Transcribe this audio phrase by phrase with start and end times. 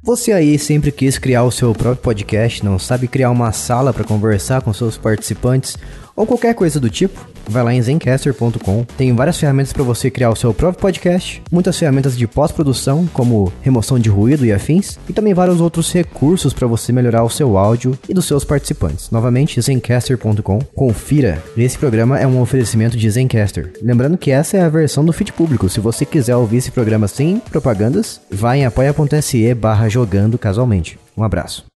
[0.00, 4.04] Você aí sempre quis criar o seu próprio podcast, não sabe criar uma sala para
[4.04, 5.76] conversar com seus participantes
[6.14, 7.28] ou qualquer coisa do tipo?
[7.48, 8.84] Vai lá em zencaster.com.
[8.96, 13.52] Tem várias ferramentas para você criar o seu próprio podcast, muitas ferramentas de pós-produção, como
[13.62, 17.56] remoção de ruído e afins, e também vários outros recursos para você melhorar o seu
[17.56, 19.10] áudio e dos seus participantes.
[19.10, 20.58] Novamente, zencaster.com.
[20.74, 21.42] Confira.
[21.56, 23.72] Esse programa é um oferecimento de Zencaster.
[23.82, 25.68] Lembrando que essa é a versão do feed público.
[25.68, 30.98] Se você quiser ouvir esse programa sem propagandas, vai em apoia.se barra jogando casualmente.
[31.16, 31.77] Um abraço.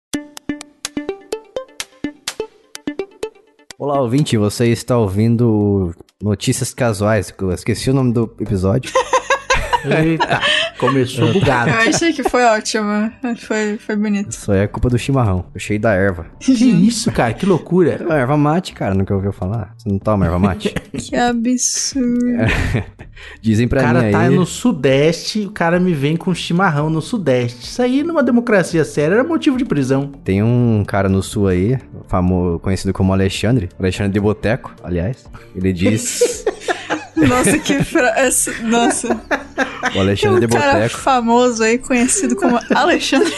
[3.81, 7.33] Olá, ouvinte, você está ouvindo Notícias Casuais.
[7.39, 8.91] Eu esqueci o nome do episódio.
[9.85, 10.41] Eita,
[10.77, 11.69] começou bugado.
[11.69, 13.11] Eu achei que foi ótimo.
[13.39, 14.31] Foi, foi bonito.
[14.31, 15.45] Isso aí é culpa do chimarrão.
[15.53, 16.25] Eu cheio da erva.
[16.39, 17.33] Que isso, cara?
[17.33, 17.99] Que loucura.
[18.09, 19.73] É, erva mate, cara, nunca ouviu falar?
[19.77, 20.73] Você não toma erva mate?
[20.99, 22.19] Que absurdo.
[23.41, 24.35] Dizem O pra cara mim tá aí...
[24.35, 27.65] no Sudeste, o cara me vem com chimarrão no Sudeste.
[27.65, 30.07] Isso aí, numa democracia séria, era motivo de prisão.
[30.23, 31.77] Tem um cara no sul aí,
[32.07, 35.25] famoso, conhecido como Alexandre, Alexandre de Boteco, aliás.
[35.55, 36.45] Ele diz...
[37.27, 38.61] Nossa, que frase.
[38.63, 39.13] Nossa.
[39.13, 40.97] o Tem Alexandre um de cara Boteco.
[40.99, 43.33] famoso aí, conhecido como Alexandre.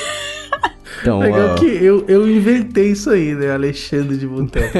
[1.01, 3.51] Então, Legal ó, que eu, eu inventei isso aí, né?
[3.51, 4.77] Alexandre de Boteco.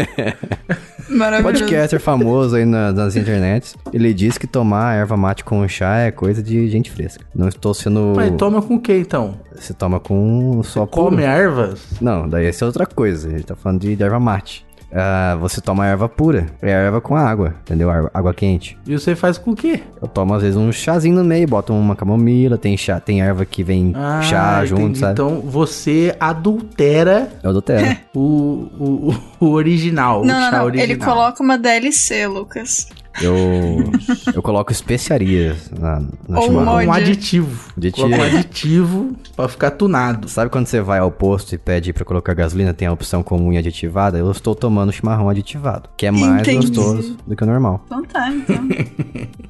[1.10, 1.60] Maravilhoso.
[1.66, 6.12] podcaster famoso aí na- nas internets, ele diz que tomar erva mate com chá é
[6.12, 7.26] coisa de gente fresca.
[7.36, 8.14] Não estou sendo...
[8.16, 9.38] Mas toma com o que então?
[9.54, 11.06] Você toma com só puro.
[11.10, 11.82] Come ervas?
[12.00, 13.28] Não, daí essa é outra coisa.
[13.28, 14.66] A gente tá falando de erva mate.
[14.94, 16.48] Ah, você toma erva pura.
[16.62, 17.90] É erva com água, entendeu?
[17.90, 18.78] Água, água quente.
[18.86, 19.82] E você faz com o quê?
[20.02, 23.46] Eu tomo às vezes um chazinho no meio, boto uma camomila, tem chá, tem erva
[23.46, 25.00] que vem chá junto, Ah, entendi.
[25.00, 25.12] sabe?
[25.14, 27.98] Então você adultera Eu terra.
[28.16, 30.66] o, o, o original, o Não, chá não, não.
[30.66, 30.90] original.
[30.92, 32.88] Ele coloca uma DLC, Lucas.
[33.22, 33.92] Eu,
[34.34, 36.86] eu coloco especiarias na, na Ou chimarrão.
[36.86, 37.70] um aditivo.
[37.78, 38.08] Aditivo.
[38.10, 40.30] Coloca um aditivo pra ficar tunado.
[40.30, 43.52] Sabe quando você vai ao posto e pede pra colocar gasolina, tem a opção comum
[43.52, 44.18] e aditivada?
[44.18, 46.68] Eu estou tomando chimarrão aditivado, que é mais Entendi.
[46.68, 47.84] gostoso do que o normal.
[47.86, 48.56] Então tá, então.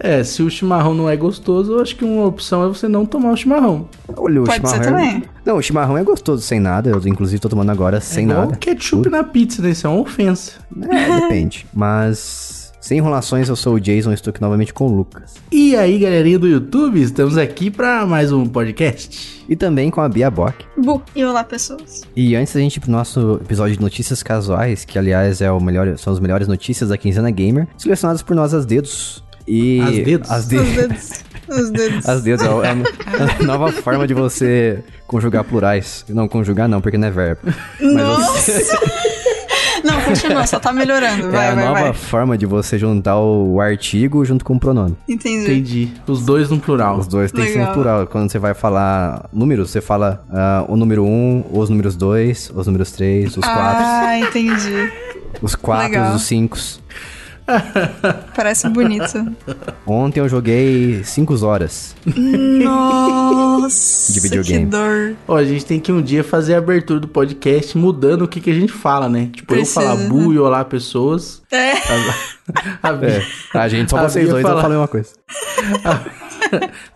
[0.00, 3.04] É, se o chimarrão não é gostoso, eu acho que uma opção é você não
[3.04, 3.88] tomar o chimarrão.
[4.16, 4.98] Olha, o Pode ser chimarrão.
[4.98, 5.24] é- também.
[5.44, 6.88] Não, o chimarrão é gostoso sem nada.
[6.88, 8.56] Eu, inclusive, tô tomando agora sem é igual nada.
[8.58, 9.70] ketchup na pizza, né?
[9.70, 10.52] Isso é uma ofensa.
[10.88, 11.66] É, depende.
[11.74, 12.57] Mas.
[12.88, 15.34] Sem enrolações, eu sou o Jason, estou aqui novamente com o Lucas.
[15.52, 19.44] E aí, galerinha do YouTube, estamos aqui pra mais um podcast.
[19.46, 20.64] E também com a Bia Bock.
[20.74, 21.02] Bu.
[21.14, 22.00] E olá, pessoas.
[22.16, 25.60] E antes da gente ir pro nosso episódio de notícias casuais, que aliás é o
[25.60, 29.22] melhor, são as melhores notícias da Quinzena Gamer, selecionadas por nós as dedos.
[29.46, 29.80] E.
[29.82, 30.30] As dedos?
[30.30, 30.74] As Os dedos.
[30.74, 31.24] dedos.
[31.50, 32.08] Os dedos.
[32.08, 36.06] As dedos é a- é a nova forma de você conjugar plurais.
[36.08, 37.40] Não, conjugar não, porque não é verbo.
[37.80, 39.07] Mas você-
[40.08, 41.30] Não, continua, só tá melhorando.
[41.30, 41.92] Vai, é a vai, nova vai.
[41.92, 44.96] forma de você juntar o artigo junto com o pronome.
[45.08, 45.44] Entendi.
[45.44, 45.92] Entendi.
[46.06, 46.98] Os dois no plural.
[46.98, 48.06] Os dois tem que ser no plural.
[48.06, 52.52] Quando você vai falar números, você fala ah, o número 1, um, os números 2,
[52.54, 54.92] os números 3, os 4, Ah, entendi.
[55.42, 56.14] os 4, legal.
[56.14, 56.58] os 5.
[58.36, 59.26] Parece bonito.
[59.86, 61.96] Ontem eu joguei 5 horas.
[62.62, 64.64] Nossa, De videogame.
[64.66, 65.14] que dor.
[65.26, 68.40] Ó, a gente tem que um dia fazer a abertura do podcast mudando o que,
[68.40, 69.30] que a gente fala, né?
[69.32, 71.42] Tipo, Precisa, eu falar bu e olá pessoas.
[71.50, 71.72] É.
[72.82, 73.08] A, a Bia-
[73.54, 73.58] É.
[73.58, 75.10] A gente, só A vocês dois, fala- eu falei uma coisa.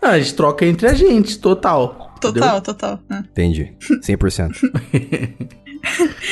[0.01, 2.15] Não, a gente troca entre a gente, total.
[2.19, 2.99] Total, total.
[3.11, 3.17] É.
[3.19, 3.73] Entendi.
[4.01, 4.51] 100%.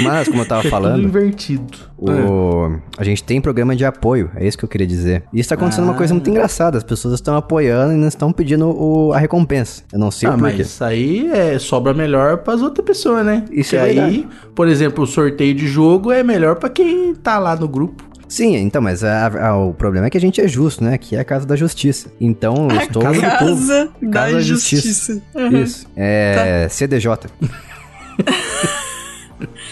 [0.01, 1.77] Mas, como eu tava É falando, invertido.
[1.97, 2.77] o...
[2.97, 5.23] a gente tem programa de apoio, é isso que eu queria dizer.
[5.33, 6.31] E está acontecendo uma coisa muito Ah.
[6.31, 9.83] engraçada, as pessoas estão apoiando e não estão pedindo o- a recompensa.
[9.91, 10.61] Eu não sei Ah, o mas porquê.
[10.63, 13.43] isso aí é, sobra melhor pras outras pessoas, né?
[13.51, 14.15] Isso é verdade.
[14.15, 18.03] aí, por exemplo, o sorteio de jogo é melhor pra quem tá lá no grupo.
[18.29, 20.93] Sim, então, mas a- a- o problema é que a gente é justo, né?
[20.93, 22.09] Aqui é a casa da justiça.
[22.21, 23.01] Então, eu estou...
[23.01, 23.27] casa povo.
[23.29, 24.87] Casa da Casa da Justiça.
[24.87, 25.21] Justiça.
[25.35, 25.57] Uhum.
[25.61, 25.85] Isso.
[25.97, 27.27] É CDJ.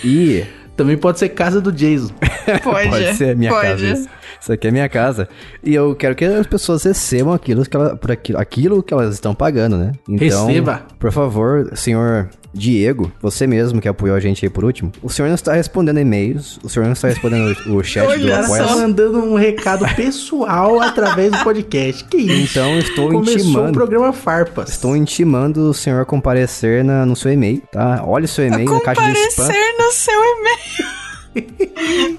[0.04, 0.46] e
[0.76, 2.14] Também pode ser casa do Jason.
[2.64, 2.90] Pode.
[2.90, 3.68] pode ser a minha pode.
[3.68, 4.10] casa.
[4.42, 4.52] Isso.
[4.54, 5.28] Aqui é minha casa.
[5.64, 9.14] E eu quero que as pessoas recebam aquilo que, ela, por aquilo, aquilo que elas
[9.14, 9.92] estão pagando, né?
[10.08, 10.82] Então, Receba.
[10.98, 15.28] por favor, senhor Diego, você mesmo que apoiou a gente aí por último, o senhor
[15.28, 18.48] não está respondendo e-mails, o senhor não está respondendo o chat do Olha O cara
[18.48, 18.54] só.
[18.64, 18.76] Apoia.
[18.78, 22.06] mandando um recado pessoal através do podcast.
[22.06, 22.58] Que isso?
[22.58, 23.74] Então, estou Começou o intimando.
[23.74, 24.70] programa Farpas.
[24.72, 28.02] Estou intimando o senhor a comparecer na, no seu e-mail, tá?
[28.06, 29.46] Olha o seu e-mail na caixa de spam.
[29.46, 30.99] Comparecer no seu e-mail.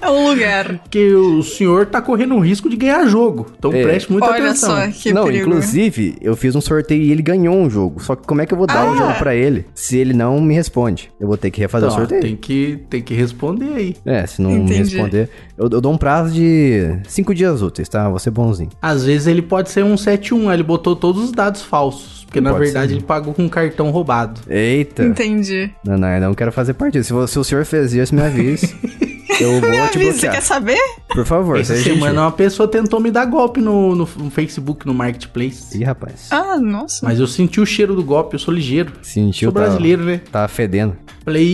[0.01, 0.79] É um lugar.
[0.79, 3.47] Porque o senhor tá correndo o risco de ganhar jogo.
[3.57, 3.83] Então É.
[3.83, 4.69] preste muita Olha atenção.
[4.69, 5.47] só que não, perigo.
[5.49, 8.01] inclusive, eu fiz um sorteio e ele ganhou um jogo.
[8.01, 8.97] Só que como é que eu vou dar o Ah.
[8.97, 11.11] jogo pra ele se ele não me responde?
[11.19, 12.21] Eu vou ter que refazer Então, o ó, sorteio.
[12.21, 13.95] tem, que, tem que responder aí.
[14.05, 14.95] É, se não me Entendi.
[14.95, 18.09] responder, eu, eu dou um prazo de cinco dias úteis, tá?
[18.09, 18.69] Vou ser bonzinho.
[18.81, 22.20] Às vezes ele pode ser um 71, aí ele botou todos os dados falsos.
[22.31, 22.99] Porque na Pode verdade ser.
[22.99, 24.39] ele pagou com um cartão roubado.
[24.49, 25.03] Eita!
[25.03, 25.69] Entendi.
[25.83, 27.27] Não, não, eu não quero fazer parte disso.
[27.27, 28.73] Se, se o senhor fez isso, me avise.
[29.37, 30.33] eu vou Me te avisa, você bloquear.
[30.35, 30.79] quer saber?
[31.09, 32.21] Por favor, Essa seja semana gentil.
[32.21, 35.77] uma pessoa tentou me dar golpe no, no, no Facebook, no Marketplace.
[35.77, 36.29] Ih, rapaz.
[36.31, 37.05] Ah, nossa.
[37.05, 38.93] Mas eu senti o cheiro do golpe, eu sou ligeiro.
[39.01, 40.21] Sentiu, sou brasileiro, né?
[40.31, 40.95] Tá, tá fedendo.
[41.25, 41.51] Falei.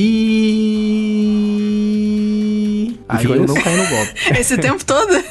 [3.09, 4.13] Aí eu não caí no golpe.
[4.39, 5.23] Esse tempo todo?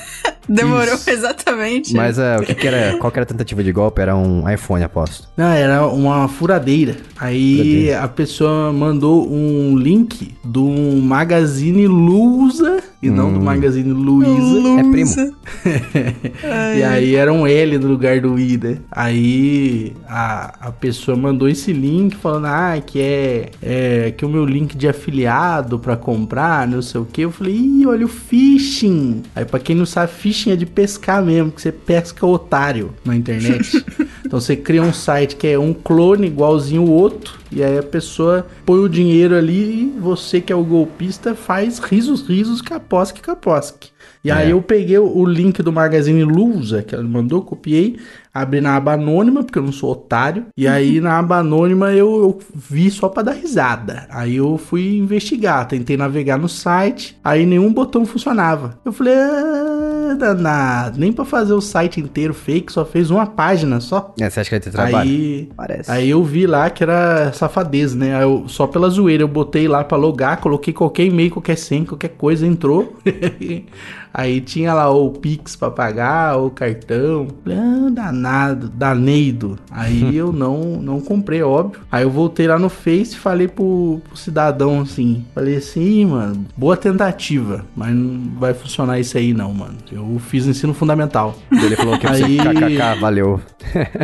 [0.48, 1.10] Demorou Isso.
[1.10, 1.94] exatamente.
[1.94, 2.96] Mas é, o que, que era?
[2.98, 4.00] Qual que era a tentativa de golpe?
[4.00, 5.28] Era um iPhone, aposto.
[5.36, 6.96] Não, era uma furadeira.
[7.18, 8.00] Aí Furadeira.
[8.02, 14.80] a pessoa mandou um link do Magazine Lusa e não do Magazine Luiza.
[14.80, 15.10] É primo.
[15.10, 15.32] Lusa.
[16.44, 18.78] Ai, E aí era um L no lugar do I, né?
[18.90, 24.44] Aí a, a pessoa mandou esse link falando, ah, que é, é que o meu
[24.44, 27.22] link de afiliado pra comprar, não sei o que.
[27.22, 29.22] Eu falei, ih, olha o phishing.
[29.34, 33.16] Aí pra quem não sabe, phishing é de pescar mesmo, que você pesca otário na
[33.16, 33.84] internet.
[34.24, 37.34] então você cria um site que é um clone igualzinho o outro.
[37.50, 41.78] E aí a pessoa põe o dinheiro ali e você que é o golpista faz
[41.78, 43.90] risos, risos, caposque, caposque.
[44.24, 44.52] E aí É.
[44.52, 47.96] eu peguei o o link do Magazine Lusa que ela mandou, copiei,
[48.40, 50.46] abri na aba anônima, porque eu não sou otário.
[50.56, 54.06] E aí na aba anônima eu, eu vi só pra dar risada.
[54.10, 58.78] Aí eu fui investigar, tentei navegar no site, aí nenhum botão funcionava.
[58.84, 63.80] Eu falei, ah, danado, nem pra fazer o site inteiro fake, só fez uma página
[63.80, 64.14] só.
[64.20, 65.10] É, você acha que vai ter trabalho?
[65.10, 65.90] Aí, Parece.
[65.90, 68.22] aí eu vi lá que era safadeza, né?
[68.22, 72.10] Eu, só pela zoeira eu botei lá pra logar, coloquei qualquer e-mail, qualquer senha, qualquer
[72.10, 72.96] coisa, entrou.
[74.12, 77.28] aí tinha lá o Pix pra pagar, o cartão.
[77.42, 79.58] Falei, ah, danado, daneido.
[79.70, 81.80] Aí eu não, não comprei, óbvio.
[81.90, 85.24] Aí eu voltei lá no Face e falei pro, pro cidadão assim.
[85.34, 89.76] Falei assim, "Ih, mano, boa tentativa, mas não vai funcionar isso aí não, mano.
[89.90, 91.36] Eu fiz ensino fundamental.
[91.50, 93.40] Ele falou que Aí- kkk, valeu.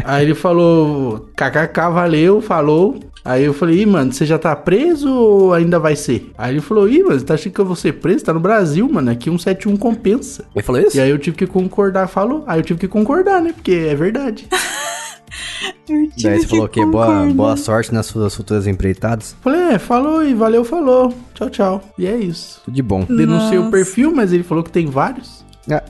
[0.04, 2.98] Aí ele falou, kkk, valeu, falou.
[3.24, 6.32] Aí eu falei, ih, mano, você já tá preso ou ainda vai ser?
[6.36, 8.24] Aí ele falou, ih, mano, você tá achando que eu vou ser preso?
[8.24, 10.44] Tá no Brasil, mano, aqui 171 compensa.
[10.54, 10.96] Ele falou isso?
[10.96, 12.42] E aí eu tive que concordar, falou.
[12.46, 13.52] Aí eu tive que concordar, né?
[13.52, 14.48] Porque é verdade.
[16.22, 19.36] Daí você falou que boa, boa sorte nas suas futuras empreitadas.
[19.40, 21.14] Falei, é, falou e valeu, falou.
[21.34, 21.82] Tchau, tchau.
[21.98, 22.60] E é isso.
[22.64, 23.04] Tudo de bom.
[23.04, 23.70] Denunciei o Nossa.
[23.70, 25.44] perfil, mas ele falou que tem vários.
[25.70, 25.82] Ah,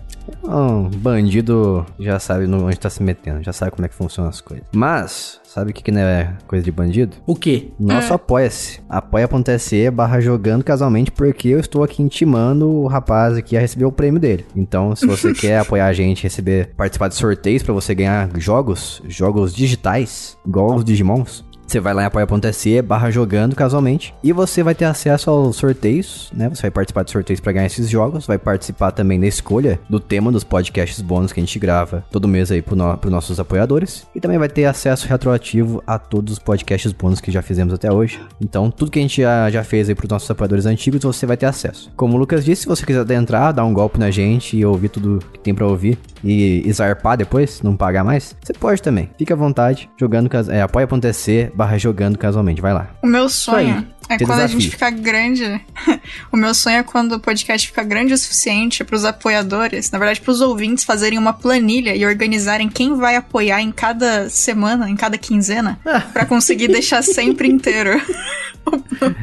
[0.44, 4.40] um bandido já sabe onde tá se metendo, já sabe como é que funcionam as
[4.40, 4.66] coisas.
[4.74, 7.16] Mas, sabe o que, que não é coisa de bandido?
[7.26, 7.70] O quê?
[7.78, 8.80] Nosso apoia-se.
[8.88, 13.92] Apoia.se barra jogando casualmente, porque eu estou aqui intimando o rapaz aqui a receber o
[13.92, 14.46] prêmio dele.
[14.56, 19.02] Então, se você quer apoiar a gente, receber, participar de sorteios pra você ganhar jogos,
[19.06, 21.44] jogos digitais, igual os Digimons.
[21.66, 26.30] Você vai lá em apoia.se barra jogando casualmente e você vai ter acesso aos sorteios,
[26.34, 26.48] né?
[26.48, 29.98] Você vai participar de sorteios pra ganhar esses jogos, vai participar também da escolha do
[29.98, 34.06] tema dos podcasts bônus que a gente grava todo mês aí pro, no, nossos apoiadores.
[34.22, 38.20] Também vai ter acesso retroativo a todos os podcasts bônus que já fizemos até hoje.
[38.40, 41.36] Então, tudo que a gente já, já fez aí pros nossos apoiadores antigos, você vai
[41.36, 41.90] ter acesso.
[41.96, 44.90] Como o Lucas disse, se você quiser entrar, dar um golpe na gente e ouvir
[44.90, 49.10] tudo que tem pra ouvir e, e zarpar depois, não pagar mais, você pode também.
[49.18, 52.90] Fique à vontade, jogando, é, apoia.se barra jogando casualmente, vai lá.
[53.02, 53.84] O meu sonho
[54.14, 54.60] é quando a desafio.
[54.60, 55.60] gente ficar grande.
[56.32, 60.20] o meu sonho é quando o podcast ficar grande o suficiente pros apoiadores, na verdade,
[60.20, 65.16] pros ouvintes fazerem uma planilha e organizarem quem vai apoiar em cada semana, em cada
[65.18, 65.78] quinzena,
[66.12, 68.00] pra conseguir deixar sempre inteiro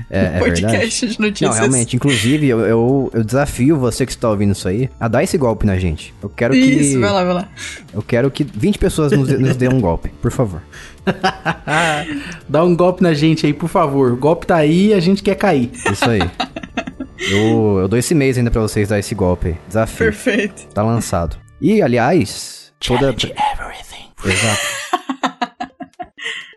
[0.10, 0.62] É, é o verdade.
[0.62, 1.50] podcast de notícias.
[1.52, 5.24] Não, realmente, inclusive, eu, eu, eu desafio você que está ouvindo isso aí a dar
[5.24, 6.14] esse golpe na gente.
[6.22, 6.60] Eu quero que.
[6.60, 7.48] Isso, vai lá, vai lá.
[7.94, 10.62] Eu quero que 20 pessoas nos, dê- nos dêem um golpe, por favor.
[12.48, 14.12] Dá um golpe na gente aí, por favor.
[14.12, 15.72] O golpe tá aí a gente quer cair.
[15.92, 16.22] Isso aí.
[17.32, 19.58] Eu, eu dou esse mês ainda pra vocês dar esse golpe aí.
[19.68, 19.98] Desafio.
[20.06, 20.68] Perfeito.
[20.74, 21.36] Tá lançado.
[21.62, 23.14] E, aliás, toda.
[24.26, 24.80] Exato.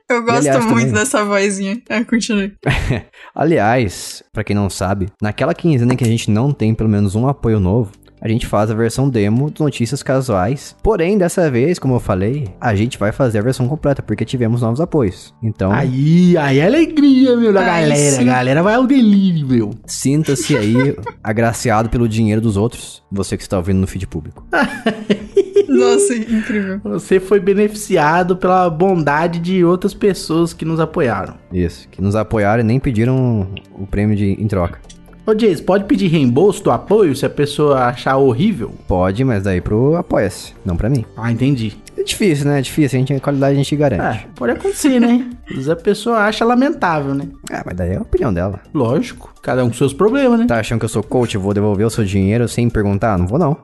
[0.09, 1.81] Eu gosto aliás, muito também- dessa vozinha.
[1.89, 2.55] É, continue.
[3.35, 7.27] Aliás, pra quem não sabe, naquela quinzena que a gente não tem pelo menos um
[7.27, 10.77] apoio novo, a gente faz a versão demo de notícias casuais.
[10.83, 14.63] Porém, dessa vez, como eu falei, a gente vai fazer a versão completa, porque tivemos
[14.63, 15.35] novos apoios.
[15.43, 17.95] Então, Aí, aí é alegria, meu, da galera.
[18.17, 18.23] sim.
[18.23, 19.71] A galera vai ao delírio, meu.
[19.87, 24.47] sinta-se aí agraciado pelo dinheiro dos outros, você que está ouvindo no feed público.
[25.69, 26.81] Nossa, incrível.
[26.85, 31.35] Você foi beneficiado pela bondade de outras pessoas que nos apoiaram.
[31.53, 33.49] Isso, que nos apoiaram e nem pediram
[33.79, 34.81] o prêmio de, em troca.
[35.25, 38.75] Ô, Jace, pode pedir reembolso do apoio se a pessoa achar horrível?
[38.89, 41.05] Pode, mas daí pro apoia-se, não pra mim.
[41.17, 41.77] Ah, entendi.
[41.97, 42.59] É difícil, né?
[42.59, 44.03] É difícil, a gente, a qualidade a gente garante.
[44.03, 45.31] É, pode acontecer, né?
[45.49, 47.29] Às vezes a pessoa acha lamentável, né?
[47.53, 48.61] Ah, mas daí é a opinião dela.
[48.75, 50.47] Lógico, cada um com seus problemas, né?
[50.47, 53.17] Tá achando que eu sou coach, eu vou devolver o seu dinheiro sem perguntar?
[53.17, 53.59] Não vou não.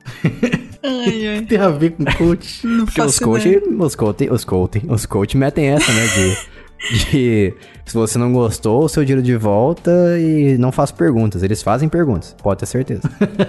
[0.85, 1.41] Ai, ai.
[1.49, 2.65] Tem a ver com coach.
[2.65, 3.49] Não Porque os coach,
[3.81, 6.07] os coach, os coach, os coach metem essa, né?
[6.07, 6.37] De,
[6.79, 7.55] de
[7.89, 11.43] se você não gostou, o seu dinheiro de volta e não faço perguntas.
[11.43, 13.03] Eles fazem perguntas, pode ter certeza.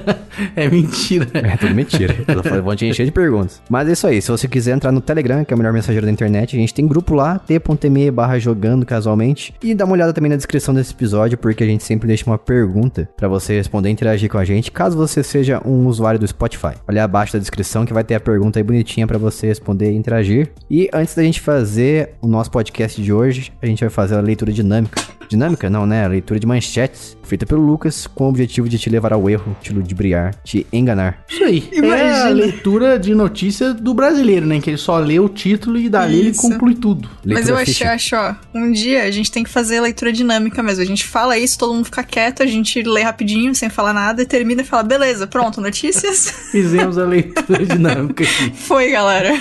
[0.56, 1.28] é mentira.
[1.34, 2.16] É tudo mentira.
[2.64, 3.62] Vão te encher de perguntas.
[3.70, 4.22] Mas é isso aí.
[4.22, 6.74] Se você quiser entrar no Telegram, que é o melhor mensageiro da internet, a gente
[6.74, 9.54] tem grupo lá, t.me barra jogando casualmente.
[9.62, 12.38] E dá uma olhada também na descrição desse episódio, porque a gente sempre deixa uma
[12.38, 16.28] pergunta pra você responder e interagir com a gente, caso você seja um usuário do
[16.28, 16.76] Spotify.
[16.88, 19.96] Olha abaixo da descrição que vai ter a pergunta aí bonitinha pra você responder e
[19.96, 20.50] interagir.
[20.70, 24.22] E antes da gente fazer o nosso podcast de hoje, a gente vai fazer a
[24.22, 25.02] leitura dinâmica.
[25.30, 25.70] Dinâmica?
[25.70, 26.06] Não, né?
[26.06, 29.56] A leitura de manchetes, feita pelo Lucas, com o objetivo de te levar ao erro,
[29.62, 31.24] te ludibriar, te enganar.
[31.30, 31.70] Isso aí.
[31.72, 32.30] É a Imagina.
[32.32, 34.60] leitura de notícia do brasileiro, né?
[34.60, 36.42] Que ele só lê o título e dali ele Isso.
[36.42, 37.08] conclui tudo.
[37.24, 37.92] Mas Leitura eu acho, ficha.
[37.92, 40.82] acho, ó, um dia a gente tem que fazer leitura dinâmica mesmo.
[40.82, 44.24] A gente fala isso, todo mundo fica quieto, a gente lê rapidinho, sem falar nada,
[44.24, 46.32] e termina e fala, beleza, pronto, notícias.
[46.52, 48.52] Fizemos a leitura dinâmica aqui.
[48.56, 49.40] Foi, galera.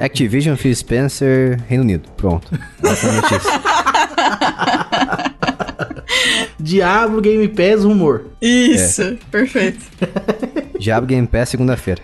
[0.00, 2.08] Activision, Phil Spencer, Reino Unido.
[2.16, 2.58] Pronto.
[2.82, 3.50] Essa é notícia.
[6.58, 8.26] Diablo, Game Pass, rumor.
[8.40, 9.84] Isso, perfeito.
[10.78, 12.02] Diabo Game Pass, segunda-feira.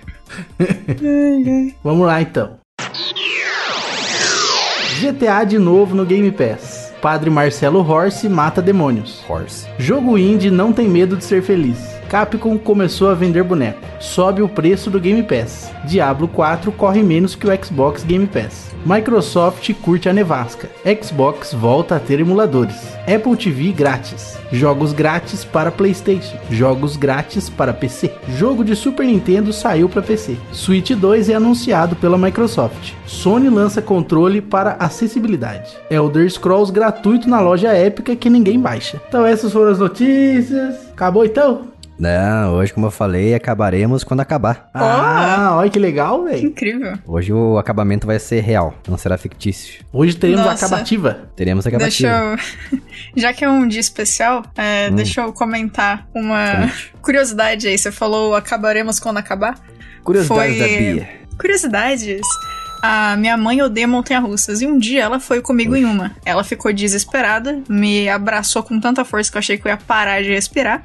[1.83, 2.59] Vamos lá então.
[5.00, 6.92] GTA de novo no Game Pass.
[7.02, 9.23] Padre Marcelo Horse mata demônios.
[9.28, 9.66] Horse.
[9.78, 11.78] Jogo indie não tem medo de ser feliz.
[12.12, 13.81] Capcom começou a vender boneco.
[13.99, 15.73] Sobe o preço do Game Pass.
[15.87, 18.71] Diablo 4 corre menos que o Xbox Game Pass.
[18.85, 20.69] Microsoft curte a nevasca.
[21.02, 22.76] Xbox volta a ter emuladores.
[23.09, 24.37] Apple TV grátis.
[24.52, 26.37] Jogos grátis para PlayStation.
[26.50, 28.12] Jogos grátis para PC.
[28.37, 30.37] Jogo de Super Nintendo saiu para PC.
[30.52, 32.92] Switch 2 é anunciado pela Microsoft.
[33.07, 35.78] Sony lança controle para acessibilidade.
[35.88, 39.00] Elder Scrolls gratuito na loja Épica que ninguém baixa.
[39.09, 40.90] Então essas foram as notícias.
[40.92, 41.72] Acabou então?
[41.99, 44.68] Não, hoje, como eu falei, acabaremos quando acabar.
[44.75, 46.46] Ah, olha que legal, velho.
[46.49, 46.99] Incrível.
[47.06, 49.84] Hoje o acabamento vai ser real, não será fictício.
[49.92, 50.66] Hoje teremos a Nossa.
[50.66, 51.28] acabativa.
[51.37, 51.76] Teremos Deixa
[52.08, 52.42] acabativa.
[52.72, 52.78] eu.
[53.16, 56.94] Já que é um dia especial, é, deixa eu comentar uma Comente.
[57.02, 57.78] curiosidade aí.
[57.78, 59.54] Você falou acabaremos quando acabar?
[60.02, 61.08] Curiosidades Foi- da Bia.
[61.38, 62.20] Curiosidades.
[62.82, 66.11] A minha mãe odeia montanha-russas e um dia ela foi comigo em uma.
[66.25, 70.20] Ela ficou desesperada, me abraçou com tanta força que eu achei que eu ia parar
[70.20, 70.82] de respirar.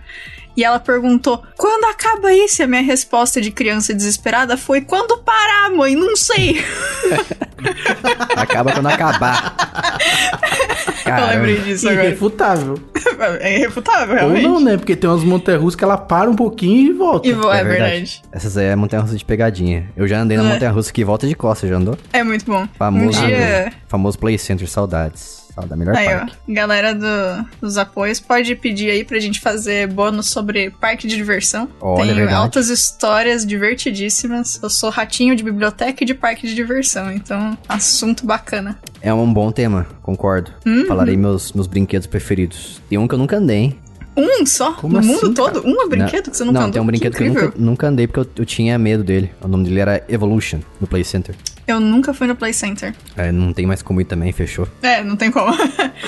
[0.57, 2.61] E ela perguntou: quando acaba isso?
[2.61, 5.95] E a minha resposta de criança desesperada foi: quando parar, mãe?
[5.95, 6.65] Não sei.
[8.35, 9.55] Acaba quando acabar.
[11.05, 12.07] Eu lembrei disso agora.
[12.07, 12.79] Irrefutável.
[13.39, 14.43] É irrefutável, Ou realmente.
[14.43, 14.77] não, né?
[14.77, 17.27] Porque tem umas montanhas que ela para um pouquinho e volta.
[17.27, 18.21] E vo- é, verdade.
[18.31, 19.89] Essas aí é montanha-russa de pegadinha.
[19.97, 20.53] Eu já andei na É.
[20.53, 21.97] montanha-russa que volta de costas, já andou?
[22.13, 22.67] É muito bom.
[22.77, 23.73] Famoso, Um dia.
[23.87, 25.46] famoso Play Center, saudades.
[25.65, 26.33] Da melhor Aí, parque.
[26.49, 26.53] ó.
[26.53, 31.67] Galera do- dos apoios, pode pedir aí pra gente fazer bônus sobre parque de diversão.
[31.81, 32.35] Olha, Tem verdade.
[32.37, 34.59] altas histórias divertidíssimas.
[34.61, 38.77] Eu sou ratinho de biblioteca e de parque de diversão, então assunto bacana.
[39.01, 40.51] É um bom tema, concordo.
[40.65, 40.85] Uhum.
[40.85, 42.81] Falarei meus, meus brinquedos preferidos.
[42.89, 43.79] Tem um que eu nunca andei, hein?
[44.15, 44.73] Um só?
[44.73, 45.51] Como no assim, mundo cara?
[45.53, 45.67] todo?
[45.67, 46.73] Um brinquedo que você nunca Não, andou?
[46.73, 47.49] tem um brinquedo que, eu incrível.
[47.49, 49.31] nunca, nunca andei porque eu, eu tinha medo dele.
[49.41, 51.35] O nome dele era Evolution, no Play Center.
[51.67, 52.95] Eu nunca fui no Play Center.
[53.17, 54.67] É, não tem mais como ir também, fechou.
[54.81, 55.51] É, não tem como.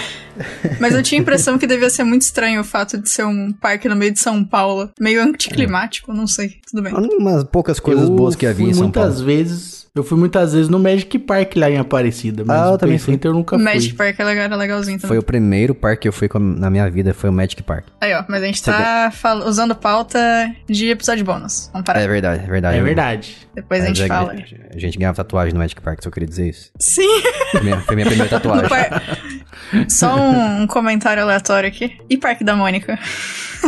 [0.79, 3.51] Mas eu tinha a impressão que devia ser muito estranho o fato de ser um
[3.51, 4.89] parque no meio de São Paulo.
[4.97, 6.57] Meio anticlimático, não sei.
[6.69, 6.93] Tudo bem.
[6.93, 9.25] Umas poucas coisas eu boas que havia em São muitas Paulo.
[9.25, 9.78] vezes.
[9.95, 12.95] Eu fui muitas vezes no Magic Park lá em Aparecida, mas Ah, eu o também
[12.95, 13.13] Play fui.
[13.15, 13.65] Center eu nunca O fui.
[13.65, 15.07] Magic Park é era legalzinho também.
[15.07, 17.85] Foi o primeiro parque que eu fui com- na minha vida, foi o Magic Park.
[17.99, 20.19] Aí, ó, mas a gente tá fal- usando pauta
[20.69, 21.69] de episódio bônus.
[21.73, 22.01] Vamos parar.
[22.01, 22.77] É verdade, é verdade.
[22.77, 23.37] É verdade.
[23.55, 24.33] Depois a gente é- fala.
[24.73, 26.71] A gente ganhava tatuagem no Magic Park, só queria dizer isso.
[26.79, 28.69] Sim, Foi minha, foi minha primeira tatuagem.
[28.69, 29.01] par...
[29.87, 31.97] Só um, um comentário aleatório aqui.
[32.09, 32.97] E Parque da Mônica?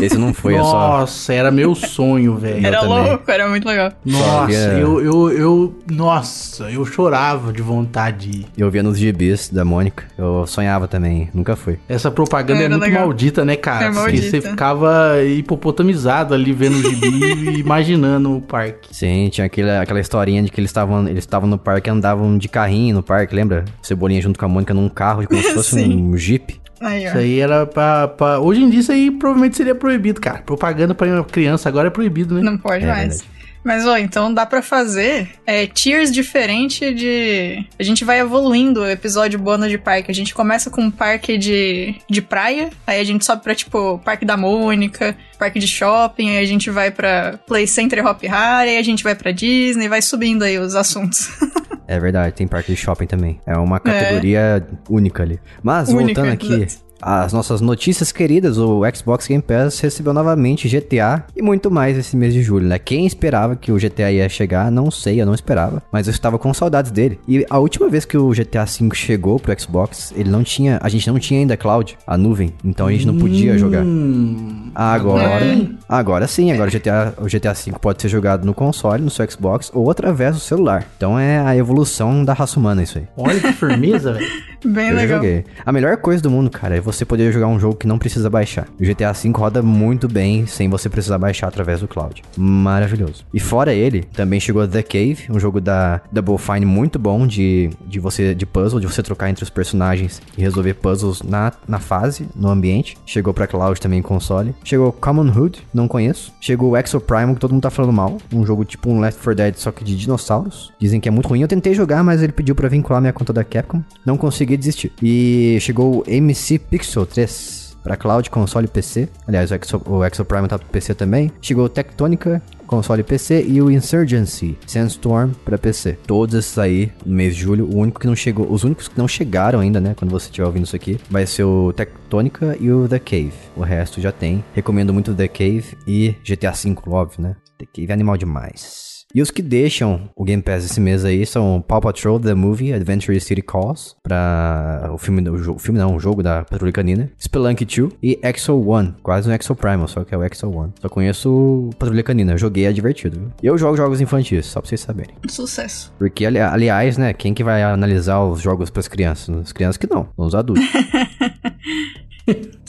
[0.02, 1.00] Esse não foi, eu só.
[1.00, 2.66] Nossa, era meu sonho, velho.
[2.66, 3.92] era louco, era muito legal.
[4.06, 5.80] Nossa, via- eu, eu, eu.
[5.92, 8.46] Nossa, eu chorava de vontade.
[8.58, 10.06] Eu via nos gibis da Mônica.
[10.18, 11.78] Eu sonhava também, nunca fui.
[11.90, 13.06] Essa propaganda é Era muito legal.
[13.08, 13.86] maldita, né, cara?
[13.86, 14.30] É Porque maldita.
[14.30, 18.96] você ficava hipopotamizado ali vendo o gibi e imaginando o parque.
[18.96, 22.48] Sim, tinha aquele, aquela historinha de que eles estavam eles estavam no parque andavam de
[22.48, 23.66] carrinho no parque, lembra?
[23.82, 25.94] Cebolinha junto com a Mônica num carro, como se fosse Sim.
[26.12, 26.61] um jeep.
[26.82, 30.40] Aí, Isso aí era pra, pra- Hoje em dia isso aí provavelmente seria proibido, cara.
[30.42, 32.42] Propaganda pra uma criança agora é proibido, né?
[32.42, 33.00] Não pode É mais.
[33.22, 33.42] verdade.
[33.64, 37.64] Mas, ó, então dá pra fazer é, tiers diferente de.
[37.80, 40.10] A gente vai evoluindo o episódio bônus de parque.
[40.10, 44.00] A gente começa com um parque de, de praia, aí a gente sobe pra, tipo,
[44.04, 48.72] Parque da Mônica, parque de shopping, aí a gente vai pra Play Center Hop Harry,
[48.72, 51.30] aí a gente vai pra Disney, vai subindo aí os assuntos.
[51.92, 53.42] É verdade, tem parque de shopping também.
[53.46, 55.42] É uma categoria única ali.
[55.62, 56.86] Mas, Única, voltando aqui, exato.
[57.02, 62.16] As nossas notícias queridas, o Xbox Game Pass recebeu novamente GTA e muito mais esse
[62.16, 62.78] mês de julho, né?
[62.80, 66.38] Quem esperava que o GTA ia chegar, não sei, eu não esperava, mas eu estava
[66.38, 67.20] com saudades dele.
[67.28, 70.90] E a última vez que o GTA V chegou pro Xbox, ele não tinha, a
[70.90, 73.84] gente não tinha ainda cloud, a nuvem, então a gente não podia jogar.
[73.84, 79.02] Hum, Agora, agora sim, agora o GTA, o GTA V pode ser jogado no console,
[79.04, 80.86] no seu Xbox ou através do celular.
[80.98, 83.06] Então é a evolução da raça humana isso aí.
[83.18, 84.28] Olha que firmeza, velho.
[84.66, 85.18] Bem Eu legal.
[85.18, 85.44] joguei.
[85.66, 88.30] A melhor coisa do mundo, cara, é você poder jogar um jogo que não precisa
[88.30, 88.68] baixar.
[88.80, 92.22] O GTA V roda muito bem sem você precisar baixar através do cloud.
[92.38, 93.26] Maravilhoso.
[93.34, 97.70] E fora ele, também chegou The Cave, um jogo da Double Fine muito bom de,
[97.88, 101.80] de você de puzzle, de você trocar entre os personagens e resolver puzzles na, na
[101.80, 102.98] fase, no ambiente.
[103.06, 104.54] Chegou pra cloud também em console.
[104.64, 106.34] Chegou Common Hood, não conheço.
[106.40, 108.18] Chegou o Exo Primal, que todo mundo tá falando mal.
[108.34, 110.72] Um jogo tipo um Left 4 Dead, só que de dinossauros.
[110.80, 111.42] Dizem que é muito ruim.
[111.42, 113.82] Eu tentei jogar, mas ele pediu pra vincular minha conta da Capcom.
[114.06, 114.92] Não consegui desistir.
[115.02, 119.10] E chegou o MC Pixel 3 pra cloud, console e PC.
[119.28, 121.32] Aliás, o Exo, o Exo Primal tá pro PC também.
[121.42, 123.44] Chegou o Tectonica, console e PC.
[123.48, 125.98] E o Insurgency Sandstorm pra PC.
[126.06, 127.66] Todos esses aí no mês de julho.
[127.66, 129.94] O único que não chegou, os únicos que não chegaram ainda, né?
[129.96, 133.34] Quando você estiver ouvindo isso aqui, vai ser o Tectonica e o The Cave.
[133.56, 134.44] O resto já tem.
[134.54, 137.36] Recomendo muito The Cave e GTA V, óbvio, né?
[137.58, 138.91] The Cave é animal demais.
[139.14, 142.74] E os que deixam o Game Pass esse mês aí são Paw Patrol The Movie,
[142.74, 147.66] Adventure City Calls, pra o filme, o, filme não, o jogo da Patrulha Canina, Spelunky
[147.66, 150.72] 2 e Exo One, quase um Exo Primal, só que é o Exo One.
[150.82, 153.20] Só conheço Patrulha Canina, joguei, é divertido.
[153.20, 153.32] Viu?
[153.44, 155.16] E eu jogo jogos infantis, só pra vocês saberem.
[155.28, 155.94] Sucesso.
[155.98, 159.36] Porque, ali- aliás, né, quem que vai analisar os jogos pras crianças?
[159.38, 160.64] As crianças que não, os adultos.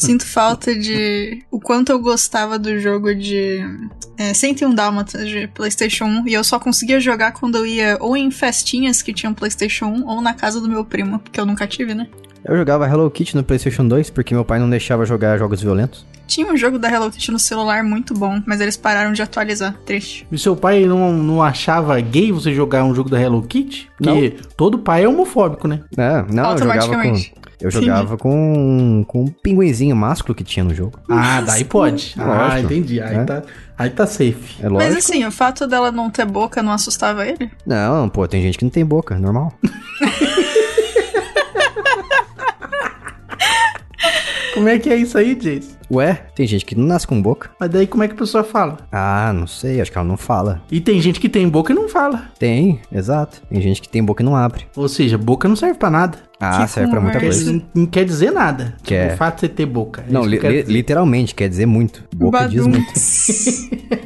[0.07, 3.61] Sinto falta de o quanto eu gostava do jogo de
[4.19, 8.17] é, 101 Dálmatas de PlayStation 1 e eu só conseguia jogar quando eu ia ou
[8.17, 11.67] em festinhas que tinham PlayStation 1 ou na casa do meu primo, porque eu nunca
[11.67, 12.09] tive, né?
[12.45, 16.07] Eu jogava Hello Kitty no PlayStation 2 porque meu pai não deixava jogar jogos violentos.
[16.27, 19.75] Tinha um jogo da Hello Kitty no celular muito bom, mas eles pararam de atualizar.
[19.85, 20.27] Triste.
[20.33, 23.91] E seu pai não, não achava gay você jogar um jogo da Hello Kitty?
[23.99, 25.81] Porque todo pai é homofóbico, né?
[25.97, 26.95] É, não, eu jogava com.
[26.95, 27.35] Automaticamente.
[27.61, 30.99] Eu jogava com, com um pinguinzinho másculo que tinha no jogo.
[31.09, 32.13] Ah, daí pode.
[32.19, 32.73] Ah, Lógico.
[32.73, 33.01] entendi.
[33.01, 33.25] Aí, É.
[33.25, 33.43] tá,
[33.79, 34.57] aí tá safe.
[34.61, 34.91] É lógico.
[34.93, 37.49] Mas assim, o fato dela não ter boca não assustava ele?
[37.65, 39.53] Não, pô, tem gente que não tem boca, normal.
[44.55, 45.73] Como é que é isso aí, Jason?
[45.91, 47.51] Ué, tem gente que não nasce com boca.
[47.59, 48.79] Mas daí como é que a pessoa fala?
[48.91, 50.63] Ah, não sei, acho que ela não fala.
[50.71, 52.31] E tem gente que tem boca e não fala.
[52.39, 53.43] Tem, exato.
[53.49, 54.67] Tem gente que tem boca e não abre.
[54.77, 56.19] Ou seja, boca não serve pra nada.
[56.41, 57.39] Ah, Que serve pra muita Quer coisa.
[57.53, 58.75] dizer- não quer dizer nada.
[58.83, 59.15] Quer.
[59.15, 60.05] O fato de você ter boca.
[60.09, 60.67] É Não, li- dizer.
[60.69, 62.03] literalmente, quer dizer muito.
[62.15, 62.71] Boca diz Badum.
[62.71, 62.93] muito.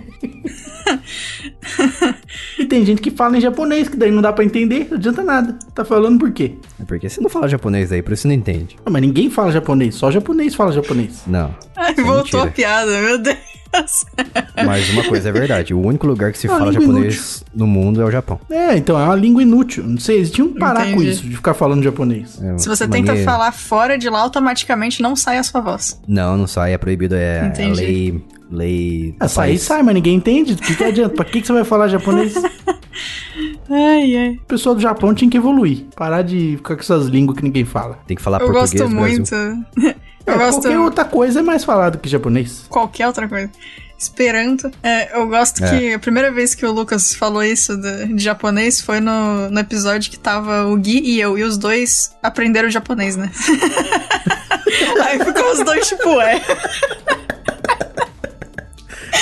[2.59, 5.23] E tem gente que fala em japonês, que daí não dá pra entender, não adianta
[5.23, 5.59] nada.
[5.75, 6.55] Tá falando por quê?
[6.81, 8.77] É porque você não fala japonês aí, por isso você não entende.
[8.85, 11.23] Ah, mas ninguém fala japonês, só japonês fala japonês.
[11.27, 11.55] Não.
[11.77, 12.51] Ai, é voltou a mentira.
[12.51, 13.37] piada, meu Deus.
[14.65, 18.01] Mas uma coisa é verdade, o único lugar que se É fala japonês no mundo
[18.01, 18.41] é o Japão.
[18.49, 19.85] É, então é uma língua inútil.
[19.85, 21.11] Não sei, eles tinham que parar com Entendi.
[21.11, 22.41] isso, de ficar falando japonês.
[22.43, 26.01] É Se você uma tenta falar fora de lá, automaticamente não sai a sua voz.
[26.09, 27.81] Não, não sai, é proibido, é, é Entendi.
[27.81, 28.25] lei.
[28.51, 29.15] Lei.
[29.29, 29.63] sair país.
[29.63, 30.53] sai, mas ninguém entende.
[30.55, 31.15] O que, que adianta?
[31.15, 32.35] Pra que, que você vai falar japonês?
[33.69, 34.29] Ai, ai.
[34.43, 35.85] O pessoal do Japão tinha que evoluir.
[35.97, 37.99] Parar de ficar com essas línguas que ninguém fala.
[38.07, 39.19] Tem que falar Eu português gosto do Brasil.
[39.77, 39.97] muito.
[40.29, 42.65] É, Eu gosto qualquer outra coisa é mais falado que japonês.
[42.69, 43.49] qualquer outra coisa.
[43.97, 44.69] Esperanto.
[44.83, 45.71] É, eu gosto É.
[45.79, 49.61] que a primeira vez que o Lucas falou isso de, de japonês foi no, no
[49.61, 53.31] episódio que tava o Gui e eu, e os dois aprenderam japonês, né?
[55.05, 56.41] Aí ficou os dois tipo, é.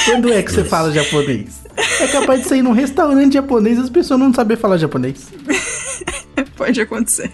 [0.04, 1.62] Quando é que você fala japonês?
[2.00, 5.32] É capaz de você ir num restaurante japonês e as pessoas não saber falar japonês.
[6.56, 7.30] Pode acontecer.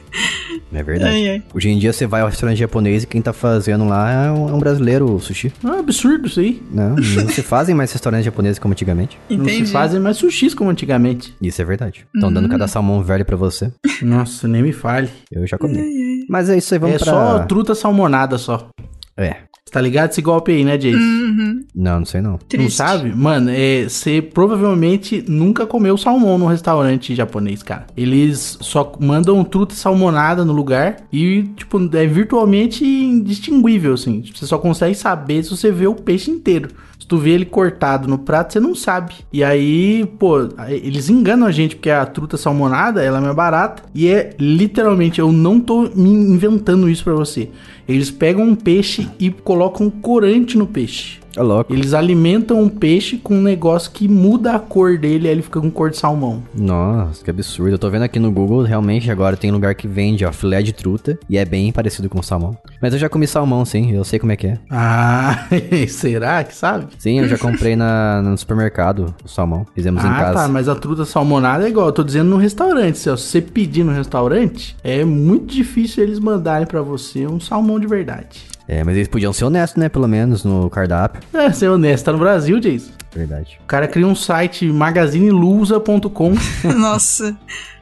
[0.72, 1.11] É verdade.
[1.14, 1.42] Ai, ai.
[1.54, 4.48] Hoje em dia você vai ao restaurante japonês e quem tá fazendo lá é um,
[4.48, 5.52] é um brasileiro, o sushi.
[5.62, 6.62] É um absurdo isso aí.
[6.70, 9.18] Não, não se fazem mais restaurantes japoneses como antigamente.
[9.28, 9.66] Não Entendi.
[9.66, 11.35] se fazem mais sushis como antigamente.
[11.40, 12.06] Isso é verdade.
[12.14, 12.50] Estão dando Hum.
[12.50, 13.70] cada salmão velho pra você.
[14.02, 15.09] Nossa, nem me fale.
[15.30, 16.24] Eu já comi.
[16.28, 17.12] Mas é isso aí, vamos é pra...
[17.12, 18.68] só truta salmonada só.
[19.16, 19.37] É.
[19.70, 20.96] Você tá ligado esse golpe aí, né, Jace?
[20.96, 21.64] Uhum.
[21.76, 22.33] Não, não sei não.
[22.33, 22.72] Não Triste.
[22.72, 23.14] sabe?
[23.14, 27.87] Mano, é, você provavelmente nunca comeu salmão num restaurante japonês, cara.
[27.96, 34.24] Eles só mandam truta salmonada no lugar e, tipo, é virtualmente indistinguível, assim.
[34.35, 36.70] Você só consegue saber se você vê o peixe inteiro.
[36.98, 39.14] Se tu vê ele cortado no prato, você não sabe.
[39.33, 43.85] E aí, pô, eles enganam a gente, porque a truta salmonada, ela é mais barata.
[43.94, 47.50] E é literalmente, eu não tô me inventando isso pra você.
[47.90, 51.18] Eles pegam um peixe e colocam corante no peixe.
[51.37, 51.72] É louco.
[51.72, 55.61] Eles alimentam um peixe com um negócio que muda a cor dele, aí ele fica
[55.61, 56.42] com cor de salmão.
[56.53, 57.70] Nossa, que absurdo.
[57.72, 60.72] Eu tô vendo aqui no Google, realmente agora tem lugar que vende, ó, filé de
[60.72, 61.16] truta.
[61.29, 62.59] E é bem parecido com salmão.
[62.83, 63.92] Mas eu já comi salmão, sim.
[63.92, 64.59] Eu sei como é que é.
[64.68, 65.46] Ah,
[65.88, 66.87] será que sabe?
[66.98, 69.64] Sim, eu já comprei na, no supermercado o salmão.
[69.72, 70.35] Fizemos em Ah, casa.
[70.35, 72.98] tá, mas a truta salmonada é igual, eu tô dizendo no restaurante.
[72.98, 77.86] Se você pedir no restaurante, é muito difícil eles mandarem pra você um salmão de
[77.86, 78.42] verdade.
[78.68, 79.88] É, mas eles podiam ser honestos, né?
[79.88, 81.20] Pelo menos no cardápio.
[81.34, 82.92] É, ser honesto, tá no Brasil, Jason.
[83.12, 83.58] Verdade.
[83.64, 86.34] O cara cria um site magazinelusa.com.
[86.78, 87.36] Nossa,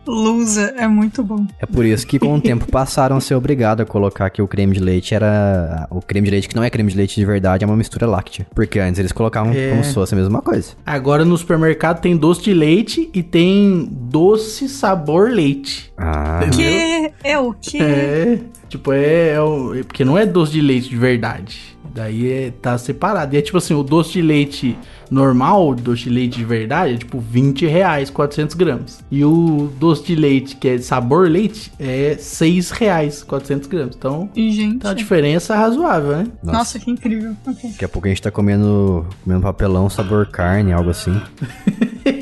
[0.08, 1.46] Lusa é muito bom.
[1.60, 4.48] É por isso que com o tempo passaram a ser obrigados a colocar que o
[4.48, 5.86] creme de leite era.
[5.90, 8.06] O creme de leite que não é creme de leite de verdade, é uma mistura
[8.06, 8.46] láctea.
[8.54, 9.70] Porque antes eles colocavam É.
[9.70, 10.72] como se fosse a mesma coisa.
[10.84, 15.92] Agora no supermercado tem doce de leite e tem doce sabor leite.
[15.96, 16.40] Ah.
[16.54, 17.80] Que é o que?
[17.82, 21.76] É, tipo, é, é o- é porque não é doce de leite de verdade.
[21.94, 23.34] Daí é, tá separado.
[23.34, 24.78] E é tipo assim, o doce de leite
[25.10, 29.04] normal, o doce de leite de verdade, é tipo 20 reais, 400 gramas.
[29.10, 33.96] E o doce de leite, que é sabor leite, é 6 reais, 400 gramas.
[33.96, 34.78] Então, Gente.
[34.78, 36.26] tá uma diferença razoável, né?
[36.42, 36.78] Nossa.
[36.78, 37.34] que incrível.
[37.46, 37.70] Ok.
[37.70, 41.20] Daqui a pouco a gente tá comendo, comendo papelão sabor carne, algo assim.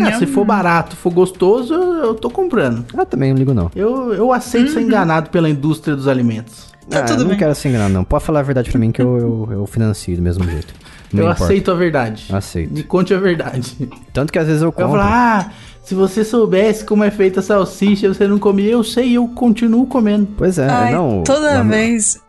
[0.00, 2.84] Ah, se for barato, for gostoso, eu, eu tô comprando.
[2.96, 3.70] Ah, também não ligo não.
[3.74, 6.70] Eu, eu aceito ser enganado pela indústria dos alimentos.
[6.88, 7.38] Tá ah, tudo eu não bem.
[7.38, 8.04] quero ser enganado, não.
[8.04, 10.74] Pode falar a verdade pra mim que eu, eu, eu financio do mesmo jeito.
[11.12, 11.44] Não eu importa.
[11.44, 12.26] aceito a verdade.
[12.32, 12.72] Aceito.
[12.72, 13.88] Me conte a verdade.
[14.12, 14.92] Tanto que às vezes eu Eu compro.
[14.98, 15.50] falo, ah,
[15.84, 18.70] se você soubesse como é feita a salsicha, você não comia.
[18.70, 20.26] Eu sei, eu continuo comendo.
[20.36, 21.22] Pois é, Ai, não.
[21.22, 22.20] toda a- vez,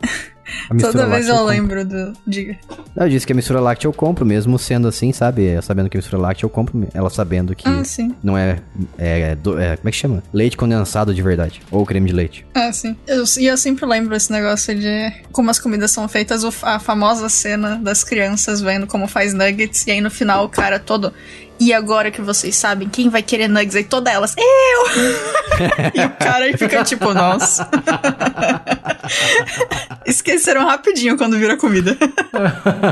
[0.80, 1.50] toda vez eu compro.
[1.50, 2.14] lembro do.
[2.26, 2.58] Diga.
[2.96, 5.46] Não, Eu disse que a mistura láctea eu compro, mesmo sendo assim, sabe?
[5.48, 8.14] É, Sabendo que a mistura láctea eu compro, ela sabendo que Ah, sim.
[8.24, 8.60] não é,
[8.98, 10.24] é, do- é- Como é que chama?
[10.34, 11.62] Leite condensado de verdade.
[11.72, 12.46] Ou creme de leite.
[12.54, 12.96] Ah, sim.
[13.08, 17.28] Eu- E eu, sempre lembro esse negócio de como as comidas são feitas, a famosa
[17.30, 21.14] cena das crianças vendo como faz nuggets, e aí no final o cara todo.
[21.64, 23.78] E agora que vocês sabem, quem vai querer nuggets?
[23.78, 24.44] Aí todas elas, eu!
[25.96, 27.70] e o cara aí fica tipo, nossa.
[30.06, 31.98] Esqueceram rapidinho quando vira comida.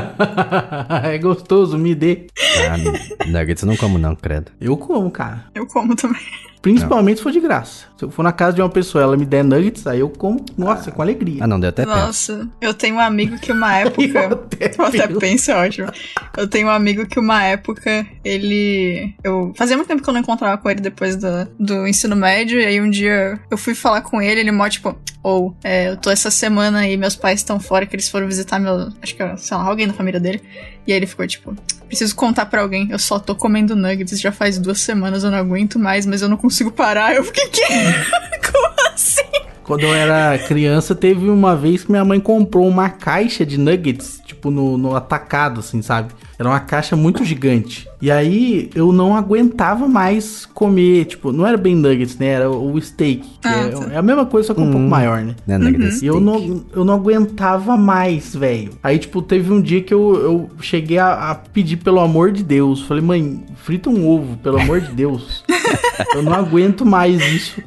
[1.04, 2.28] é gostoso, me dê.
[2.66, 4.50] Ah, nuggets eu não como não, credo.
[4.58, 5.44] Eu como, cara.
[5.54, 6.22] Eu como também.
[6.62, 7.86] Principalmente se for de graça.
[7.98, 10.44] Se eu for na casa de uma pessoa ela me der nuggets, aí eu como,
[10.56, 11.42] nossa, com alegria.
[11.42, 12.06] Ah, não, deu até pena.
[12.06, 14.02] Nossa, eu tenho um amigo que uma época.
[14.22, 15.50] Eu até Eu até penso.
[15.50, 15.88] é ótimo.
[16.36, 19.14] Eu tenho um amigo que uma época ele.
[19.24, 22.60] Eu fazia muito tempo que eu não encontrava com ele depois do, do ensino médio.
[22.60, 25.96] E aí um dia eu fui falar com ele, ele mó tipo, ou é, eu
[25.96, 28.88] tô essa semana aí, meus pais estão fora, que eles foram visitar meu.
[29.02, 30.40] Acho que, sei lá, alguém da família dele.
[30.86, 31.54] E aí ele ficou tipo,
[31.92, 35.36] preciso contar pra alguém, eu só tô comendo nuggets já faz duas semanas, eu não
[35.36, 37.14] aguento mais, mas eu não consigo parar.
[37.14, 37.60] Eu fiquei, que?
[38.50, 39.51] Como assim?
[39.64, 44.20] Quando eu era criança, teve uma vez que minha mãe comprou uma caixa de nuggets,
[44.26, 46.12] tipo, no, no atacado, assim, sabe?
[46.38, 47.88] Era uma caixa muito gigante.
[48.00, 52.26] E aí eu não aguentava mais comer, tipo, não era bem nuggets, né?
[52.26, 53.20] Era o steak.
[53.40, 53.92] que Ah, é, tá.
[53.92, 54.72] é a mesma coisa, só que um Hum.
[54.72, 55.36] pouco maior, né?
[55.46, 58.72] Né, nuggets E eu não, eu não aguentava mais, velho.
[58.82, 62.42] Aí, tipo, teve um dia que eu, eu cheguei a, a pedir pelo amor de
[62.42, 62.82] Deus.
[62.82, 65.44] Falei, mãe, frita um ovo, pelo amor de Deus.
[66.14, 67.62] eu não aguento mais isso.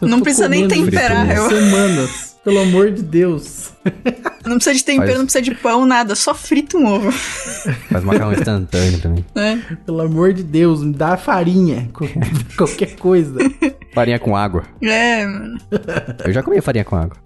[0.00, 2.30] Eu Não precisa nem temperar, eu- Semanas.
[2.42, 3.68] Pelo amor de Deus.
[4.46, 7.12] Não precisa de tempero, Faz- não precisa de pão, nada, só frita um ovo.
[7.12, 9.24] Faz macarrão instantâneo também.
[9.34, 9.62] né?
[9.84, 11.90] Pelo amor de Deus, me dá farinha.
[12.56, 13.36] Qualquer coisa.
[13.92, 14.62] Farinha com água.
[14.82, 15.58] É, mano.
[16.24, 17.16] Eu já comi farinha com água.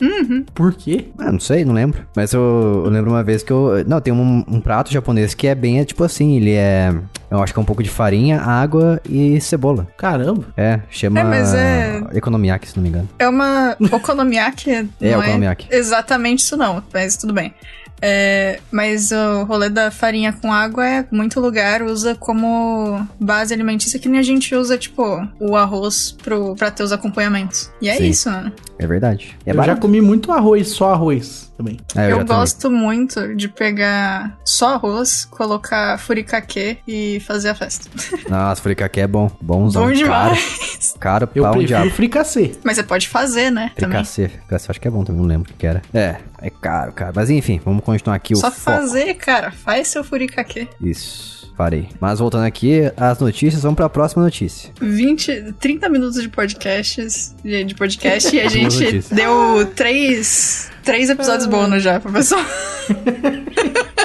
[0.55, 1.07] Por quê?
[1.19, 2.07] Ah, não sei, não lembro.
[2.17, 3.85] Mas eu, eu lembro uma vez que eu.
[3.87, 6.93] Não, tem um, um prato japonês que é bem, é, tipo assim, ele é.
[7.31, 9.87] Eu acho que é um pouco de farinha, água e cebola.
[9.97, 10.45] Caramba.
[10.57, 11.21] É, chama.
[11.21, 13.09] É, mas é- Economiaki, se não me engano.
[13.19, 14.71] É uma okonomiyaki.
[14.71, 15.67] É, não okonomiyaki.
[15.71, 17.53] exatamente isso não, mas tudo bem.
[18.03, 23.99] É, mas o rolê da farinha com água é muito lugar usa como base alimentícia
[23.99, 27.71] que nem a gente usa, tipo, o arroz pro, pra ter os acompanhamentos.
[27.81, 28.09] E é Sim.
[28.09, 28.53] isso, mano.
[28.79, 29.37] É verdade.
[29.47, 29.81] É eu já barato.
[29.81, 31.79] comi muito arroz, só arroz também.
[31.97, 32.27] É, eu também.
[32.27, 37.89] gosto muito de pegar só arroz, colocar furikake e fazer a festa.
[38.29, 39.31] Nossa, fricake é bom.
[39.41, 39.83] Bonzão.
[39.83, 39.97] Bom Caro,
[40.35, 40.95] demais.
[40.99, 41.91] caro Eu pau prefiro diabo.
[41.91, 42.53] fricassê.
[42.65, 43.71] Mas você pode fazer, né?
[43.75, 44.29] Fricassê.
[44.29, 45.83] Fricassê, acho que é bom também, não lembro o que era.
[45.93, 47.13] É, é caro, cara.
[47.15, 48.61] Mas enfim, vamos continuar aqui Só o foco.
[48.63, 49.51] fazer, cara.
[49.51, 50.69] Faz seu furikake.
[50.81, 51.89] Isso, parei.
[52.01, 54.71] Mas voltando aqui, as notícias, vamos pra próxima notícia.
[54.81, 61.47] 20, 30 minutos de podcasts, de, de podcast, e a gente deu três, três episódios
[61.47, 62.45] bônus já pro pessoal.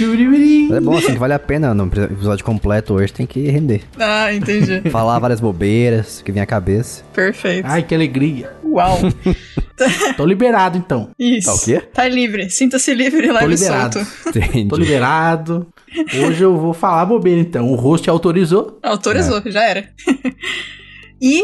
[0.00, 3.82] Mas é bom assim, que vale a pena no episódio completo hoje, tem que render.
[3.98, 4.82] Ah, entendi.
[4.90, 7.02] Falar várias bobeiras que vem à cabeça.
[7.14, 7.66] Perfeito.
[7.66, 8.50] Ai, que alegria.
[8.64, 8.98] Uau.
[10.16, 11.10] Tô liberado, então.
[11.18, 11.46] Isso.
[11.46, 11.80] Tá o quê?
[11.92, 12.50] Tá livre.
[12.50, 14.04] Sinta-se livre, leve e liberado.
[14.04, 14.38] solto.
[14.38, 14.68] Entendi.
[14.68, 15.66] Tô liberado.
[16.24, 17.70] Hoje eu vou falar bobeira, então.
[17.70, 18.78] O host autorizou.
[18.82, 19.88] Autorizou, já era.
[21.20, 21.42] e,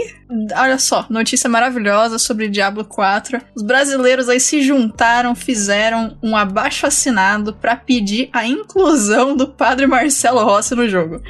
[0.56, 3.40] olha só, notícia maravilhosa sobre Diablo 4.
[3.54, 9.86] Os brasileiros aí se juntaram, fizeram um abaixo assinado pra pedir a inclusão do padre
[9.86, 11.20] Marcelo Rossi no jogo.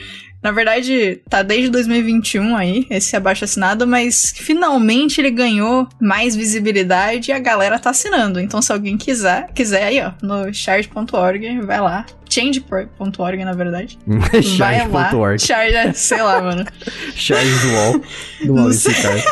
[0.43, 7.31] Na verdade, tá desde 2021 aí, esse abaixo assinado, mas finalmente ele ganhou mais visibilidade
[7.31, 8.39] e a galera tá assinando.
[8.41, 12.07] Então, se alguém quiser, quiser aí, ó, no charge.org, vai lá.
[12.29, 13.99] Change.org, na verdade.
[14.59, 15.11] Vai lá.
[15.39, 16.65] Charge, sei lá, mano.
[17.15, 18.03] Charge do wall.
[18.45, 19.23] Do Ricardo.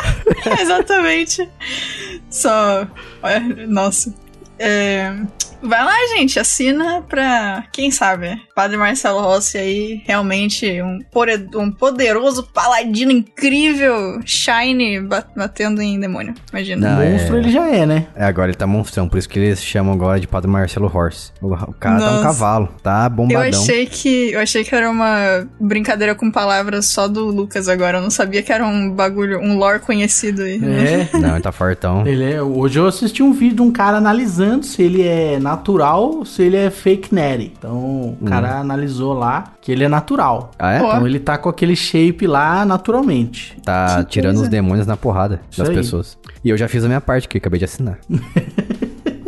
[0.61, 1.49] Exatamente.
[2.29, 2.87] Só.
[3.67, 4.13] Nossa.
[4.59, 5.13] É,
[5.63, 10.99] Vai lá, gente, assina pra, quem sabe, Padre Marcelo Rossi aí, realmente um,
[11.55, 16.91] um poderoso paladino incrível, shiny, ba- batendo em demônio, imagina.
[16.95, 18.05] Não, é- Monstro ele já é, né?
[18.15, 21.31] É, agora ele tá monstrão, por isso que eles chamam agora de Padre Marcelo Horse.
[21.41, 22.23] O, o cara tá um Nossa.
[22.23, 23.59] cavalo, tá Eu bombadão.
[23.61, 27.97] achei que eu achei que era uma brincadeira com palavras só do Lucas agora.
[27.97, 30.59] Eu não sabia que era um bagulho, um lore conhecido aí.
[30.63, 31.17] É.
[31.17, 32.05] Não, ele tá fortão.
[32.05, 32.41] Ele é.
[32.41, 36.57] Hoje eu assisti um vídeo de um cara analisando se ele é natural, se ele
[36.57, 37.53] é fake natty.
[37.57, 40.51] Então o cara analisou lá que ele é natural.
[40.57, 40.77] Ah, é?
[40.77, 43.57] Então ele tá com aquele shape lá naturalmente.
[43.63, 45.75] Tá Que tirando os demônios na porrada Isso das aí.
[45.75, 46.17] pessoas.
[46.43, 47.97] E eu já fiz a minha parte aqui, acabei de assinar.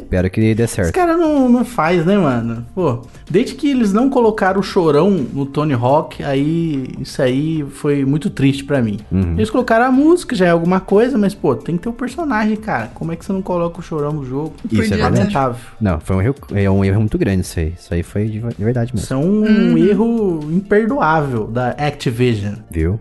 [0.07, 0.93] Espero que dê Esse certo.
[0.93, 2.65] cara não, não faz, né, mano?
[2.73, 8.05] Pô, desde que eles não colocaram o chorão no Tony Hawk, aí isso aí foi
[8.05, 8.99] muito triste pra mim.
[9.11, 9.33] Uhum.
[9.33, 12.55] Eles colocaram a música, já é alguma coisa, mas pô, tem que ter o personagem,
[12.55, 12.89] cara.
[12.93, 14.53] Como é que você não coloca o chorão no jogo?
[14.71, 14.97] Isso é.
[14.97, 15.59] Lamentável.
[15.79, 17.73] Não, foi um erro, é um erro muito grande isso aí.
[17.77, 19.03] Isso aí foi de, de verdade mesmo.
[19.03, 22.55] Isso é um erro imperdoável da Activision.
[22.71, 22.97] Viu?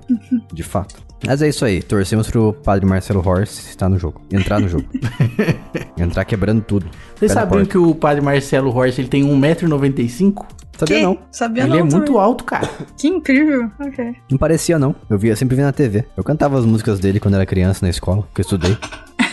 [0.52, 1.06] De fato.
[1.24, 1.82] Mas é isso aí.
[1.82, 4.20] Torcemos pro Padre Marcelo Horse estar no jogo.
[4.30, 4.84] Entrar no jogo.
[5.98, 6.86] Entrar quebrando tudo.
[7.16, 10.44] Vocês sabiam que o padre Marcelo Horst ele tem 1,95m?
[10.76, 11.02] Sabia Que?
[11.02, 11.18] não.
[11.30, 12.20] Sabia Ele não é muito também.
[12.20, 12.68] alto, cara.
[12.98, 13.70] Que incrível.
[13.80, 14.14] Ok.
[14.30, 14.94] Não parecia não.
[15.08, 16.04] Eu via, sempre vi na TV.
[16.16, 18.76] Eu cantava as músicas dele quando era criança na escola, que eu estudei.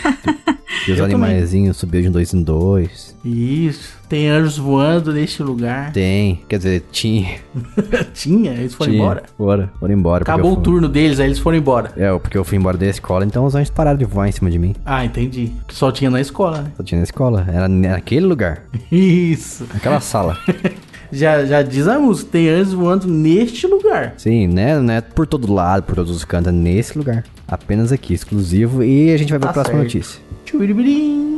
[0.88, 3.13] e os animaizinhos subiam de dois em dois.
[3.24, 3.94] Isso.
[4.08, 5.92] Tem anjos voando neste lugar.
[5.92, 7.36] Tem, quer dizer, tinha.
[8.12, 9.02] Tinha, eles foram tinha.
[9.02, 9.22] embora.
[9.38, 10.22] Bora, foram embora.
[10.22, 11.90] Acabou o fui- turno deles, aí eles foram embora.
[11.96, 14.50] É, porque eu fui embora da escola, então os anjos pararam de voar em cima
[14.50, 14.74] de mim.
[14.84, 15.50] Ah, entendi.
[15.70, 16.72] Só tinha na escola, né?
[16.76, 19.66] Só tinha na escola, era naquele lugar, Isso.
[19.72, 20.36] naquela sala.
[21.12, 24.14] Já, já diz a música, tem anjos voando neste lugar.
[24.16, 24.80] Sim, né?
[24.80, 27.22] Não é por todo lado, por todos os cantos, é nesse lugar.
[27.46, 28.82] Apenas aqui, exclusivo.
[28.82, 29.84] E a gente vai pra Tá próxima certo.
[29.94, 30.20] notícia.
[30.44, 31.33] Tchuribirim.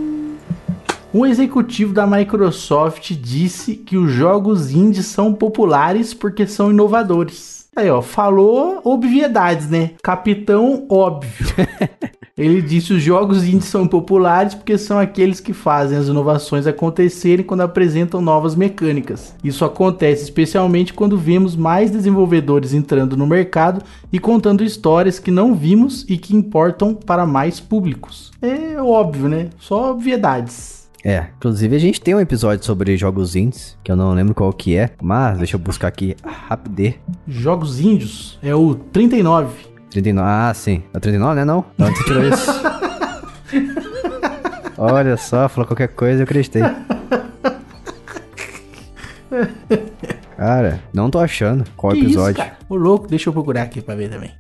[1.17, 7.69] Um executivo da Microsoft disse que os jogos indies são populares porque são inovadores.
[7.75, 9.93] Aí, ó, falou obviedades, né?
[10.03, 11.47] Capitão óbvio.
[12.37, 17.47] Ele disse os jogos indies são populares porque são aqueles que fazem as inovações acontecerem
[17.47, 19.35] quando apresentam novas mecânicas.
[19.43, 25.55] Isso acontece especialmente quando vemos mais desenvolvedores entrando no mercado e contando histórias que não
[25.55, 28.33] vimos e que importam para mais públicos.
[28.43, 29.49] É óbvio, né?
[29.59, 30.76] Só obviedades.
[31.07, 34.53] É, inclusive a gente tem um episódio sobre jogos indies, que eu não lembro qual
[34.53, 36.97] que é, mas deixa eu buscar aqui rapidez.
[37.29, 39.55] Jogos índios é o 39.
[39.89, 40.83] 39, ah, sim.
[40.93, 41.45] É o 39, né?
[41.45, 41.65] Não?
[41.79, 42.51] Onde você tirou isso?
[44.77, 46.63] Olha só, falou qualquer coisa eu acreditei.
[50.37, 52.43] Cara, não tô achando qual que episódio.
[52.43, 52.53] isso?
[52.69, 54.33] Ô louco, deixa eu procurar aqui pra ver também.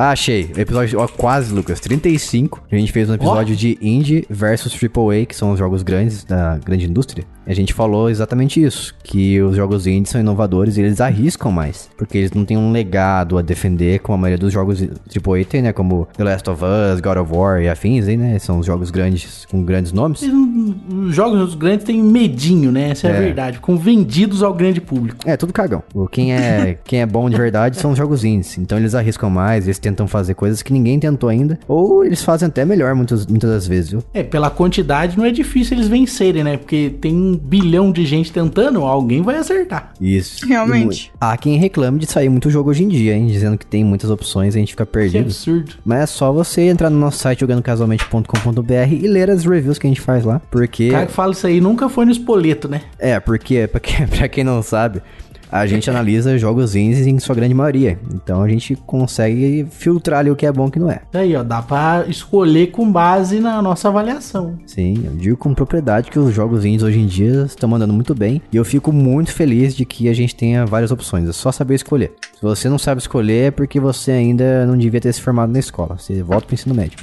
[0.00, 0.48] Ah, achei.
[0.56, 1.80] Episódio, ó, quase, Lucas.
[1.80, 2.62] 35.
[2.70, 6.56] A gente fez um episódio de Indie versus AAA, que são os jogos grandes da
[6.58, 7.24] grande indústria.
[7.48, 8.94] A gente falou exatamente isso.
[9.02, 11.88] Que os jogos indie são inovadores e eles arriscam mais.
[11.96, 15.62] Porque eles não têm um legado a defender, como a maioria dos jogos AAA tem,
[15.62, 15.72] né?
[15.72, 18.38] Como The Last of Us, God of War e afins, aí, né?
[18.38, 20.20] São os jogos grandes, com grandes nomes.
[20.22, 22.90] Os jogos grandes têm medinho, né?
[22.90, 23.20] Essa é, a É.
[23.20, 23.56] verdade.
[23.56, 25.18] Ficam vendidos ao grande público.
[25.26, 25.82] É, tudo cagão.
[26.10, 28.58] Quem é, quem é bom de verdade são os jogos indies.
[28.58, 31.58] Então eles arriscam mais, eles tentam fazer coisas que ninguém tentou ainda.
[31.66, 34.02] Ou eles fazem até melhor muitas, muitas das vezes, viu?
[34.12, 36.56] É, pela quantidade não é difícil eles vencerem, né?
[36.58, 39.92] Porque tem bilhão de gente tentando, alguém vai acertar.
[40.00, 40.46] Isso.
[40.46, 41.12] Realmente.
[41.20, 43.26] Há quem reclame de sair muito jogo hoje em dia, hein?
[43.26, 45.24] Dizendo que tem muitas opções e a gente fica Que perdido.
[45.24, 45.74] absurdo.
[45.84, 49.90] Mas é só você entrar no nosso site jogandocasualmente.com.br e ler as reviews que a
[49.90, 50.40] gente faz lá.
[50.50, 50.88] Porque.
[50.88, 52.82] O cara que fala isso aí nunca foi no espoleto, né?
[52.98, 55.02] É, porque, pra quem, pra quem não sabe,
[55.50, 57.98] a gente analisa jogos indies em sua grande maioria.
[58.12, 61.00] Então a gente consegue filtrar ali o que é bom e o que não é.
[61.12, 64.58] Aí, ó, dá pra escolher com base na nossa avaliação.
[64.66, 68.14] Sim, eu digo com propriedade que os jogos indies hoje em dia estão mandando muito
[68.14, 68.42] bem.
[68.52, 71.28] E eu fico muito feliz de que a gente tenha várias opções.
[71.28, 72.12] É só saber escolher.
[72.34, 75.58] Se você não sabe escolher, é porque você ainda não devia ter se formado na
[75.58, 75.98] escola.
[75.98, 76.98] Você volta pro ensino médio.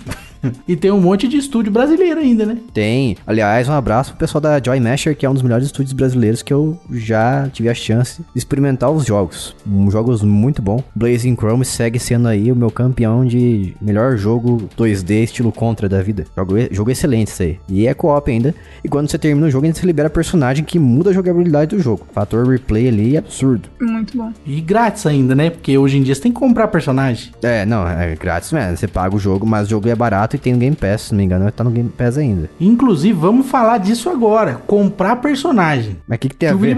[0.67, 2.58] E tem um monte de estúdio brasileiro ainda, né?
[2.73, 3.15] Tem.
[3.25, 6.41] Aliás, um abraço pro pessoal da Joy Masher, que é um dos melhores estúdios brasileiros
[6.41, 9.55] que eu já tive a chance de experimentar os jogos.
[9.67, 10.84] Um, jogos muito bom.
[10.95, 16.01] Blazing Chrome segue sendo aí o meu campeão de melhor jogo 2D estilo contra da
[16.01, 16.25] vida.
[16.36, 17.60] Jogo, jogo excelente isso aí.
[17.69, 18.55] E é co-op ainda.
[18.84, 21.81] E quando você termina o jogo, ainda se libera personagem que muda a jogabilidade do
[21.81, 22.08] jogo.
[22.13, 23.69] Fator replay ali é absurdo.
[23.79, 24.31] Muito bom.
[24.45, 25.49] E grátis ainda, né?
[25.49, 27.31] Porque hoje em dia você tem que comprar personagem.
[27.41, 28.77] É, não, é grátis mesmo.
[28.77, 31.12] Você paga o jogo, mas o jogo é barato e tem no Game Pass, se
[31.12, 32.50] não me engano, tá no Game Pass ainda.
[32.60, 34.62] Inclusive, vamos falar disso agora.
[34.67, 35.98] Comprar personagem.
[36.08, 36.78] Mas o que, que tem a ver?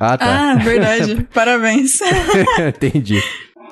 [0.00, 0.52] Ah, tá.
[0.52, 1.26] Ah, verdade.
[1.32, 1.98] Parabéns.
[2.58, 3.22] Entendi.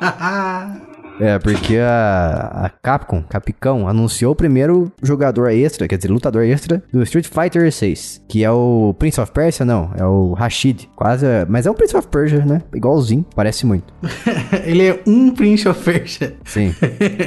[1.20, 6.83] É, porque a, a Capcom, Capcom, anunciou o primeiro jogador extra, quer dizer, lutador extra
[6.92, 11.27] do Street Fighter 6, que é o Prince of Persia, não, é o Rashid, quase,
[11.48, 12.62] mas é um Prince of Persia, né?
[12.75, 13.92] Igualzinho, parece muito.
[14.64, 16.37] Ele é um Prince of Persia.
[16.44, 16.75] Sim.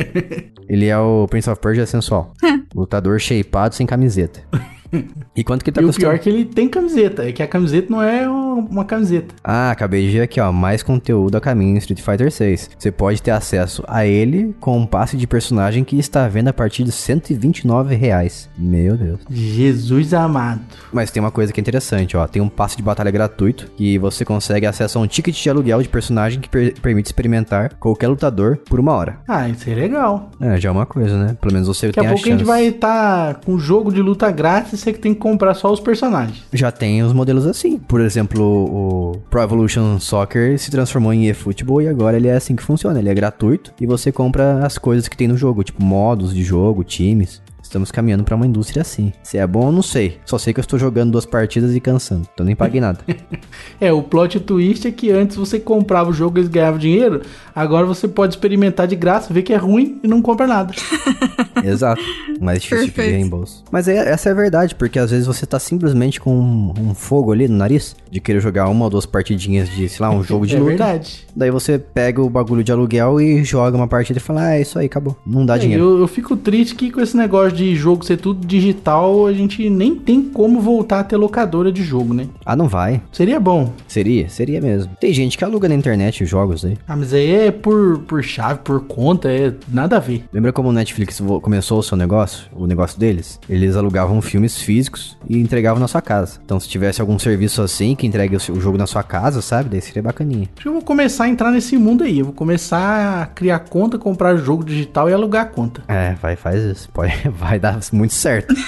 [0.68, 2.34] Ele é o Prince of Persia sensual.
[2.74, 4.42] Lutador shapeado sem camiseta.
[5.36, 7.28] E quanto que tá e o pior é que ele tem camiseta.
[7.28, 9.36] É que a camiseta não é uma camiseta.
[9.44, 10.50] Ah, acabei de ver aqui, ó.
[10.50, 12.70] Mais conteúdo a caminho em Street Fighter 6.
[12.80, 16.52] Você pode ter acesso a ele com um passe de personagem que está à venda
[16.52, 18.50] a partir de 129 reais.
[18.58, 19.20] Meu Deus.
[19.30, 20.62] Jesus amado.
[20.94, 22.26] Mas tem uma coisa que é interessante, ó.
[22.28, 25.82] Tem um passe de batalha gratuito que você consegue acesso a um ticket de aluguel
[25.82, 29.18] de personagem que per- permite experimentar qualquer lutador por uma hora.
[29.28, 30.32] Ah, isso é legal.
[30.40, 31.36] É, já é uma coisa, né?
[31.42, 32.40] Pelo menos você Daqui a tem a pouco a chance.
[32.40, 35.72] gente vai estar com um jogo de luta grátis você que tem que comprar só
[35.72, 36.44] os personagens.
[36.54, 37.78] Já tem os modelos assim.
[37.78, 42.56] Por exemplo, o Pro Evolution Soccer se transformou em eFootball e agora ele é assim
[42.56, 43.00] que funciona.
[43.00, 46.44] Ele é gratuito e você compra as coisas que tem no jogo, tipo modos de
[46.44, 47.42] jogo, times.
[47.66, 49.12] Estamos caminhando pra uma indústria assim.
[49.24, 50.20] Se é bom, eu não sei.
[50.24, 52.28] Só sei que eu estou jogando duas partidas e cansando.
[52.34, 53.00] Então nem paguei nada.
[53.82, 57.22] É, o plot twist é que antes você comprava o jogo e eles ganhavam dinheiro,
[57.54, 60.74] agora você pode experimentar de graça, ver que é ruim e não compra nada.
[61.64, 62.02] Exato.
[62.40, 63.08] Mais difícil de Perfeito.
[63.12, 63.64] pedir reembolso.
[63.72, 66.94] Mas é- essa é a verdade, porque às vezes você tá simplesmente com um, um
[66.94, 70.24] fogo ali no nariz de querer jogar uma ou duas partidinhas de, sei lá, um
[70.24, 70.70] jogo de é luta.
[70.70, 71.26] verdade.
[71.36, 74.62] Daí você pega o bagulho de aluguel e joga uma partida e fala, ah, é
[74.62, 75.18] isso aí, acabou.
[75.26, 75.84] Não dá É, dinheiro.
[75.84, 79.70] eu, eu fico triste que com esse negócio de jogo ser tudo digital, a gente
[79.70, 82.28] nem tem como voltar a ter locadora de jogo, né?
[82.46, 83.02] Ah, não vai.
[83.12, 83.72] Seria bom.
[83.88, 84.28] Seria?
[84.28, 84.94] Seria mesmo.
[85.00, 86.78] Tem gente que aluga na internet os jogos aí.
[86.88, 90.26] Ah, mas aí é por, por chave, por conta, é nada a ver.
[90.34, 92.48] Lembra como o Netflix começou o seu negócio?
[92.54, 93.40] O negócio deles?
[93.50, 96.40] Eles alugavam filmes físicos e entregavam na sua casa.
[96.44, 99.70] Então, se tivesse algum serviço assim que entregue o jogo na sua casa, sabe?
[99.70, 100.50] Daí seria bacaninha.
[100.56, 102.20] Acho que eu vou começar a entrar nesse mundo aí.
[102.20, 105.84] Eu vou começar a criar conta, comprar jogo digital e alugar a conta.
[105.88, 106.90] É, vai, faz isso.
[106.92, 107.14] Pode,
[107.50, 108.54] vai dar muito certo.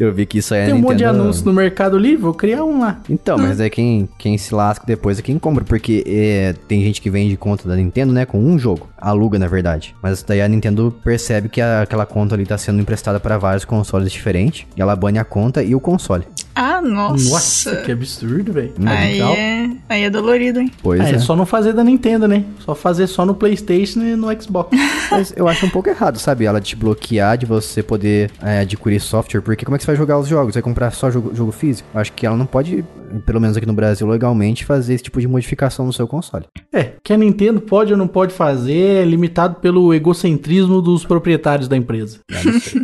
[0.00, 2.22] Eu vi que isso aí é Tem um monte de Nintendo- anúncio no Mercado Livre,
[2.22, 2.98] vou criar um lá.
[3.08, 7.00] Então, mas é quem, quem se lasca depois é quem compra, porque é, tem gente
[7.00, 9.94] que vende conta da Nintendo, né, com um jogo, aluga na verdade.
[10.02, 13.64] Mas daí a Nintendo percebe que a- aquela conta ali tá sendo emprestada para vários
[13.64, 16.24] consoles diferentes, e ela bane a conta e o console.
[16.54, 17.30] Ah, nossa.
[17.30, 18.72] Nossa, que absurdo, velho.
[18.84, 20.70] Aí é, aí é dolorido, hein?
[20.82, 21.18] Pois É, é.
[21.18, 22.44] só não fazer da Nintendo, né?
[22.60, 24.70] Só fazer só no PlayStation e no Xbox.
[25.10, 26.44] Mas eu acho um pouco errado, sabe?
[26.44, 29.96] Ela te bloquear de você poder é, adquirir software, porque como é que você vai
[29.96, 30.54] jogar os jogos?
[30.54, 31.88] Vai comprar só jogo, jogo físico?
[31.94, 32.84] Eu acho que ela não pode,
[33.24, 36.44] pelo menos aqui no Brasil, legalmente, fazer esse tipo de modificação no seu console.
[36.72, 41.66] é, que a Nintendo pode ou não pode fazer é limitado pelo egocentrismo dos proprietários
[41.68, 42.18] da empresa.
[42.28, 42.82] Eu não sei.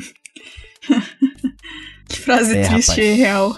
[2.09, 2.99] Que frase É, triste rapaz.
[2.99, 3.57] e real.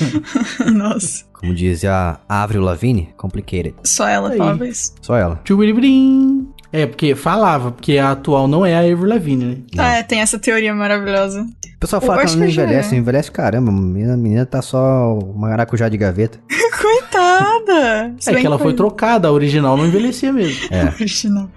[0.72, 1.24] Nossa.
[1.32, 3.74] Como diz a Avril Lavigne, complicated.
[3.84, 4.38] Só ela Aí.
[4.38, 4.94] falava isso.
[5.00, 5.40] Só ela.
[5.44, 6.48] Tchubiribrim.
[6.72, 9.56] É, porque falava, porque a atual não é a Avril Lavigne, né?
[9.74, 9.84] Não.
[9.84, 11.42] Ah, é, tem essa teoria maravilhosa.
[11.42, 13.70] O pessoal Eu fala que acho ela não que eu envelhece, não envelhece caramba.
[13.70, 16.38] A menina, a menina tá só uma maracujá de gaveta.
[16.80, 18.14] Coitada!
[18.26, 20.68] É que ela foi trocada, a original não envelhecia mesmo.
[20.70, 20.84] É.
[21.00, 21.50] original.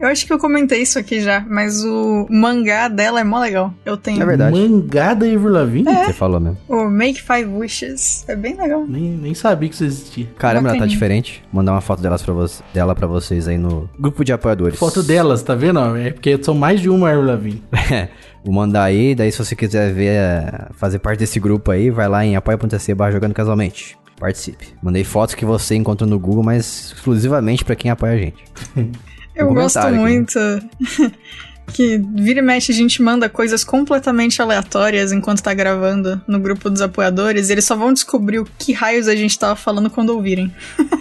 [0.00, 3.74] Eu acho que eu comentei isso aqui já, mas o mangá dela é mó legal.
[3.84, 4.56] Eu tenho É verdade.
[4.56, 5.88] Mangá da Avril Lavigne?
[5.88, 6.06] É.
[6.06, 6.58] Você falou mesmo.
[6.68, 8.24] o Make Five Wishes.
[8.28, 8.84] É bem legal.
[8.86, 10.26] Nem, nem sabia que isso existia.
[10.38, 11.42] Caramba, ela tá diferente.
[11.52, 14.78] Vou mandar uma foto delas pra vo dela pra vocês aí no grupo de apoiadores.
[14.78, 15.78] Foto delas, tá vendo?
[15.96, 17.62] É porque são mais de uma Avril Lavigne.
[18.44, 22.08] Vou mandar aí, daí se você quiser ver, é, fazer parte desse grupo aí, vai
[22.08, 23.98] lá em apoia.se barra jogando casualmente.
[24.18, 24.68] Participe.
[24.82, 28.44] Mandei fotos que você encontrou no Google, mas exclusivamente pra quem apoia a gente.
[29.38, 29.98] Eu gosto aqui, né?
[29.98, 30.38] muito
[31.72, 36.70] Que vira e mexe a gente manda coisas completamente aleatórias enquanto tá gravando no grupo
[36.70, 40.10] dos apoiadores e eles só vão descobrir o que raios a gente tava falando quando
[40.10, 40.52] ouvirem.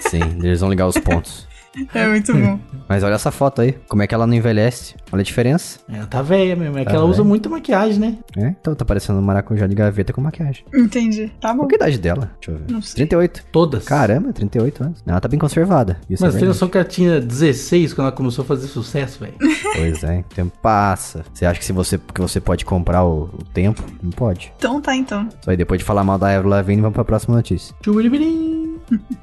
[0.01, 1.46] Sim, eles vão ligar os pontos.
[1.93, 2.59] É muito bom.
[2.87, 4.95] Mas olha essa foto aí, como é que ela não envelhece.
[5.11, 5.79] Olha a diferença.
[5.89, 7.27] Ela tá velha mesmo, é Tá que ela usa velha.
[7.27, 8.17] muita maquiagem, né?
[8.37, 10.63] É, então tá parecendo um maracujá de gaveta com maquiagem.
[10.73, 11.31] Entendi.
[11.39, 11.59] Tá bom.
[11.59, 12.31] Qual que é a idade dela?
[12.39, 12.71] Deixa eu ver.
[12.73, 12.95] Não sei.
[12.95, 13.43] 38.
[13.51, 13.83] Todas.
[13.85, 15.03] Caramba, 38 anos.
[15.05, 15.97] Ela tá bem conservada.
[16.09, 19.19] Isso Mas é tem noção que ela tinha 16 quando ela começou a fazer sucesso,
[19.19, 19.33] velho.
[19.77, 21.23] Pois é, o tempo passa.
[21.31, 23.83] Você acha que se você, que você pode comprar o, o tempo?
[24.01, 24.51] Não pode.
[24.57, 25.27] Então tá, então.
[25.43, 27.75] Só aí depois de falar mal da Avril Lavigne, vamos pra próxima notícia.
[27.81, 28.56] Tchubiribirim.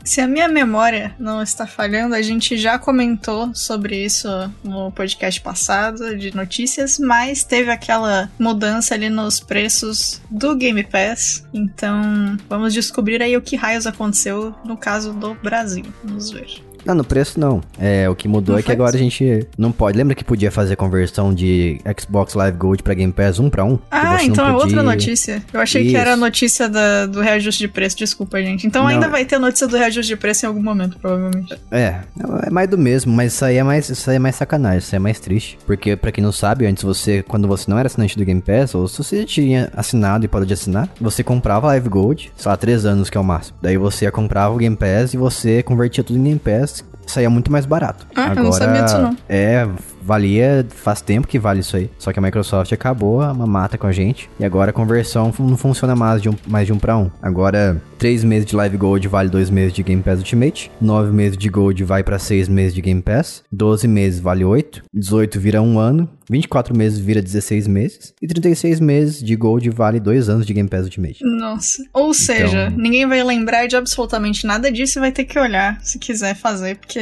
[0.04, 4.28] Se a minha memória não está falhando, a gente já comentou sobre isso
[4.62, 11.46] no podcast passado de notícias, mas teve aquela mudança ali nos preços do Game Pass.
[11.52, 15.84] Então, vamos descobrir aí o que raios aconteceu no caso do Brasil.
[16.02, 16.63] Vamos ver.
[16.84, 17.60] Não, no preço não.
[17.78, 19.96] É, o que mudou Não é que agora a gente não pode.
[19.96, 23.78] Lembra que podia fazer conversão de Xbox Live Gold pra Game Pass um pra um?
[23.90, 25.42] Ah, então é outra podia- notícia.
[25.52, 26.20] Eu achei que era a Isso.
[26.20, 27.96] notícia da- do reajuste de preço.
[27.96, 28.66] Desculpa, gente.
[28.66, 28.90] Então Não.
[28.90, 31.58] ainda vai ter notícia do reajuste de preço em algum momento, provavelmente.
[31.70, 32.00] É,
[32.46, 34.94] é mais do mesmo, mas isso aí é mais, isso aí é mais sacanagem, isso
[34.94, 35.58] aí é mais triste.
[35.66, 38.74] Porque, pra quem não sabe, antes você, quando você não era assinante do Game Pass,
[38.74, 42.56] ou se você tinha assinado e parou de assinar, você comprava Live Gold, sei lá,
[42.56, 43.56] 3 anos que é o máximo.
[43.62, 47.30] Daí você comprava o Game Pass e você convertia tudo em Game Pass, podcast saía
[47.30, 48.06] muito mais barato.
[48.14, 49.16] Ah, eu não sabia disso, não.
[49.28, 49.66] É,
[50.02, 51.90] valia, faz tempo que vale isso aí.
[51.98, 54.28] Só que a Microsoft acabou a mamata com a gente.
[54.38, 57.10] E agora a conversão não funciona mais de um, mais de um pra um.
[57.22, 60.70] Agora, 3 meses de Live Gold vale 2 meses de Game Pass Ultimate.
[60.80, 63.42] 9 meses de Gold vai pra 6 meses de Game Pass.
[63.50, 64.82] 12 meses vale 8.
[64.92, 66.08] 18 vira 1 ano.
[66.30, 68.14] 24 meses vira 16 meses.
[68.20, 71.18] E 36 meses de Gold vale 2 anos de Game Pass Ultimate.
[71.22, 71.82] Nossa.
[71.92, 75.78] Ou seja, Então- ninguém vai lembrar de absolutamente nada disso e vai ter que olhar
[75.82, 76.93] se quiser fazer, porque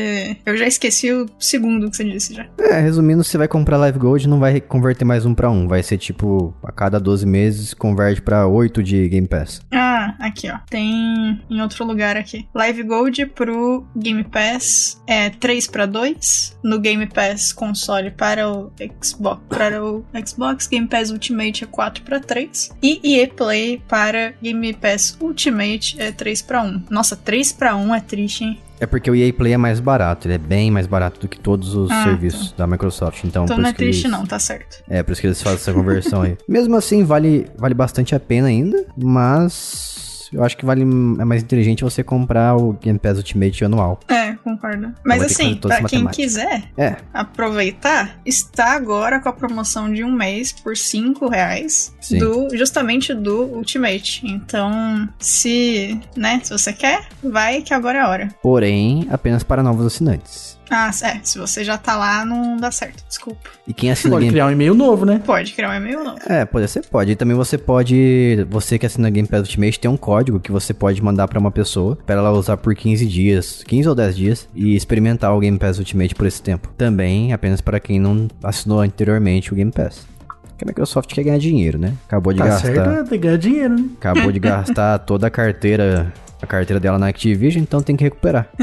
[0.44, 2.46] eu já esqueci o segundo que você disse já.
[2.58, 5.68] É, resumindo, você vai comprar Live Gold não vai converter mais um pra um.
[5.68, 9.60] Vai ser tipo, a cada 12 meses converte pra 8 de Game Pass.
[9.72, 10.58] Ah, aqui ó.
[10.68, 12.46] Tem em outro lugar aqui.
[12.54, 16.58] Live Gold pro Game Pass é 3 para 2.
[16.62, 18.72] No Game Pass console para o
[19.02, 24.34] Xbox, para o Xbox Game Pass Ultimate é 4 para 3 e EA Play para
[24.42, 26.84] Game Pass Ultimate é 3 para 1.
[26.90, 28.58] Nossa, 3 para 1 é triste, hein?
[28.82, 31.38] É porque o EA Play é mais barato, ele é bem mais barato do que
[31.38, 33.22] todos os Ah, serviços da Microsoft.
[33.22, 34.82] Então, Então não é triste eles- não, tá certo.
[34.88, 36.36] É, por isso que eles fazem essa conversão aí.
[36.48, 41.42] Mesmo assim, vale, vale bastante a pena ainda, mas eu acho que vale é mais
[41.42, 44.00] inteligente você comprar o Game Pass Ultimate anual.
[44.08, 44.92] É, concordo.
[45.04, 46.22] Mas assim, essa quem matemática.
[46.22, 52.18] quiser É, aproveitar, está agora com a promoção de um mês por 5 reais Sim.
[52.18, 54.26] do justamente do Ultimate.
[54.26, 58.28] Então, se, né, se você quer, vai que agora é a hora.
[58.42, 60.58] porém, apenas para novos assinantes.
[60.74, 63.50] Ah, é, se você já tá lá, não dá certo, desculpa.
[63.68, 65.20] E quem assina Pode Game criar um e-mail novo, né?
[65.24, 66.18] Pode criar um e-mail novo.
[66.26, 67.12] É, pode ser, pode.
[67.12, 70.72] E também você pode, você que assina Game Pass Ultimate, tem um código que você
[70.72, 74.48] pode mandar pra uma pessoa, para ela usar por 15 dias, 15 ou 10 dias,
[74.54, 76.68] e experimentar o Game Pass Ultimate por esse tempo.
[76.78, 80.06] Também apenas para quem não assinou anteriormente o Game Pass.
[80.48, 81.92] Porque a Microsoft quer ganhar dinheiro, né?
[82.06, 83.84] Acabou de Tá gastar, certo, é, tem que ganhar dinheiro, né?
[83.98, 86.12] acabou de gastar toda a carteira,
[86.42, 88.48] a carteira dela na Activision, então tem que recuperar.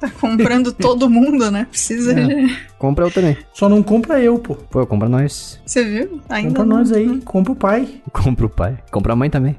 [0.00, 1.66] Tá comprando todo mundo, né?
[1.70, 2.24] Precisa É.
[2.26, 2.56] de...
[2.78, 3.36] Compra eu também.
[3.52, 4.54] Só não compra eu, pô.
[4.54, 5.60] Pô, compra nós.
[5.66, 6.22] Você viu?
[6.26, 6.76] Ainda Compra não.
[6.78, 8.00] nós aí, compra o pai.
[8.10, 8.78] Compra o pai.
[8.90, 9.54] Compra a mãe também.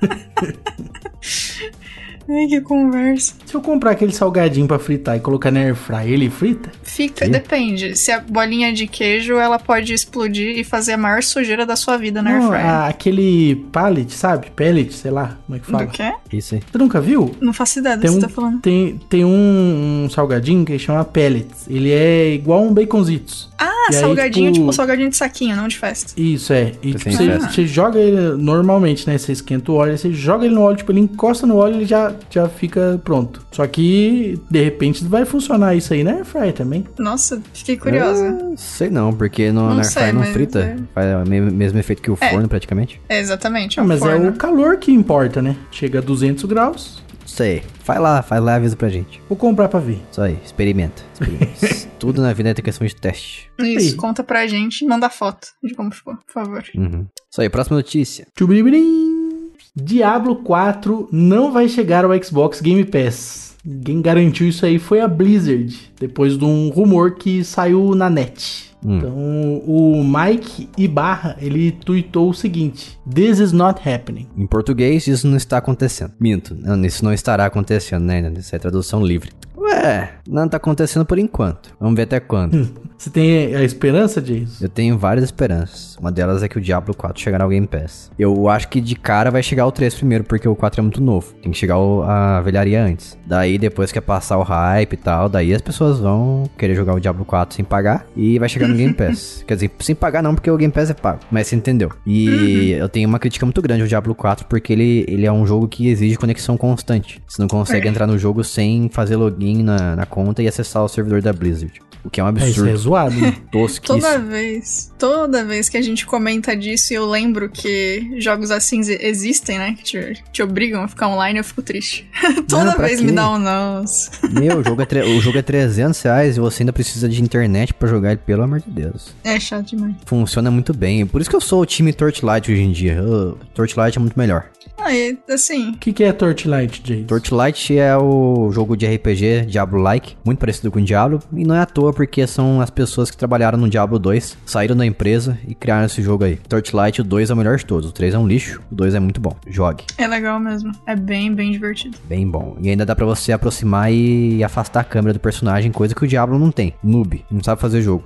[2.28, 3.34] Ai, que conversa.
[3.44, 6.70] Se eu comprar aquele salgadinho pra fritar e colocar na airfryer, ele frita?
[6.82, 7.96] Fica, depende.
[7.96, 11.96] Se a bolinha de queijo, ela pode explodir e fazer a maior sujeira da sua
[11.96, 12.66] vida na Não, airfryer.
[12.66, 14.50] a- aquele pallet, sabe?
[14.50, 15.86] Pellet, sei lá como é que fala.
[15.86, 16.12] Do quê?
[16.32, 16.62] Isso aí.
[16.70, 17.34] Você nunca viu?
[17.40, 18.60] Não faço ideia do que um, você tá falando.
[18.60, 21.66] tem, tem um, um salgadinho que chama pellets.
[21.68, 23.48] Ele é igual um baconzitos.
[23.58, 24.72] Ah, E aí, salgadinho, tipo- tipo...
[24.72, 26.12] salgadinho de saquinho, não de festa.
[26.20, 26.72] Isso, é.
[26.82, 29.16] E Você tipo, você, você joga ele normalmente, né?
[29.16, 31.74] Você esquenta o óleo, aí você joga ele no óleo, tipo, ele encosta no óleo
[31.74, 33.44] e ele já, já fica pronto.
[33.50, 36.84] Só que, de repente, vai funcionar isso aí na airfryer também.
[36.98, 38.38] Nossa, fiquei curiosa.
[38.42, 40.60] Ah, sei não, porque no, Não na sei, não frita.
[40.60, 42.30] é- Faz o me- mesmo efeito que o É.
[42.30, 43.00] forno, praticamente.
[43.08, 43.78] É, exatamente.
[43.80, 44.28] Ah, um mas é forno.
[44.30, 45.56] o calor que importa, né?
[45.70, 47.62] Chega a 200 graus, Sei.
[47.80, 49.20] Faz lá, faz lá e avisa pra gente.
[49.28, 50.00] vou comprar pra ver.
[50.10, 51.02] Isso aí, experimenta.
[51.12, 51.86] experimenta.
[51.98, 53.50] Tudo na vida é questão de teste.
[53.58, 53.94] Isso, Aí.
[53.96, 56.64] conta pra gente e manda foto de como ficou, por favor.
[56.74, 57.06] Uhum.
[57.30, 58.26] Isso aí, próxima notícia.
[58.36, 59.50] Tchubiribirim.
[59.74, 63.45] Diablo 4 não vai chegar ao Xbox Game Pass.
[63.84, 68.66] Quem garantiu isso aí foi a Blizzard, depois de um rumor que saiu na net.
[68.84, 68.98] Hum.
[68.98, 74.28] Então, o Mike Ibarra, ele tweetou o seguinte: This is not happening.
[74.36, 76.12] Em português, isso não está acontecendo.
[76.20, 78.32] Minto, não, isso não estará acontecendo, né?
[78.38, 79.30] Isso é tradução livre.
[79.56, 81.74] Ué, não tá acontecendo por enquanto.
[81.80, 82.68] Vamos ver até quando.
[82.98, 84.64] Você tem a esperança disso?
[84.64, 85.96] Eu tenho várias esperanças.
[86.00, 88.10] Uma delas é que o Diablo 4 chegará ao Game Pass.
[88.18, 91.02] Eu acho que de cara vai chegar o 3 primeiro, porque o 4 é muito
[91.02, 91.34] novo.
[91.42, 93.16] Tem que chegar o- a velharia antes.
[93.26, 96.94] Daí, depois que é passar o hype e tal, daí as pessoas vão querer jogar
[96.94, 99.44] o Diablo 4 sem pagar e vai chegar no Game Pass.
[99.46, 101.20] Quer dizer, sem pagar não, porque o Game Pass é pago.
[101.30, 101.90] Mas você entendeu.
[102.06, 105.46] E eu tenho uma crítica muito grande ao Diablo 4, porque ele, ele é um
[105.46, 107.22] jogo que exige conexão constante.
[107.28, 107.90] Você não consegue É.
[107.90, 111.80] entrar no jogo sem fazer login na, na conta e acessar o servidor da Blizzard.
[112.04, 112.70] O que é um É, isso absurdo.
[112.70, 113.16] é zoado.
[113.20, 113.34] né?
[113.50, 113.82] tosquice.
[114.00, 118.78] Toda vez, toda vez que a gente comenta disso e eu lembro que jogos assim
[118.78, 119.74] exi- existem, né?
[119.76, 122.08] Que te, te obrigam a ficar online, eu fico triste.
[122.48, 123.06] toda vez quê?
[123.06, 124.10] me dá um nossa.
[124.30, 127.74] Meu, o jogo, é o jogo é 300 reais e você ainda precisa de internet
[127.74, 129.12] pra jogar ele, pelo amor de Deus.
[129.24, 129.96] É chato demais.
[130.04, 131.04] Funciona muito bem.
[131.06, 133.02] Por isso que eu sou o time Torchlight hoje em dia.
[133.02, 134.46] Uh, Torchlight é muito melhor.
[134.86, 137.06] Aí, assim, O que, que é Torchlight, Jason?
[137.06, 141.60] Torchlight é o jogo de RPG Diablo-like, muito parecido com o Diablo, e não é
[141.60, 145.56] à toa porque são as pessoas que trabalharam no Diablo 2, saíram da empresa e
[145.56, 146.36] criaram esse jogo aí.
[146.36, 148.94] Torchlight, o 2 é o melhor de todos, o 3 é um lixo, o 2
[148.94, 149.36] é muito bom.
[149.48, 150.70] Jogue, é legal mesmo.
[150.86, 151.98] É bem, bem divertido.
[152.04, 152.56] bem bom.
[152.60, 156.06] E ainda dá pra você aproximar e afastar a câmera do personagem, coisa que o
[156.06, 156.74] Diablo não tem.
[156.80, 158.04] Noob, não sabe fazer jogo.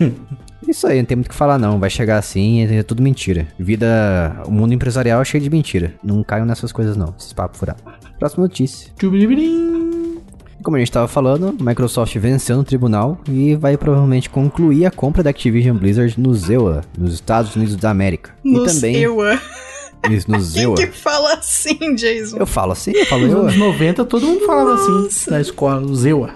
[0.66, 1.78] Isso aí, não tem muito o que falar não.
[1.78, 3.46] Vai chegar assim e é tudo mentira.
[3.58, 4.42] Vida.
[4.46, 5.94] O mundo empresarial é cheio de mentira.
[6.02, 7.14] Não caiam nessas coisas não.
[7.18, 7.82] Esses papos furados.
[8.18, 8.90] Próxima notícia.
[10.62, 14.90] Como a gente tava falando, a Microsoft venceu no tribunal e vai provavelmente concluir a
[14.90, 18.30] compra da Activision Blizzard no ZEUA, nos Estados Unidos da América.
[18.42, 18.96] Nos e também.
[18.96, 19.38] EUA.
[20.10, 20.38] Isso, no
[20.76, 22.36] Quem que fala assim, Jason?
[22.38, 26.30] Eu falo assim, eu falo Nos anos 90, todo mundo falava assim na escola, Zewa.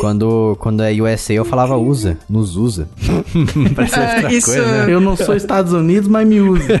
[0.00, 2.88] Quando, quando é USA eu falava USA, nos USA.
[3.74, 4.92] Parece Ah, outra isso- coisa, né?
[4.92, 6.80] Eu não sou Estados Unidos, mas me usa.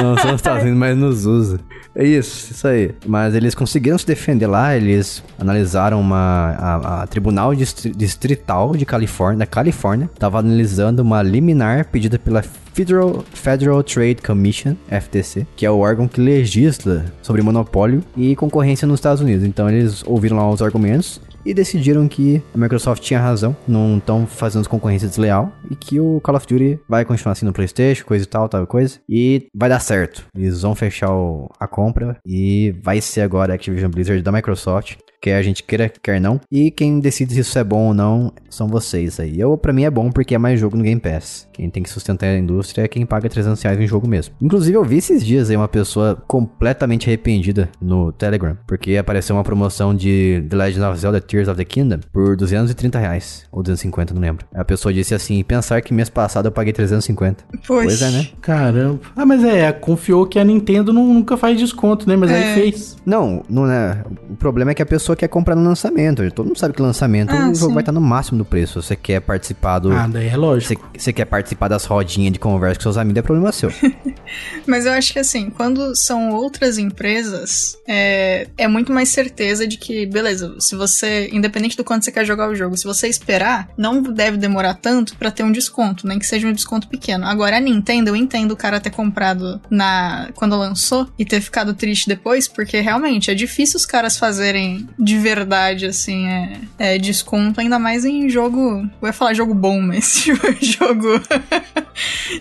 [0.00, 1.60] Não, os Estados Unidos, mas nos usa.
[1.96, 2.90] É isso, isso aí.
[3.06, 6.16] Mas eles conseguiram se defender lá, eles analisaram uma.
[6.58, 12.42] A, a Tribunal Distri- Distrital de Califórnia, da Califórnia, estava analisando uma liminar pedida pela
[12.42, 18.88] Federal, Federal Trade Commission, FTC, que é o órgão que legisla sobre monopólio e concorrência
[18.88, 19.44] nos Estados Unidos.
[19.46, 24.26] Então eles ouviram lá os argumentos e decidiram que a Microsoft tinha razão, não estão
[24.26, 28.24] fazendo concorrência desleal e que o Call of Duty vai continuar assim no PlayStation, coisa
[28.24, 30.24] e tal, tal coisa, e vai dar certo.
[30.36, 34.96] Eles vão fechar o- a compra e vai ser agora a Activision Blizzard da Microsoft.
[35.24, 36.38] Quer a gente queira, quer não.
[36.52, 39.40] E quem decide se isso é bom ou não são vocês aí.
[39.40, 41.48] Eu, pra mim, é bom porque é mais jogo no Game Pass.
[41.50, 44.34] Quem tem que sustentar a indústria é quem paga 300 reais em jogo mesmo.
[44.38, 48.54] Inclusive, eu vi esses dias aí uma pessoa completamente arrependida no Telegram.
[48.66, 52.98] Porque apareceu uma promoção de The Legend of Zelda Tears of the Kingdom por 230
[52.98, 53.46] reais.
[53.50, 54.44] Ou 250, não lembro.
[54.54, 57.44] A pessoa disse assim, pensar que mês passado eu paguei 350.
[57.66, 57.86] Pois.
[57.86, 58.28] Pois é, né?
[58.42, 59.00] Caramba.
[59.16, 62.14] Ah, mas é, confiou que a Nintendo não- nunca faz desconto, né?
[62.14, 62.34] Mas É.
[62.34, 62.96] aí fez.
[63.06, 64.04] Não, não é.
[64.28, 66.28] O problema é que a pessoa quer comprar no lançamento.
[66.32, 67.74] Todo mundo sabe que lançamento Ah, o jogo sim.
[67.74, 68.82] vai estar no máximo do preço.
[68.82, 69.92] Você quer participar do.
[69.92, 70.82] Ah, daí é lógico.
[70.92, 73.70] Você você quer participar das rodinhas de conversa com seus amigos, é problema seu.
[74.66, 79.76] Mas eu acho que assim, quando são outras empresas, é, é muito mais certeza de
[79.76, 83.68] que, beleza, se você, independente do quanto você quer jogar o jogo, se você esperar,
[83.76, 87.26] não deve demorar tanto pra ter um desconto, nem que seja um desconto pequeno.
[87.26, 91.74] Agora, a Nintendo, eu entendo o cara ter comprado na quando lançou e ter ficado
[91.74, 97.60] triste depois, porque realmente é difícil os caras fazerem de verdade, assim, é, é desconto,
[97.60, 98.88] ainda mais em jogo.
[99.02, 101.20] Eu ia falar jogo bom, mas jogo.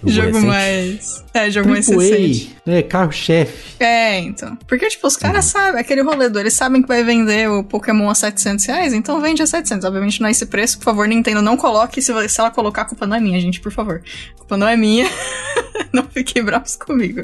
[0.05, 0.45] jogo recente.
[0.47, 1.23] mais.
[1.33, 2.45] É, jogo mais recente.
[2.45, 2.81] Triple A, né?
[2.83, 3.75] Carro-chefe.
[3.83, 4.55] É, então.
[4.67, 5.19] Porque, tipo, os Uhum.
[5.21, 9.19] caras sabem, aquele roledor, eles sabem que vai vender o Pokémon a 700 reais, então
[9.19, 9.85] vende a 700.
[9.85, 12.01] Obviamente não é esse preço, por favor, Nintendo, não coloque.
[12.01, 14.01] Se, se ela colocar, a culpa não é minha, gente, por favor.
[14.35, 15.09] A culpa não é minha.
[15.91, 17.21] não fiquem bravos comigo.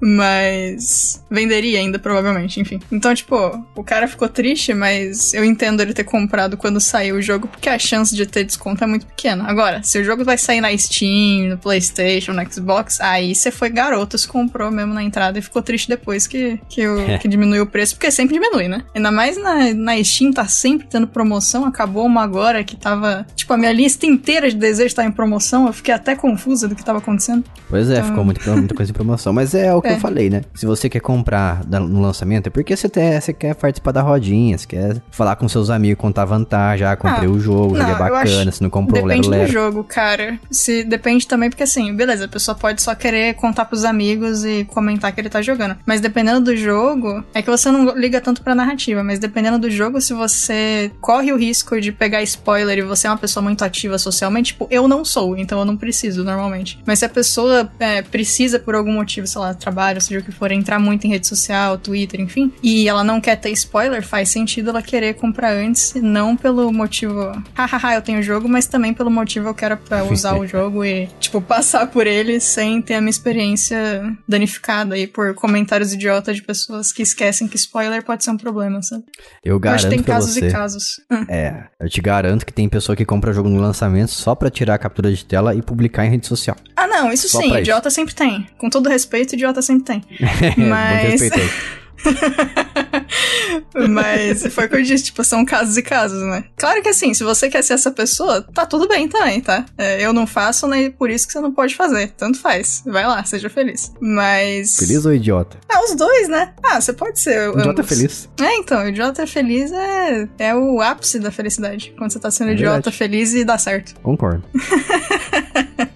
[0.00, 1.22] Mas.
[1.30, 2.80] Venderia ainda, provavelmente, enfim.
[2.90, 3.36] Então, tipo,
[3.74, 4.43] o cara ficou triste,
[4.74, 8.44] mas eu entendo ele ter comprado quando saiu o jogo, porque a chance de ter
[8.44, 9.44] desconto é muito pequena.
[9.48, 13.70] Agora, se o jogo vai sair na Steam, no PlayStation, no Xbox, aí você foi
[13.70, 17.62] garoto, se comprou mesmo na entrada e ficou triste depois que, que, o, que diminuiu
[17.62, 18.82] o preço, porque sempre diminui, né?
[18.94, 21.64] Ainda mais na, na Steam tá sempre tendo promoção.
[21.64, 23.26] Acabou uma agora que tava.
[23.34, 25.66] Tipo, a minha lista inteira de desejos tá em promoção.
[25.66, 27.44] Eu fiquei até confusa do que tava acontecendo.
[27.68, 29.32] Pois é, Então- ficou muito, muita coisa em promoção.
[29.32, 29.94] Mas é o que É.
[29.94, 30.42] eu falei, né?
[30.54, 34.24] Se você quer comprar no lançamento, é porque você, você quer participar da rodinha,
[34.56, 36.86] você quer falar com seus amigos, contar vantagem.
[36.86, 39.30] Ah, comprei Ah, o jogo, é não, eu bacana, se não comprou, lero, Depende do
[39.30, 39.52] lero.
[39.52, 40.38] jogo, cara.
[40.50, 44.64] Se depende também porque assim, beleza, a pessoa pode só querer contar pros amigos e
[44.64, 45.76] comentar que ele tá jogando.
[45.86, 49.70] Mas dependendo do jogo, é que você não liga tanto pra narrativa, mas dependendo do
[49.70, 53.64] jogo, se você corre o risco de pegar spoiler e você é uma pessoa muito
[53.64, 56.78] ativa socialmente, tipo, eu não sou, então eu não preciso normalmente.
[56.86, 60.32] Mas se a pessoa é, precisa por algum motivo, sei lá, trabalho, seja o que
[60.32, 64.23] for, entrar muito em rede social, Twitter, enfim, e ela não quer ter spoiler, faz
[64.28, 68.92] sentido ela querer comprar antes, não pelo motivo, hahaha, eu tenho o jogo, mas também
[68.94, 72.94] pelo motivo eu quero pra usar o jogo e, tipo, passar por ele sem ter
[72.94, 78.24] a minha experiência danificada aí por comentários idiotas de pessoas que esquecem que spoiler pode
[78.24, 79.04] ser um problema, sabe?
[79.44, 80.48] Eu Eu acho garanto que tem casos você.
[80.48, 81.00] e casos.
[81.28, 84.74] É, eu te garanto que tem pessoa que compra jogo no lançamento só pra tirar
[84.74, 86.56] a captura de tela e publicar em rede social.
[86.76, 88.46] Ah, não, isso Só sim, idiota sempre tem.
[88.58, 90.04] Com todo respeito, idiota sempre tem.
[90.56, 91.20] Muito Mas.
[91.20, 91.52] respeitoso.
[93.88, 96.44] Mas foi o que eu disse, tipo, são casos e casos, né?
[96.56, 99.64] Claro que assim, se você quer ser essa pessoa, tá tudo bem também, tá?
[99.76, 100.90] É, eu não faço, né?
[100.90, 102.12] Por isso que você não pode fazer.
[102.16, 102.82] Tanto faz.
[102.86, 103.92] Vai lá, seja feliz.
[104.00, 104.76] Mas.
[104.76, 105.58] Feliz ou idiota?
[105.70, 106.52] É, os dois, né?
[106.62, 107.50] Ah, você pode ser.
[107.50, 107.88] Idiota ambos.
[107.88, 108.28] feliz.
[108.40, 111.94] É, então, o idiota feliz é, é o ápice da felicidade.
[111.96, 113.94] Quando você tá sendo É idiota feliz e dá certo.
[114.00, 114.44] Concordo.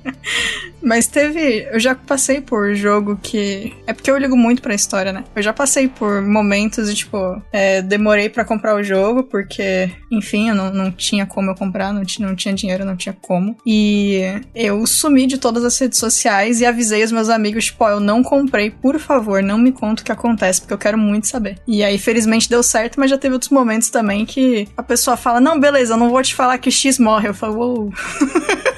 [0.89, 1.69] Mas teve.
[1.71, 3.75] Eu já passei por jogo que.
[3.87, 5.23] É porque eu ligo muito pra história, né?
[5.37, 10.49] Eu já passei por momentos de, tipo, é, demorei pra comprar o jogo, porque, enfim,
[10.49, 13.55] eu não, não tinha como eu comprar, não tinha, não tinha dinheiro, não tinha como.
[13.67, 14.23] E
[14.55, 18.01] eu sumi de todas as redes sociais e avisei os meus amigos, tipo, ó, eu
[18.01, 21.59] não comprei, por favor, não me conta o que acontece, porque eu quero muito saber.
[21.69, 25.39] E aí, felizmente, deu certo, mas já teve outros momentos também que a pessoa fala,
[25.39, 27.29] não, beleza, eu não vou te falar que X morre.
[27.29, 27.93] Eu falo, uou.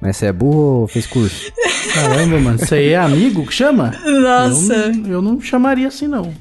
[0.00, 1.52] Mas você é burro ou fez curso?
[1.94, 2.58] Caramba, mano.
[2.70, 3.92] Aí é amigo que chama?
[4.04, 4.74] Nossa.
[4.74, 6.32] Eu, não- eu não chamaria assim, não.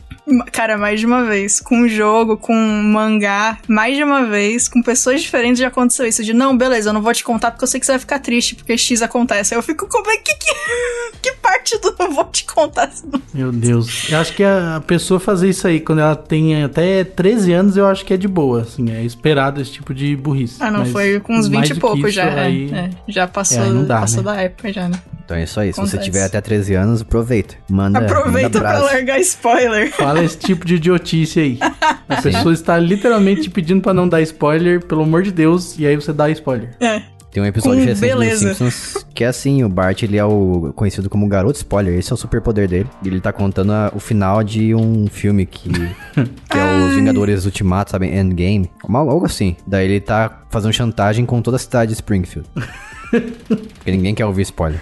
[0.52, 1.60] Cara, mais de uma vez.
[1.60, 6.24] Com jogo, com mangá, mais de uma vez, com pessoas diferentes já aconteceu isso.
[6.24, 8.20] De não, beleza, eu não vou te contar porque eu sei que você vai ficar
[8.20, 9.54] triste porque X acontece.
[9.54, 10.34] Aí eu fico, como é que.
[10.36, 10.50] Que,
[11.22, 12.90] que parte do não vou te contar?
[13.34, 14.10] Meu Deus.
[14.10, 17.86] Eu acho que a pessoa fazer isso aí quando ela tem até 13 anos, eu
[17.88, 18.90] acho que é de boa, assim.
[18.92, 20.58] É esperado esse tipo de burrice.
[20.60, 22.24] Ah, não, Mas foi com uns mais 20 do e pouco já.
[22.26, 24.32] é, aí- é, já passou, É, dá, passou né?
[24.34, 25.00] da época já, né?
[25.30, 25.72] Então é isso aí.
[25.72, 27.54] Se você tiver até 13 anos, aproveita.
[27.70, 28.00] Manda.
[28.00, 29.92] Aproveita manda pra largar spoiler.
[29.96, 31.60] Fala esse tipo de idiotice aí.
[32.10, 35.86] A pessoa está literalmente te pedindo pra não dar spoiler, pelo amor de Deus, e
[35.86, 36.72] aí você dá spoiler.
[36.80, 37.04] É.
[37.32, 38.48] Tem um episódio Com recente beleza.
[38.50, 42.12] dos Simpsons que é assim, o Bart ele é o conhecido como garoto spoiler, esse
[42.12, 42.90] é o superpoder dele.
[43.04, 47.46] E ele tá contando a- o final de um filme que, que é os Vingadores
[47.46, 48.08] Ultimato, sabe?
[48.08, 48.72] Endgame.
[48.84, 49.56] Uma- Algo assim.
[49.68, 52.50] Daí ele tá fazendo chantagem com toda a cidade de Springfield.
[53.12, 54.82] Porque ninguém quer ouvir spoiler.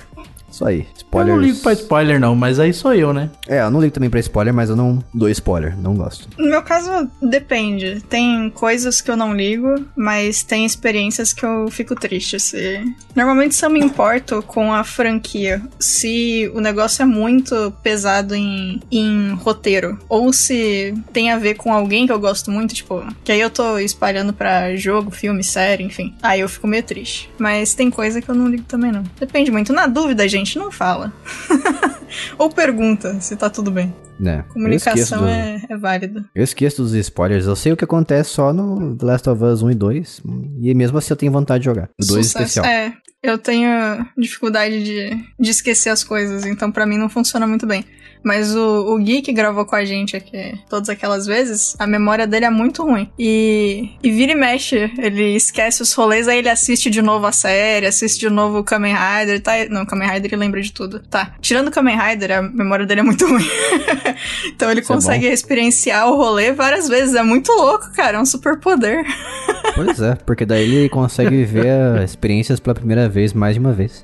[0.57, 0.79] Isso aí.
[0.79, 1.35] Eu Spoilers.
[1.37, 3.29] não ligo pra spoiler, não, mas aí sou eu, né?
[3.47, 5.77] É, eu não ligo também pra spoiler, mas eu não dou spoiler.
[5.77, 6.27] Não gosto.
[6.35, 8.01] No meu caso, depende.
[8.09, 12.39] Tem coisas que eu não ligo, mas tem experiências que eu fico triste.
[12.39, 12.83] Se...
[13.15, 18.81] Normalmente, se eu me importo com a franquia, se o negócio é muito pesado em,
[18.91, 23.31] em roteiro, ou se tem a ver com alguém que eu gosto muito, tipo, que
[23.31, 26.15] aí eu tô espalhando pra jogo, filme, série, enfim.
[26.23, 27.29] Aí eu fico meio triste.
[27.37, 29.03] Mas tem coisa que eu não ligo também, não.
[29.19, 29.71] Depende muito.
[29.71, 31.11] Na dúvida, gente, não fala.
[32.37, 33.93] ou pergunta se tá tudo bem.
[34.19, 36.25] Esqueço, Comunicação do- é, é válida.
[36.33, 37.45] eu esqueço dos spoilers.
[37.45, 40.21] Eu sei o que acontece só no The Last of Us 1 e 2.
[40.61, 41.89] E mesmo assim eu tenho vontade de jogar.
[42.01, 42.43] O 2 Sucesso.
[42.43, 42.65] especial.
[42.65, 43.69] É, eu tenho
[44.17, 47.85] dificuldade de, de esquecer as coisas, então pra mim não funciona muito bem.
[48.23, 52.27] Mas o, o Gui que gravou com a gente aqui todas aquelas vezes, a memória
[52.27, 53.09] dele é muito ruim.
[53.17, 57.31] E, e vira e mexe, ele esquece os rolês, aí ele assiste de novo a
[57.31, 59.53] série, assiste de novo o Kamen Rider, tá?
[59.69, 60.99] Não, Kamen Rider ele lembra de tudo.
[60.99, 61.35] Tá.
[61.41, 63.47] Tirando o Kamen Rider, a memória dele é muito ruim.
[64.47, 67.15] então ele Isso é consegue experienciar o rolê várias vezes.
[67.15, 68.17] É muito louco, cara.
[68.17, 69.05] É um super poder.
[69.75, 73.73] Pois é, porque daí ele consegue viver as experiências pela primeira vez mais de uma
[73.73, 74.03] vez.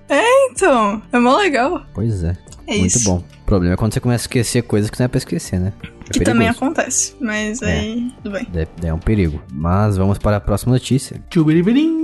[0.52, 1.84] Então, é mó legal.
[1.96, 2.38] Pois é.
[2.76, 3.10] É Muito isso.
[3.10, 3.24] bom.
[3.42, 5.74] O problema é quando você começa a esquecer coisas que não é pra esquecer, né?
[6.10, 6.64] É Que também perigoso.
[6.66, 7.66] acontece, mas É.
[7.80, 8.48] aí tudo bem.
[8.56, 9.42] É, é um perigo.
[9.52, 11.22] Mas vamos para a próxima notícia.
[11.30, 12.02] Tchubiribirim.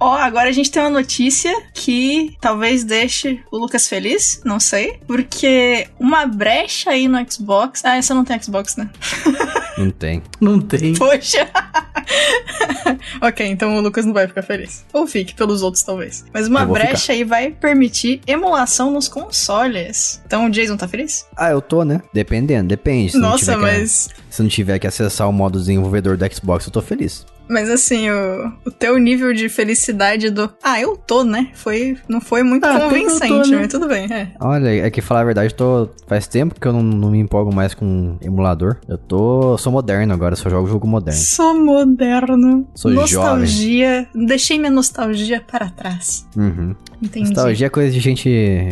[0.00, 4.98] Ó, agora a gente tem uma notícia que talvez deixe o Lucas feliz, não sei,
[5.06, 7.84] porque uma brecha aí no Xbox.
[7.84, 8.90] Ah, essa não tem Xbox, né?
[9.78, 10.22] Não tem.
[10.40, 10.94] Não tem.
[10.94, 11.48] Poxa!
[13.20, 14.84] ok, então o Lucas não vai ficar feliz.
[14.92, 16.24] Ou fique, pelos outros talvez.
[16.32, 20.22] Mas uma brecha aí vai permitir emulação nos consoles.
[20.26, 21.26] Então o Jason tá feliz?
[21.36, 22.02] Ah, eu tô, né?
[22.12, 23.16] Dependendo, depende.
[23.16, 24.08] Nossa, tiver que- mas.
[24.34, 27.24] Se não tiver que acessar o modo desenvolvedor do Xbox, eu tô feliz.
[27.48, 30.50] Mas assim, o, o teu nível de felicidade do.
[30.62, 31.50] Ah, eu tô, né?
[31.54, 33.58] Foi, não foi muito Ah, eu tô, convincente, né?
[33.58, 34.32] mas tudo bem, é.
[34.40, 35.88] Olha, é que falar a verdade, tô.
[36.08, 38.78] Faz tempo que eu não, não me empolgo mais com emulador.
[38.88, 39.58] Eu tô.
[39.58, 41.20] Sou moderno agora, só jogo jogo moderno.
[41.20, 42.66] Sou moderno.
[42.74, 44.08] Sou nostalgia.
[44.14, 46.26] Deixei minha nostalgia para trás.
[46.36, 46.74] Uhum.
[47.02, 47.28] Entendi.
[47.28, 48.28] Nostalgia é coisa de gente.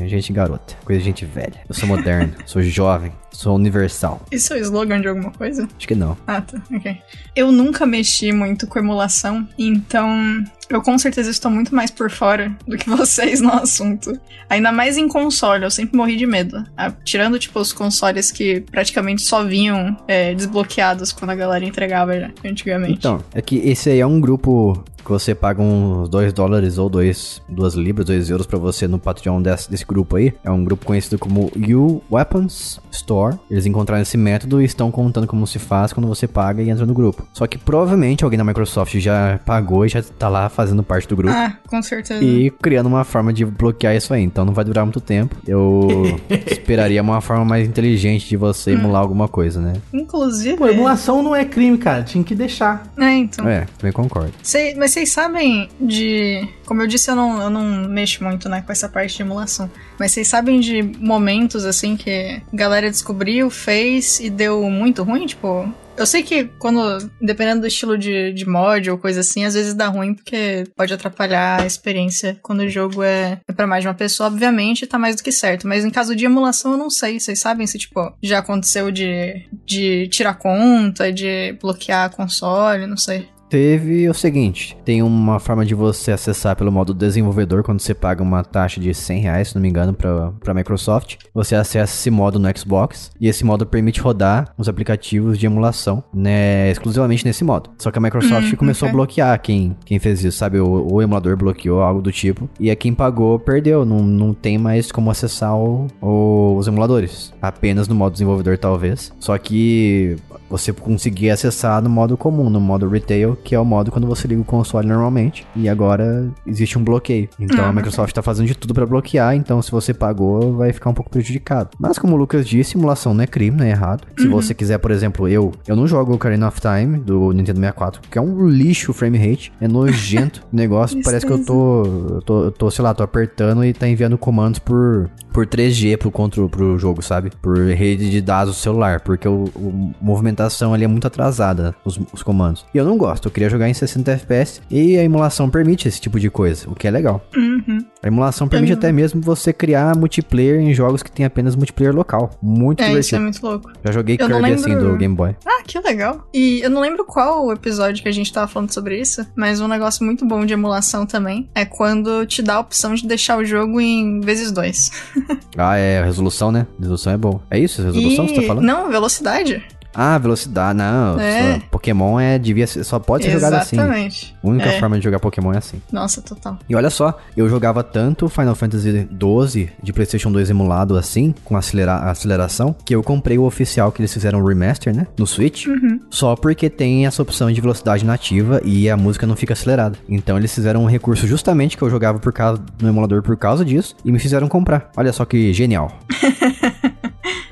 [0.08, 0.74] gente garota.
[0.84, 1.60] Coisa de gente velha.
[1.68, 4.22] Eu sou moderno, sou jovem, sou universal.
[4.32, 5.51] Isso é o slogan de alguma coisa?
[5.52, 5.68] Coisa?
[5.76, 6.16] Acho que não.
[6.26, 6.96] Ah, tá, ok.
[7.36, 12.54] Eu nunca mexi muito com emulação, então eu com certeza estou muito mais por fora
[12.66, 14.18] do que vocês no assunto.
[14.48, 16.64] Ainda mais em console, eu sempre morri de medo.
[16.76, 22.18] Ah, tirando, tipo, os consoles que praticamente só vinham é, desbloqueados quando a galera entregava
[22.18, 22.94] já, antigamente.
[22.94, 26.88] Então, é que esse aí é um grupo que você paga uns 2 dólares ou
[26.88, 30.32] 2 duas libras, 2 euros pra você no Patreon desse, desse grupo aí.
[30.44, 33.36] É um grupo conhecido como U Weapons Store.
[33.50, 36.86] Eles encontraram esse método e estão contando como se faz quando você paga e entra
[36.86, 37.26] no grupo.
[37.32, 41.16] Só que provavelmente alguém da Microsoft já pagou e já tá lá fazendo parte do
[41.16, 41.34] grupo.
[41.34, 42.22] Ah, com certeza.
[42.22, 44.22] E criando uma forma de bloquear isso aí.
[44.22, 45.36] Então não vai durar muito tempo.
[45.46, 45.88] Eu
[46.46, 49.74] esperaria uma forma mais inteligente de você emular alguma coisa, né?
[49.92, 50.56] Inclusive.
[50.56, 52.02] Pô, emulação não é crime, cara.
[52.02, 52.86] Tinha que deixar.
[52.98, 53.48] É, então.
[53.48, 54.32] É, também concordo.
[54.42, 56.48] Sei- mas vocês sabem de.
[56.66, 59.70] Como eu disse, eu não, eu não mexo muito né, com essa parte de emulação.
[59.98, 65.26] Mas vocês sabem de momentos assim que a galera descobriu, fez e deu muito ruim?
[65.32, 65.72] Tipo.
[65.96, 69.74] Eu sei que quando, dependendo do estilo de, de mod ou coisa assim, às vezes
[69.74, 73.88] dá ruim porque pode atrapalhar a experiência quando o jogo é, é pra mais de
[73.88, 75.68] uma pessoa, obviamente tá mais do que certo.
[75.68, 77.20] Mas em caso de emulação eu não sei.
[77.20, 83.28] Vocês sabem se, tipo, já aconteceu de, de tirar conta, de bloquear console, não sei.
[83.52, 88.22] Teve o seguinte, tem uma forma de você acessar pelo modo desenvolvedor quando você paga
[88.22, 91.16] uma taxa de 100 reais, se não me engano, pra, pra Microsoft.
[91.34, 96.02] Você acessa esse modo no Xbox e esse modo permite rodar os aplicativos de emulação,
[96.14, 97.68] né, exclusivamente nesse modo.
[97.76, 98.90] Só que a Microsoft Hum, começou ok.
[98.90, 100.58] a bloquear quem, quem fez isso, sabe?
[100.58, 104.56] O, o emulador bloqueou algo do tipo e a quem pagou perdeu, não, não tem
[104.56, 107.34] mais como acessar o- o- os emuladores.
[107.42, 109.12] Apenas no modo desenvolvedor, talvez.
[109.20, 110.16] Só que
[110.48, 114.26] você conseguia acessar no modo comum, no modo retail, que é o modo quando você
[114.28, 115.46] liga o console normalmente.
[115.56, 117.28] E agora existe um bloqueio.
[117.38, 117.74] Então a Uhum.
[117.74, 121.10] Microsoft tá fazendo de tudo pra bloquear, então se você pagou, vai ficar um pouco
[121.10, 121.70] prejudicado.
[121.78, 124.06] Mas como o Lucas disse, simulação não é crime, não é errado.
[124.18, 127.58] Se você quiser, por exemplo, eu, eu não jogo o Ocarina of Time do Nintendo
[127.60, 131.44] 64, que é um lixo o frame rate, é nojento o negócio, parece que eu
[131.44, 135.46] tô, eu tô, eu tô, sei lá, tô apertando e tá enviando comandos por por
[135.46, 137.30] 3G pro controle pro jogo, sabe?
[137.40, 141.98] Por rede de dados do celular, porque o, o- movimentação ali é muito atrasada, os,
[142.12, 142.66] os comandos.
[142.74, 146.20] E eu não gosto, queria jogar em 60 FPS e a emulação permite esse tipo
[146.20, 147.24] de coisa, o que é legal.
[147.36, 147.84] Uhum.
[148.02, 152.30] A emulação permite até mesmo você criar multiplayer em jogos que tem apenas multiplayer local.
[152.42, 153.22] Muito É, isso é divertido.
[153.22, 153.72] muito louco.
[153.84, 155.36] Já joguei Eu Kirby assim lembro- do Game Boy.
[155.46, 156.26] Ah, que legal.
[156.34, 159.60] E eu não lembro qual o episódio que a gente tava falando sobre isso, mas
[159.60, 163.38] um negócio muito bom de emulação também é quando te dá a opção de deixar
[163.38, 164.90] o jogo em vezes dois.
[165.56, 166.66] Ah, é, resolução, né?
[166.78, 167.40] Resolução é bom.
[167.50, 167.82] É isso?
[167.82, 168.28] Resolução e...
[168.28, 168.64] você tá falando?
[168.64, 169.62] Não, velocidade.
[169.94, 171.20] Ah, velocidade, não.
[171.20, 171.60] É.
[171.70, 173.76] Pokémon é, devia ser, só pode ser jogado assim.
[173.76, 174.34] Exatamente.
[174.42, 174.78] A única É.
[174.80, 175.80] forma de jogar Pokémon é assim.
[175.92, 176.58] Nossa, total.
[176.68, 181.56] E olha só, eu jogava tanto Final Fantasy XII de PlayStation 2 emulado assim, com
[181.56, 185.06] acelera aceleração, que eu comprei o oficial que eles fizeram remaster, né?
[185.18, 185.66] No Switch.
[185.66, 186.00] Uhum.
[186.10, 189.98] Só porque tem essa opção de velocidade nativa e a música não fica acelerada.
[190.08, 193.64] Então eles fizeram um recurso justamente que eu jogava por causa, no emulador por causa
[193.64, 194.90] disso e me fizeram comprar.
[194.96, 195.92] Olha só que genial.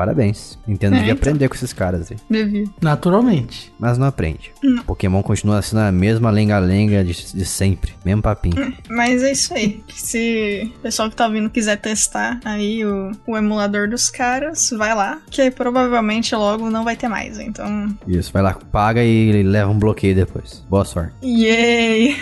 [0.01, 0.59] Parabéns.
[0.67, 1.21] Nintendo É, devia então.
[1.21, 2.17] aprender com esses caras aí.
[2.31, 2.65] Devia.
[2.81, 3.71] Naturalmente.
[3.79, 4.51] Mas não aprende.
[4.87, 7.93] Pokémon continua sendo a mesma lenga-lenga de, de sempre.
[8.03, 8.75] Mesmo papinho.
[8.89, 9.85] Mas é isso aí.
[9.95, 14.95] Se o pessoal que tá ouvindo quiser testar aí o, o emulador dos caras, vai
[14.95, 15.19] lá.
[15.31, 17.39] Que aí provavelmente logo não vai ter mais.
[17.39, 20.65] Então, Isso, vai lá, paga e leva um bloqueio depois.
[20.71, 21.13] Boa sorte.
[21.23, 22.17] yay!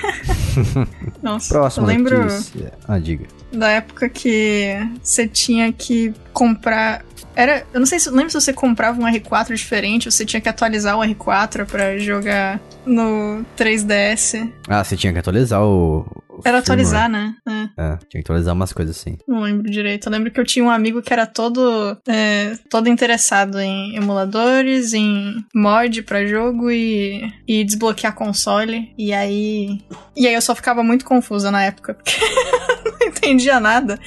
[1.22, 2.72] Nossa, Próxima eu lembro notícia.
[2.88, 3.26] Ah, diga.
[3.52, 7.04] Da época que você tinha que comprar.
[7.34, 10.40] Era, eu não sei se lembro se você comprava um R4 diferente ou você tinha
[10.40, 14.50] que atualizar o R4 pra jogar no 3DS.
[14.68, 16.06] Ah, você tinha que atualizar o.
[16.44, 17.34] Era atualizar, né?
[17.48, 17.82] É.
[17.82, 19.18] É, tinha que atualizar umas coisas assim.
[19.26, 20.06] Não lembro direito.
[20.06, 24.92] Eu lembro que eu tinha um amigo que era todo, é, todo interessado em emuladores,
[24.92, 28.92] em mod pra jogo e, e desbloquear console.
[28.96, 29.80] E aí.
[30.16, 32.12] E aí eu só ficava muito confusa na época, porque
[33.08, 33.98] entendia nada.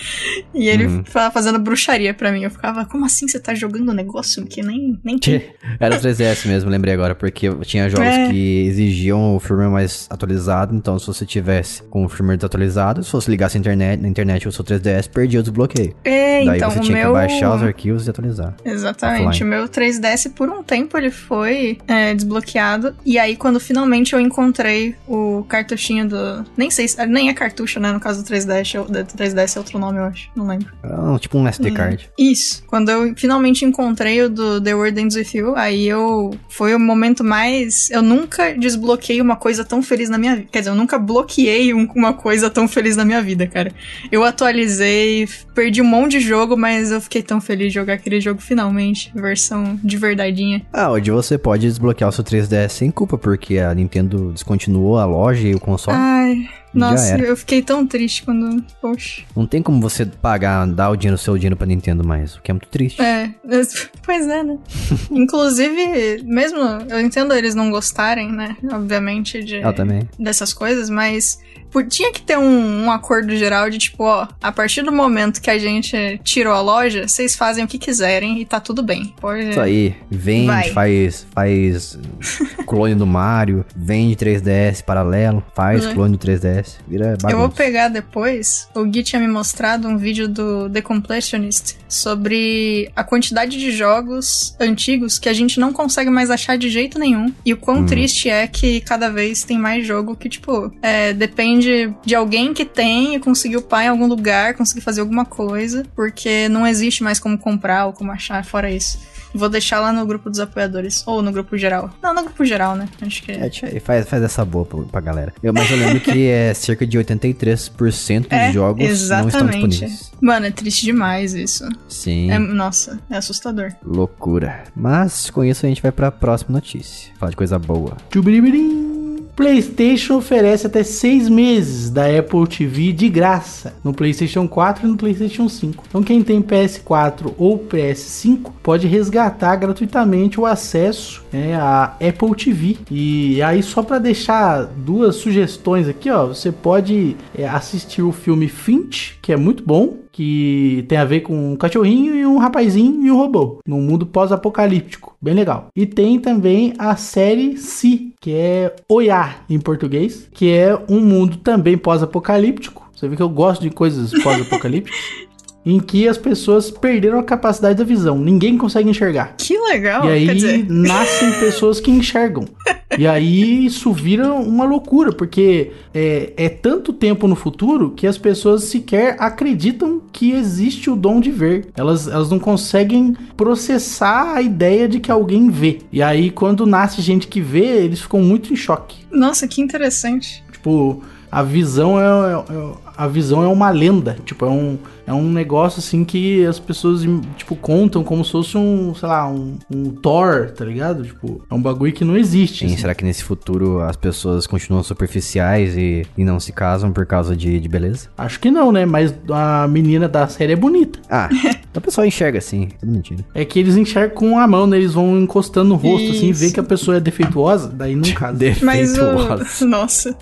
[0.53, 1.03] E ele Uhum.
[1.03, 2.43] ficava fazendo bruxaria pra mim.
[2.43, 5.43] Eu ficava, como assim você tá jogando um negócio que nem, nem tem?
[5.79, 8.29] Era o 3DS mesmo, lembrei agora, porque tinha jogos É.
[8.29, 13.11] que exigiam o firmware mais atualizado, então se você tivesse com o firmware desatualizado, se
[13.11, 15.95] você ligasse a internet, na internet o seu 3DS, perdia o desbloqueio.
[16.03, 17.07] É, Daí então você tinha meu.
[17.07, 18.55] que baixar os arquivos e atualizar.
[18.65, 19.27] Exatamente.
[19.27, 19.43] offline.
[19.43, 22.95] O meu 3DS, por um tempo, ele foi é, desbloqueado.
[23.05, 26.45] E aí, quando finalmente eu encontrei o cartuchinho do.
[26.57, 27.03] Nem sei se.
[27.05, 27.91] Nem é cartucho, né?
[27.91, 30.29] No caso do 3DS, é o- 3DS é outro nome, eu acho.
[30.35, 30.67] Não lembro.
[30.83, 31.73] Ah, tipo um SD Hum.
[31.73, 32.09] card.
[32.17, 32.63] Isso.
[32.67, 36.31] Quando eu finalmente encontrei o do The World Ends With You, aí eu.
[36.49, 37.89] Foi o momento mais.
[37.89, 40.47] Eu nunca desbloqueei uma coisa tão feliz na minha vida.
[40.51, 43.71] Quer dizer, eu nunca bloqueei um- uma coisa tão feliz na minha vida, cara.
[44.11, 48.19] Eu atualizei, perdi um monte de jogo, mas eu fiquei tão feliz de jogar aquele
[48.19, 49.11] jogo finalmente.
[49.15, 50.61] Versão de verdadeinha.
[50.73, 55.05] Ah, hoje você pode desbloquear o seu 3DS sem culpa, porque a Nintendo descontinuou a
[55.05, 55.97] loja e o console.
[55.99, 56.49] Ai.
[56.73, 58.63] Nossa, eu fiquei tão triste quando.
[58.81, 59.23] Poxa.
[59.35, 62.41] Não tem como você pagar, dar o dinheiro, o seu dinheiro pra Nintendo mais, o
[62.41, 63.01] que é muito triste.
[63.01, 63.29] É,
[64.03, 64.57] pois é, né?
[65.11, 66.59] Inclusive, mesmo
[66.89, 68.55] eu entendo eles não gostarem, né?
[68.71, 70.07] Obviamente, de, Ela também.
[70.19, 71.39] dessas coisas, mas
[71.71, 75.41] por- tinha que ter um, um acordo geral de tipo, ó, a partir do momento
[75.41, 79.13] que a gente tirou a loja, vocês fazem o que quiserem e tá tudo bem.
[79.19, 79.49] Pode.
[79.49, 80.69] Isso aí, vende, Vai.
[80.71, 81.99] faz, faz
[82.67, 85.93] clone do Mario, vende 3DS paralelo, faz É.
[85.93, 87.31] clone do 3DS, vira bagunça.
[87.31, 88.67] Eu vou pegar depois.
[88.75, 94.55] O Gui tinha me mostrado um vídeo do The Completionist sobre a quantidade de jogos
[94.59, 97.33] antigos que a gente não consegue mais achar de jeito nenhum.
[97.45, 97.85] E o quão Hum.
[97.85, 102.63] triste é que cada vez tem mais jogo que, tipo, é, depende de alguém que
[102.65, 107.19] tem e conseguir upar em algum lugar, conseguir fazer alguma coisa, porque não existe mais
[107.19, 108.99] como comprar ou como achar fora isso.
[109.33, 111.03] Vou deixar lá no grupo dos apoiadores.
[111.05, 111.89] Ou no grupo geral.
[112.01, 112.87] Não, no grupo geral, né?
[113.01, 115.33] Acho que É, aí faz, faz essa boa pra, pra galera.
[115.41, 119.67] Eu, mas eu lembro que é cerca de 83% dos É, jogos não estão exatamente.
[119.69, 120.11] disponíveis.
[120.21, 121.67] Mano, é triste demais isso.
[121.87, 123.71] Sim, É, nossa, é assustador.
[123.85, 124.63] loucura.
[124.75, 127.11] Mas com isso a gente vai pra próxima notícia.
[127.17, 127.97] Falar de coisa boa.
[128.09, 128.90] Tchubiribirim.
[129.35, 134.97] PlayStation oferece até seis meses da Apple TV de graça no PlayStation 4 e no
[134.97, 135.83] PlayStation 5.
[135.87, 142.77] Então, quem tem PS4 ou PS5 pode resgatar gratuitamente o acesso né, à Apple TV.
[142.89, 148.47] E aí, só para deixar duas sugestões aqui, ó, você pode é, assistir o filme
[148.47, 153.05] Finch, que é muito bom que tem a ver com um cachorrinho e um rapazinho
[153.05, 155.67] e um robô, num mundo pós-apocalíptico, bem legal.
[155.75, 161.37] E tem também a série Si, que é Oiá em português, que é um mundo
[161.37, 162.89] também pós-apocalíptico.
[162.95, 164.99] Você vê que eu gosto de coisas pós-apocalípticas.
[165.63, 169.35] Em que as pessoas perderam a capacidade da visão, ninguém consegue enxergar.
[169.37, 170.65] Que legal, E aí dizer.
[170.67, 172.45] nascem pessoas que enxergam.
[173.01, 178.15] E aí isso vira uma loucura, porque é, é tanto tempo no futuro que as
[178.15, 181.69] pessoas sequer acreditam que existe o dom de ver.
[181.75, 185.79] Elas, elas não conseguem processar a ideia de que alguém vê.
[185.91, 188.99] E aí, quando nasce gente que vê, eles ficam muito em choque.
[189.11, 190.43] Nossa, que interessante.
[190.51, 194.15] Tipo, a visão é, é- é- a visão é uma lenda.
[194.23, 194.77] Tipo, é um,
[195.07, 197.01] é um negócio assim que as pessoas,
[197.35, 201.03] tipo, contam como se fosse um, sei lá, um, um Thor, tá ligado?
[201.03, 202.59] Tipo, é um bagulho que não existe.
[202.59, 202.77] Sim, assim.
[202.77, 207.35] será que nesse futuro as pessoas continuam superficiais e, e não se casam por causa
[207.35, 208.07] de, de beleza?
[208.15, 208.85] Acho que não, né?
[208.85, 210.99] Mas a menina da série é bonita.
[211.09, 211.27] Ah,
[211.79, 213.23] o pessoal enxerga assim, tudo mentira.
[213.33, 214.77] É que eles enxergam com a mão, né?
[214.77, 216.39] Eles vão encostando no rosto, assim, Isso.
[216.39, 218.37] vê que a pessoa é defeituosa, daí não casa.
[218.61, 219.65] Mas Defeituosa.
[219.65, 219.67] o.
[219.69, 220.17] Nossa.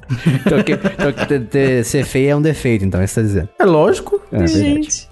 [0.46, 3.22] então, que, então que ter- ter- ser feio é um defeito, então, é isso que
[3.22, 3.50] você tá dizendo.
[3.60, 4.22] É lógico.
[4.32, 4.60] É verdade.
[4.60, 5.10] Gente.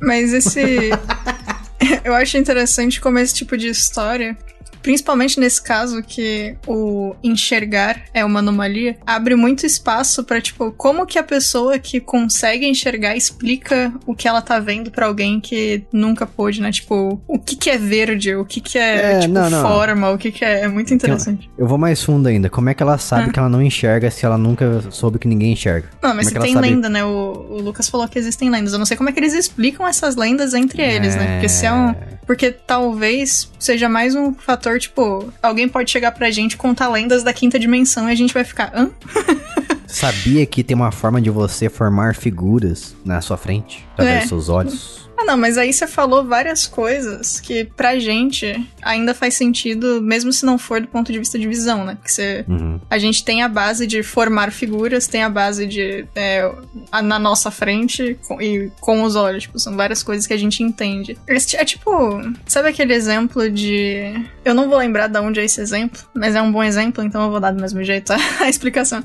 [0.00, 0.90] Mas esse.
[2.04, 4.36] Eu acho interessante como esse tipo de história.
[4.84, 11.06] Principalmente nesse caso que o enxergar é uma anomalia, abre muito espaço pra tipo, como
[11.06, 15.82] que a pessoa que consegue enxergar explica o que ela tá vendo pra alguém que
[15.90, 16.70] nunca pôde, né?
[16.70, 19.62] Tipo, o que que é verde, o que que é, É, tipo, não, não.
[19.62, 20.60] forma, o que que é...
[20.60, 21.50] É muito interessante.
[21.56, 22.50] Eu vou mais fundo ainda.
[22.50, 23.32] Como é que ela sabe Ah.
[23.32, 25.88] que ela não enxerga se ela nunca soube que ninguém enxerga?
[26.02, 26.68] Não, mas é se tem sabe?
[26.68, 27.02] lenda, né?
[27.02, 28.74] O, o Lucas falou que existem lendas.
[28.74, 31.32] Eu não sei como é que eles explicam essas lendas entre eles, né?
[31.36, 31.94] Porque se é um.
[32.26, 37.32] Porque talvez seja mais um fator, tipo, alguém pode chegar pra gente contar lendas da
[37.32, 38.70] quinta dimensão e a gente vai ficar.
[38.74, 38.90] Hã?
[39.86, 44.20] Sabia que tem uma forma de você formar figuras na sua frente, através É.
[44.20, 45.03] dos seus olhos?
[45.16, 50.32] Ah, não, mas aí você falou várias coisas que pra gente ainda faz sentido, mesmo
[50.32, 51.94] se não for do ponto de vista de visão, né?
[51.94, 52.44] Porque você.
[52.48, 52.80] Uhum.
[52.90, 56.04] A gente tem a base de formar figuras, tem a base de.
[56.14, 56.50] é,
[56.90, 59.44] a- na nossa frente com- e com os olhos.
[59.44, 61.16] Tipo, são várias coisas que a gente entende.
[61.28, 61.90] É tipo.
[62.46, 64.12] Sabe aquele exemplo de.
[64.44, 67.22] Eu não vou lembrar de onde é esse exemplo, mas é um bom exemplo, então
[67.24, 69.02] eu vou dar do mesmo jeito a, a explicação.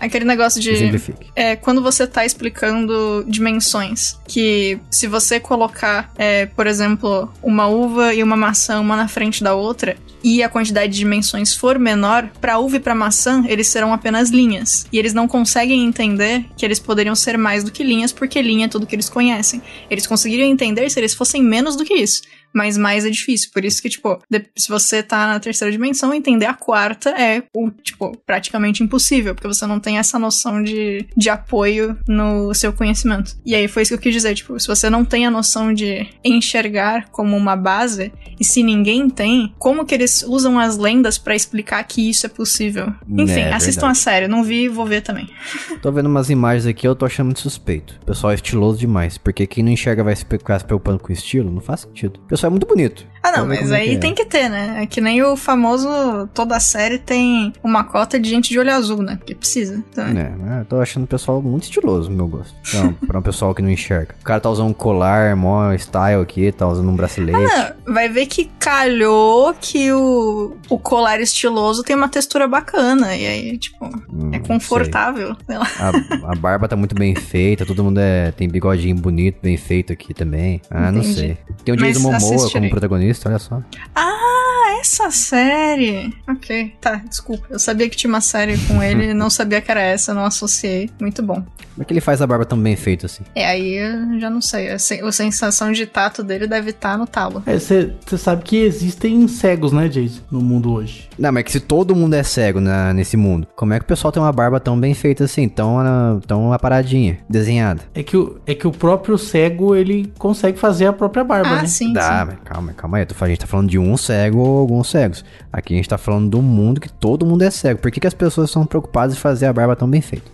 [0.00, 0.70] Aquele negócio de.
[0.70, 1.30] Exemplifique.
[1.36, 4.18] É quando você tá explicando dimensões.
[4.26, 9.44] Que se você colocar, é, por exemplo, uma uva e uma maçã uma na frente
[9.44, 13.68] da outra, e a quantidade de dimensões for menor, pra uva e pra maçã, eles
[13.68, 14.86] serão apenas linhas.
[14.90, 18.64] E eles não conseguem entender que eles poderiam ser mais do que linhas, porque linha
[18.64, 19.60] é tudo que eles conhecem.
[19.90, 22.22] Eles conseguiriam entender se eles fossem menos do que isso.
[22.54, 23.50] Mas mais é difícil.
[23.52, 24.18] Por isso que, tipo,
[24.56, 29.48] se você tá na terceira dimensão, entender a quarta é, o, tipo, praticamente impossível, porque
[29.48, 33.36] você não tem essa noção de, de apoio no seu conhecimento.
[33.44, 35.72] E aí foi isso que eu quis dizer, tipo, se você não tem a noção
[35.72, 41.18] de enxergar como uma base, e se ninguém tem, como que eles usam as lendas
[41.18, 42.92] pra explicar que isso é possível?
[43.08, 43.98] Enfim, É, assistam verdade.
[43.98, 45.28] a série, não vi, vou ver também.
[45.80, 47.98] Tô vendo umas imagens aqui, eu tô achando muito suspeito.
[48.02, 51.12] O pessoal é estiloso demais, porque quem não enxerga vai se ficar se preocupando com
[51.12, 52.20] estilo, não faz sentido.
[52.24, 53.11] O é muito bonito.
[53.22, 53.98] Ah, não, mas aí é.
[53.98, 54.82] tem que ter, né?
[54.82, 55.88] É que nem o famoso.
[56.34, 59.16] Toda série tem uma cota de gente de olho azul, né?
[59.16, 59.82] Porque precisa.
[59.90, 62.54] Então, É, eu tô achando o pessoal muito estiloso, meu gosto.
[62.68, 64.14] Então, pra um pessoal que não enxerga.
[64.20, 67.52] O cara tá usando um colar, mó style aqui, tá usando um bracelete.
[67.54, 73.14] Ah, vai ver que calhou que o, o colar estiloso tem uma textura bacana.
[73.16, 75.36] E aí, tipo, Hum, é não confortável.
[75.46, 75.64] sei lá.
[75.66, 75.84] sei.
[76.24, 79.92] A, a barba tá muito bem feita, todo mundo é, tem bigodinho bonito, bem feito
[79.92, 80.60] aqui também.
[80.70, 81.14] Ah, não Entendi.
[81.14, 81.38] sei.
[81.64, 82.50] Tem o Jason Momoa assistirei.
[82.68, 83.60] como protagonista, olha só.
[83.94, 84.51] Ah,
[84.82, 86.12] essa série.
[86.28, 87.46] Ok, tá, desculpa.
[87.50, 90.90] Eu sabia que tinha uma série com ele, não sabia que era essa, não associei.
[91.00, 91.34] Muito bom.
[91.36, 93.22] Como é que ele faz a barba tão bem feita assim?
[93.34, 94.70] É, aí eu já não sei.
[94.70, 97.42] A, sen- a sensação de tato dele deve estar no talo.
[97.46, 101.08] Você sabe que existem cegos, né, Jason, no mundo hoje.
[101.18, 103.84] Não, mas é que se todo mundo é cego na- nesse mundo, como é que
[103.84, 107.82] o pessoal tem uma barba tão bem feita assim, tão, tão aparadinha, desenhada?
[107.94, 111.62] É que, o, é que o próprio cego, ele consegue fazer a própria barba, Ah,
[111.62, 111.66] né?
[111.66, 112.26] sim, Dá, sim.
[112.26, 113.06] mas calma, calma aí.
[113.06, 115.24] tô A gente tá falando de um cego ou alguns cegos.
[115.52, 117.80] Aqui a gente tá falando do mundo que todo mundo é cego.
[117.80, 120.30] Por que, que as pessoas são preocupadas em fazer a barba tão bem feita?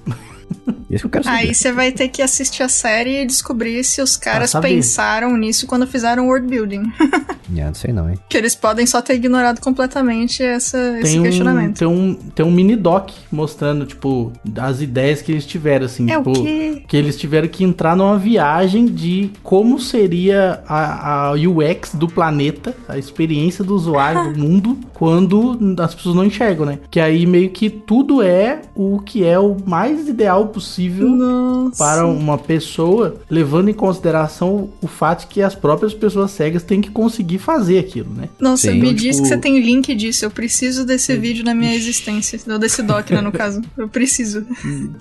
[0.90, 1.36] Isso que eu quero saber.
[1.36, 5.66] Aí você vai ter que assistir a série e descobrir se os caras pensaram nisso
[5.66, 6.90] quando fizeram o world building.
[7.56, 8.18] É, não sei não, hein?
[8.28, 11.78] que eles podem só ter ignorado completamente essa, esse Tem um, questionamento.
[11.78, 16.10] tem, um, tem um mini doc mostrando, tipo, as ideias que eles tiveram, assim.
[16.10, 16.82] É o tipo, quê?
[16.86, 22.76] que eles tiveram que entrar numa viagem de como seria a, a UX do planeta,
[22.86, 26.78] a experiência do usuário do mundo, quando as pessoas não enxergam, né?
[26.90, 31.76] Que aí meio que tudo é o que é o mais ideal possível Nossa.
[31.76, 36.80] para uma pessoa, levando em consideração o fato de que as próprias pessoas cegas têm
[36.80, 38.28] que conseguir fazer aquilo, né?
[38.40, 38.78] Nossa, Sim.
[38.80, 40.24] me Então, diz tipo- que você tem link disso.
[40.24, 42.38] Eu preciso desse vídeo na minha existência.
[42.48, 43.60] Ou desse doc, né, no caso.
[43.76, 44.46] Eu preciso.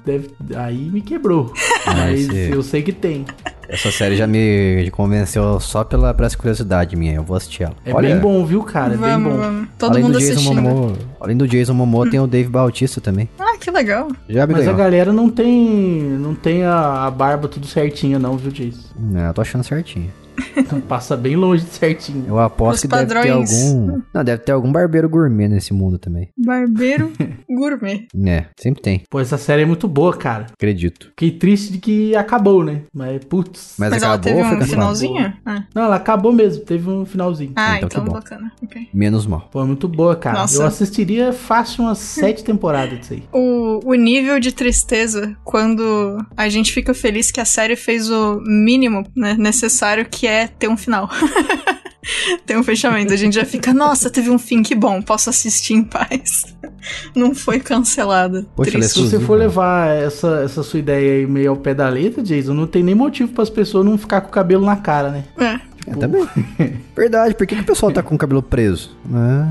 [0.05, 1.53] Deve, aí me quebrou.
[1.85, 3.25] Mas eu sei que tem.
[3.69, 7.15] Essa série já me convenceu só pela, essa curiosidade minha.
[7.15, 7.75] Eu vou assistir ela.
[7.85, 8.93] É bem bom, viu, cara?
[8.93, 9.37] É vamos, bem bom.
[9.41, 9.67] vamos.
[9.77, 10.61] Todo além mundo assistindo.
[10.61, 13.29] Momoa, além do Jason Momoa, tem o Dave Bautista também.
[13.37, 14.07] Ah, que legal.
[14.29, 14.77] Já me Mas a ganhou.
[14.77, 18.87] galera não tem, não tem a, a barba tudo certinha, não, viu, Jason?
[18.97, 20.11] Não, eu tô achando certinho.
[20.87, 22.25] Passa bem longe de certinho.
[22.27, 23.67] Eu aposto Os que deve ter padrões.
[23.67, 24.01] algum.
[24.13, 26.29] Não, deve ter algum barbeiro gourmet nesse mundo também.
[26.37, 27.11] Barbeiro
[27.49, 28.07] gourmet.
[28.25, 29.03] É, sempre tem.
[29.09, 30.47] Pô, essa série é muito boa, cara.
[30.53, 31.07] Acredito.
[31.09, 32.81] Fiquei triste de que acabou, né?
[32.93, 33.75] Mas, putz.
[33.77, 35.33] Mas, Mas ela acabou teve ou foi um finalzinho?
[35.45, 36.63] Ah, Não, ela acabou mesmo.
[36.63, 37.53] Teve um finalzinho.
[37.55, 38.51] Ah, Então que então, bacana.
[38.63, 38.87] Ok.
[38.93, 39.47] Menos mal.
[39.51, 40.39] Pô, é muito boa, cara.
[40.39, 40.61] Nossa.
[40.61, 43.23] Eu assistiria fácil umas sete temporadas disso aí.
[43.31, 48.39] O, o nível de tristeza quando a gente fica feliz que a série fez o
[48.41, 51.09] mínimo né, necessário que é ter um final.
[52.45, 53.13] ter um fechamento.
[53.13, 56.55] A gente já fica, nossa, teve um fim, que bom, posso assistir em paz.
[57.15, 58.45] Não foi cancelada.
[58.55, 58.81] Poxa, é.
[58.81, 62.53] Se você for levar essa, essa sua ideia aí meio ao pé da letra, Jason,
[62.53, 65.25] não tem nem motivo para as pessoas não ficar com o cabelo na cara, né?
[65.37, 65.59] É.
[65.87, 66.27] É, também.
[66.97, 68.97] Verdade, por que, que o pessoal tá com o cabelo preso?
[69.13, 69.47] Ah,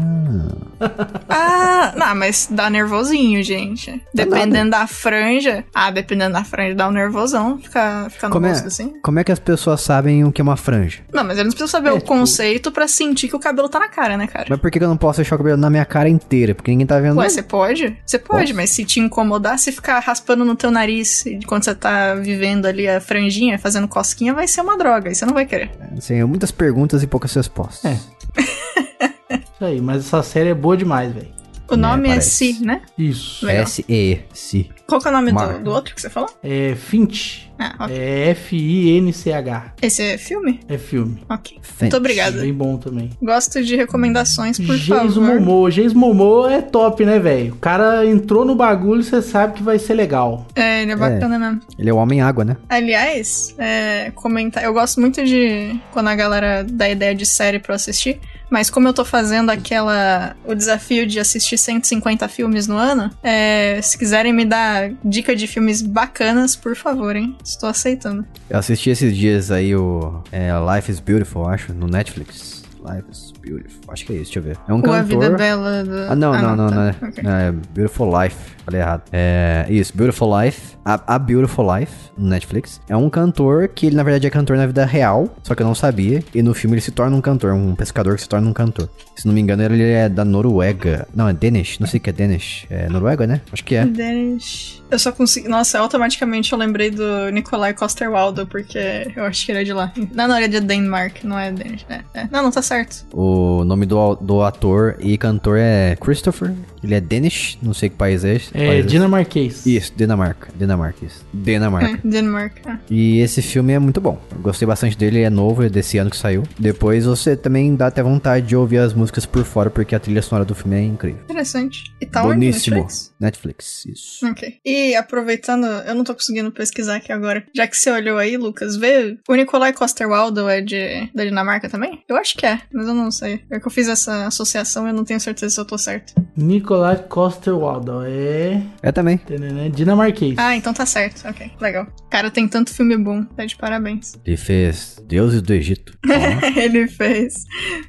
[1.28, 4.02] Ah, não, mas dá nervosinho, gente.
[4.12, 5.64] Dependendo da franja.
[5.74, 7.58] Ah, dependendo da franja, dá um nervosão.
[7.58, 8.94] Fica, fica no como, é, rosto assim.
[9.02, 10.98] como é que as pessoas sabem o que é uma franja?
[11.12, 13.78] Não, mas eles precisam saber É, o tipo- conceito pra sentir que o cabelo tá
[13.78, 14.46] na cara, né, cara?
[14.48, 16.54] Mas por que, que eu não posso deixar o cabelo na minha cara inteira?
[16.54, 17.16] Porque ninguém tá vendo.
[17.18, 17.96] Ué, você pode?
[18.04, 18.56] Você pode, Posso.
[18.56, 22.88] mas se te incomodar, se ficar raspando no teu nariz enquanto você tá vivendo ali
[22.88, 25.08] a franjinha, fazendo cosquinha, vai ser uma droga.
[25.08, 25.70] Aí você não vai querer.
[25.96, 27.84] Assim, muitas perguntas e poucas respostas.
[27.92, 27.98] É.
[29.34, 31.28] Isso aí, mas essa série é boa demais, velho.
[31.68, 32.54] O nome é parece.
[32.54, 32.82] Si, né?
[32.96, 33.48] Isso.
[33.48, 34.70] S-E, si.
[34.86, 36.30] Qual que é o nome do, do outro que você falou?
[36.42, 37.46] É Finch.
[37.58, 37.96] Ah, ok.
[37.96, 39.72] É F-I-N-C-H.
[39.80, 40.60] Esse é filme?
[40.68, 41.24] É filme.
[41.28, 41.58] Ok.
[41.62, 41.80] Finch.
[41.82, 42.40] Muito obrigada.
[42.40, 43.10] Bem bom também.
[43.20, 45.40] Gosto de recomendações, por Jason favor.
[45.40, 45.70] Momoa.
[45.70, 47.54] Jason Momoa é top, né, velho?
[47.54, 50.46] O cara entrou no bagulho, você sabe que vai ser legal.
[50.54, 51.60] É, ele é bacana mesmo.
[51.78, 52.56] Ele é o Homem-Água, né?
[52.68, 54.62] Aliás, é, comentar.
[54.62, 58.20] Eu gosto muito de quando a galera dá ideia de série pra eu assistir.
[58.48, 60.36] Mas como eu tô fazendo aquela.
[60.44, 65.46] o desafio de assistir 150 filmes no ano, é, se quiserem me dar dica de
[65.46, 67.36] filmes bacanas, por favor, hein?
[67.44, 68.24] Estou aceitando.
[68.48, 72.64] Eu assisti esses dias aí o é, Life is Beautiful, acho, no Netflix.
[72.84, 73.80] Life is Beautiful.
[73.92, 74.58] Acho que é isso, deixa eu ver.
[74.68, 74.98] É um Ou cantor.
[74.98, 75.98] a vida bela do...
[76.10, 76.74] Ah, não, não, não, tá.
[76.74, 77.22] não, é, Ok.
[77.22, 78.36] não, é Beautiful Life.
[78.64, 79.02] Falei errado.
[79.12, 80.76] É isso, Beautiful Life.
[80.84, 82.80] A, a Beautiful Life, no Netflix.
[82.88, 85.66] É um cantor que ele, na verdade, é cantor na vida real, só que eu
[85.66, 86.22] não sabia.
[86.34, 88.88] E no filme ele se torna um cantor, um pescador que se torna um cantor.
[89.14, 91.06] Se não me engano, ele é da Noruega.
[91.14, 91.78] Não, é Danish.
[91.78, 92.66] Não sei o que é Danish.
[92.68, 93.40] É Noruega, né?
[93.52, 93.84] Acho que é.
[93.84, 94.82] Danish.
[94.90, 95.48] Eu só consegui.
[95.48, 98.78] Nossa, automaticamente eu lembrei do Nikolai Coster-Waldau, porque
[99.14, 99.92] eu acho que ele é de lá.
[100.12, 101.84] Não, não, ele é de Denmark, não é Danish.
[101.88, 102.28] É, é.
[102.30, 103.06] Não, não tá certo.
[103.12, 106.52] O nome do, do ator e cantor é Christopher.
[106.82, 107.58] Ele é Danish.
[107.60, 108.56] Não sei que país é esse.
[108.56, 108.88] É esse.
[108.88, 109.66] dinamarquês.
[109.66, 110.48] Isso, Dinamarca.
[110.56, 111.24] Dinamarca, isso.
[111.32, 111.86] Dinamarca.
[111.96, 112.54] É, Denmark.
[112.66, 112.78] é.
[112.90, 114.20] E esse filme é muito bom.
[114.32, 116.42] Eu gostei bastante dele, é novo, é desse ano que saiu.
[116.58, 120.22] Depois você também dá até vontade de ouvir as músicas por fora, porque a trilha
[120.22, 121.20] sonora do filme é incrível.
[121.24, 121.94] Interessante.
[122.00, 122.34] E tá onde?
[122.34, 122.76] Boníssimo.
[122.76, 123.14] Netflix?
[123.20, 124.26] Netflix, isso.
[124.26, 124.56] Ok.
[124.64, 127.44] E aproveitando, eu não tô conseguindo pesquisar aqui agora.
[127.54, 129.16] Já que você olhou aí, Lucas, vê.
[129.28, 132.02] O Nikolai Coster-Waldau é de, da Dinamarca também?
[132.08, 133.40] Eu acho que é, mas eu não sei.
[133.50, 136.14] É que eu fiz essa associação e eu não tenho certeza se eu tô certo.
[136.36, 139.16] Nicolai Coster-Waldau é É também.
[139.18, 140.34] tanana, dinamarquês.
[140.38, 141.26] Ah, então tá certo.
[141.28, 141.86] Ok, legal.
[142.10, 143.24] Cara, tem tanto filme bom.
[143.24, 144.14] Tá de parabéns.
[144.24, 145.96] Ele fez Deuses do Egito.
[146.56, 147.44] Ele fez,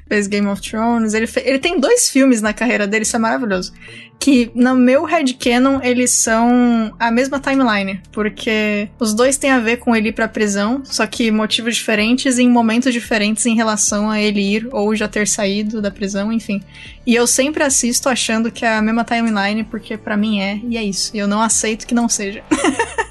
[0.08, 1.14] fez Game of Thrones.
[1.14, 3.72] Ele, fe- ele tem dois filmes na carreira dele, isso é maravilhoso.
[4.20, 8.00] Que no meu headcanon eles são a mesma timeline.
[8.12, 12.38] Porque os dois têm a ver com ele ir pra prisão, só que motivos diferentes
[12.38, 16.32] e em momentos diferentes em relação a ele ir ou já ter saído da prisão,
[16.32, 16.60] enfim.
[17.06, 20.76] E eu sempre assisto achando que é a mesma timeline, porque pra mim é, e
[20.76, 21.10] é isso.
[21.14, 22.42] E eu não aceito que não seja.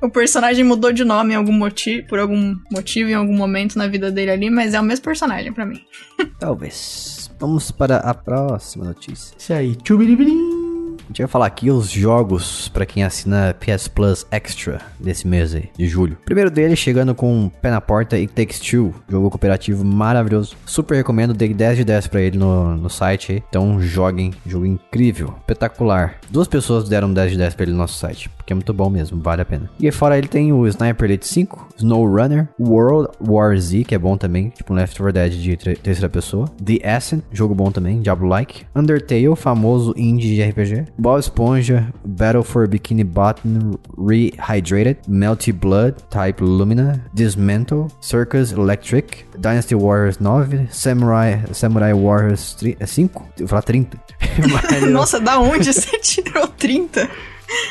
[0.00, 4.10] O personagem mudou de nome algum motivo, por algum motivo, em algum momento na vida
[4.10, 5.80] dele ali, mas é o mesmo personagem pra mim.
[6.38, 7.21] talvez.
[7.42, 9.34] Vamos para a próxima notícia.
[9.36, 9.74] Isso aí.
[9.74, 10.96] Tchubiribirim.
[11.00, 15.52] A gente vai falar aqui os jogos pra quem assina PS Plus Extra desse mês
[15.52, 16.16] aí, de julho.
[16.24, 20.54] Primeiro dele chegando com Pé na Porta e Takes Two, jogo cooperativo maravilhoso.
[20.64, 23.42] Super recomendo, dei 10 de 10 pra ele no, no site aí.
[23.48, 26.20] Então joguem, jogo incrível, espetacular.
[26.30, 28.90] Duas pessoas deram 10 de 10 pra ele no nosso site, porque é muito bom
[28.90, 29.70] mesmo, vale a pena.
[29.80, 33.98] E fora ele tem o Sniper Elite 5, Snow Runner, World War Z, que é
[33.98, 36.46] bom também, tipo um Left 4 Dead de terceira pessoa.
[36.64, 38.66] The Ascent, jogo bom também, Diablo-like.
[38.74, 40.86] Undertale, famoso indie de RPG.
[40.98, 44.98] Bob Esponja, Battle for Bikini Bottom Rehydrated.
[45.08, 47.04] Melty Blood, Type Lumina.
[47.14, 49.24] Dismantle, Circus Electric.
[49.38, 50.66] Dynasty Warriors 9.
[50.70, 53.22] Samurai, Samurai Warriors 5.
[53.38, 53.96] Eu vou falar 30.
[54.38, 57.08] My Little- Nossa, da onde você tirou 30?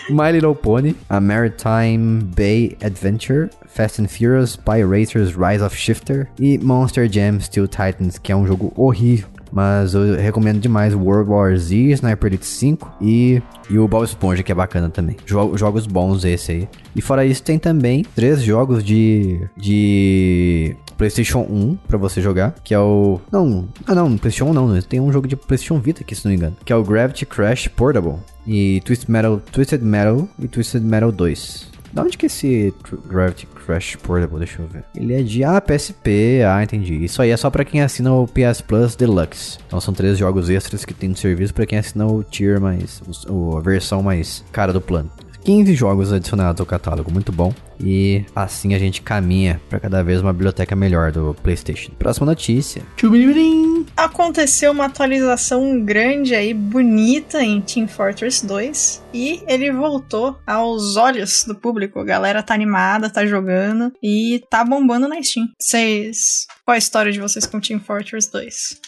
[0.09, 6.27] My Little Pony, a Maritime Bay Adventure, Fast and Furious, Spy Racers Rise of Shifter
[6.39, 9.27] e Monster Jam Steel Titans, que é um jogo horrível.
[9.53, 14.41] Mas eu recomendo demais World War Z, Sniper Elite 5 e, e o Bob Esponja,
[14.43, 15.17] que é bacana também.
[15.25, 16.69] Jo- jogos bons esse aí.
[16.95, 22.73] E fora isso, tem também três jogos de, de PlayStation 1 pra você jogar, que
[22.73, 23.19] é o...
[23.29, 26.31] Não, ah não, PlayStation 1 não, tem um jogo de PlayStation Vita aqui, se não
[26.31, 28.15] me engano, que é o Gravity Crash Portable
[28.47, 31.71] e Twisted Metal, Twisted Metal e Twisted Metal 2.
[31.93, 32.73] Da onde que é esse
[33.05, 34.37] Gravity Crash Portable?
[34.39, 34.85] Deixa eu ver.
[34.95, 36.41] Ele é de ah, PSP.
[36.47, 37.03] Ah, entendi.
[37.03, 39.57] Isso aí é só pra quem assina o PS Plus Deluxe.
[39.67, 43.01] Então são três jogos extras que tem no serviço pra quem assina o tier mais.
[43.27, 45.11] o- a versão mais cara do plano.
[45.43, 47.53] 15 jogos adicionados ao catálogo, muito bom.
[47.79, 51.91] E assim a gente caminha pra cada vez uma biblioteca melhor do PlayStation.
[51.99, 52.83] Próxima notícia.
[52.95, 53.80] Tchubiribirim.
[53.95, 59.03] Aconteceu uma atualização grande aí, bonita em Team Fortress 2.
[59.13, 61.99] E ele voltou aos olhos do público.
[61.99, 65.47] A galera tá animada, tá jogando e tá bombando na Steam.
[65.59, 66.47] Vocês.
[66.65, 68.81] Qual a história de vocês com Team Fortress 2?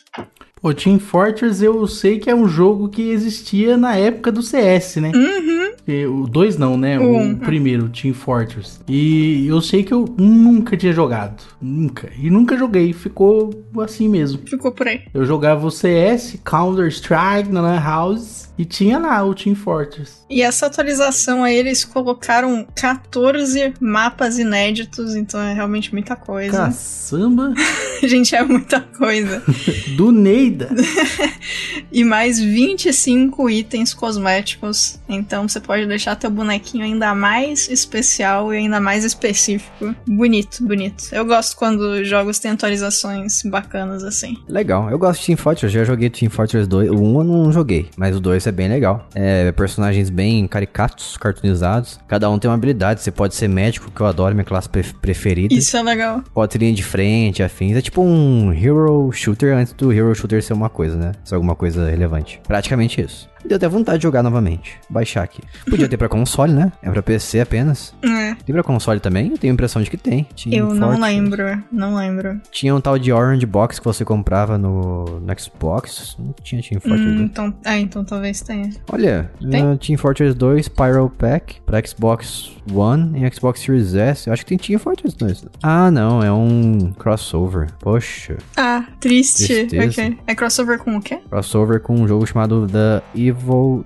[0.63, 4.95] Pô, Team Fortress eu sei que é um jogo que existia na época do CS,
[4.95, 5.11] né?
[5.13, 5.73] Uhum.
[5.85, 6.97] E O 2 não, né?
[6.97, 7.35] O O um.
[7.35, 8.79] primeiro, Team Fortress.
[8.87, 11.43] E eu sei que eu nunca tinha jogado.
[11.61, 12.09] Nunca.
[12.17, 12.93] E nunca joguei.
[12.93, 13.49] Ficou
[13.79, 14.39] assim mesmo.
[14.45, 15.01] Ficou por aí.
[15.13, 18.52] Eu jogava o CS, Counter-Strike na Lan House.
[18.57, 20.23] E tinha lá o Team Fortress.
[20.29, 26.57] E essa atualização aí, eles colocaram 14 mapas inéditos, então é realmente muita coisa.
[26.57, 27.53] Caçamba
[28.03, 29.41] Gente, é muita coisa.
[29.95, 30.69] do Neida.
[31.91, 34.99] E mais 25 itens cosméticos.
[35.07, 39.93] Então você pode deixar teu bonequinho ainda mais especial e ainda mais específico.
[40.07, 41.09] Bonito, bonito.
[41.11, 44.37] Eu gosto quando jogos têm atualizações bacanas assim.
[44.47, 46.89] Legal, eu gosto de Team Fortress, já joguei Team Fortress 2.
[46.89, 49.07] O 1 eu não joguei, mas o 2 é bem legal.
[49.15, 51.99] É, personagens bem caricatos, cartoonizados.
[52.07, 53.01] Cada um tem uma habilidade.
[53.01, 55.53] Você pode ser médico, que eu adoro, minha classe pre- preferida.
[55.53, 56.21] Isso é legal.
[56.33, 57.75] Pode linha de frente, afins.
[57.77, 61.11] É tipo um hero shooter antes do hero shooter ser uma coisa, né?
[61.23, 62.39] Ser alguma coisa relevante.
[62.47, 63.29] Praticamente isso.
[63.45, 64.77] Deu até vontade de jogar novamente.
[64.89, 65.41] Baixar aqui.
[65.69, 66.71] Podia ter pra console, né?
[66.81, 67.93] É pra PC apenas.
[68.03, 68.35] É.
[68.45, 69.31] Tem pra console também?
[69.31, 70.25] Eu tenho a impressão de que tem.
[70.35, 72.39] Team Eu não lembro, não lembro.
[72.51, 76.15] Tinha um tal de Orange Box que você comprava no, no Xbox.
[76.19, 77.21] Não tinha Team Fortress Hum, 2.
[77.29, 78.69] então, é, então talvez tenha.
[78.91, 79.77] Olha, Tem?
[79.77, 84.27] Team Fortress 2 Pyro Pack pra Xbox One e Xbox Series S.
[84.27, 85.45] Eu acho que tem Team Fortress 2.
[85.61, 87.67] Ah, não, é um crossover.
[87.79, 89.47] Poxa, Ah, triste.
[89.67, 90.01] Tristeza.
[90.01, 90.17] Ok.
[90.27, 91.19] É crossover com o quê?
[91.29, 93.32] crossover com um jogo chamado The Evil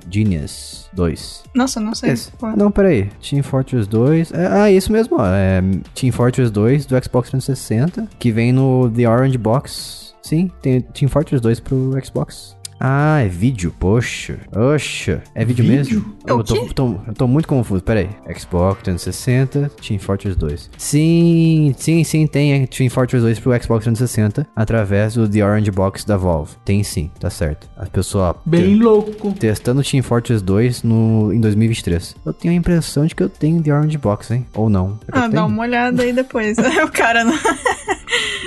[0.09, 1.43] Genius 2.
[1.53, 2.11] Nossa, não sei.
[2.11, 2.31] Esse.
[2.31, 2.55] Qual é.
[2.55, 3.09] Não, peraí.
[3.21, 4.31] Team Fortress 2.
[4.31, 5.25] É, ah, isso mesmo, ó.
[5.25, 5.61] É
[5.93, 10.13] Team Fortress 2 do Xbox 360, que vem no The Orange Box.
[10.21, 12.57] Sim, tem Team Fortress 2 pro Xbox.
[12.79, 14.37] Ah, é vídeo, poxa.
[14.55, 15.77] Oxa, é vídeo, Vídeo?
[15.77, 16.15] mesmo?
[16.25, 16.73] É o eu, tô, quê?
[16.75, 18.09] tô- eu tô muito confuso, peraí.
[18.37, 20.69] Xbox 360, Team Fortress 2.
[20.77, 26.05] Sim, sim, sim, tem Team Fortress 2 pro Xbox 360 através do The Orange Box
[26.05, 26.51] da Valve.
[26.63, 27.67] Tem sim, tá certo.
[27.75, 29.33] A pessoa Bem louco.
[29.33, 32.15] Testando Team Fortress 2 no, em 2023.
[32.25, 34.45] Eu tenho a impressão de que eu tenho The Orange Box, hein?
[34.53, 34.99] Ou não.
[35.11, 35.45] Ah, dá tenho?
[35.47, 36.57] uma olhada aí depois.
[36.85, 37.33] o cara não.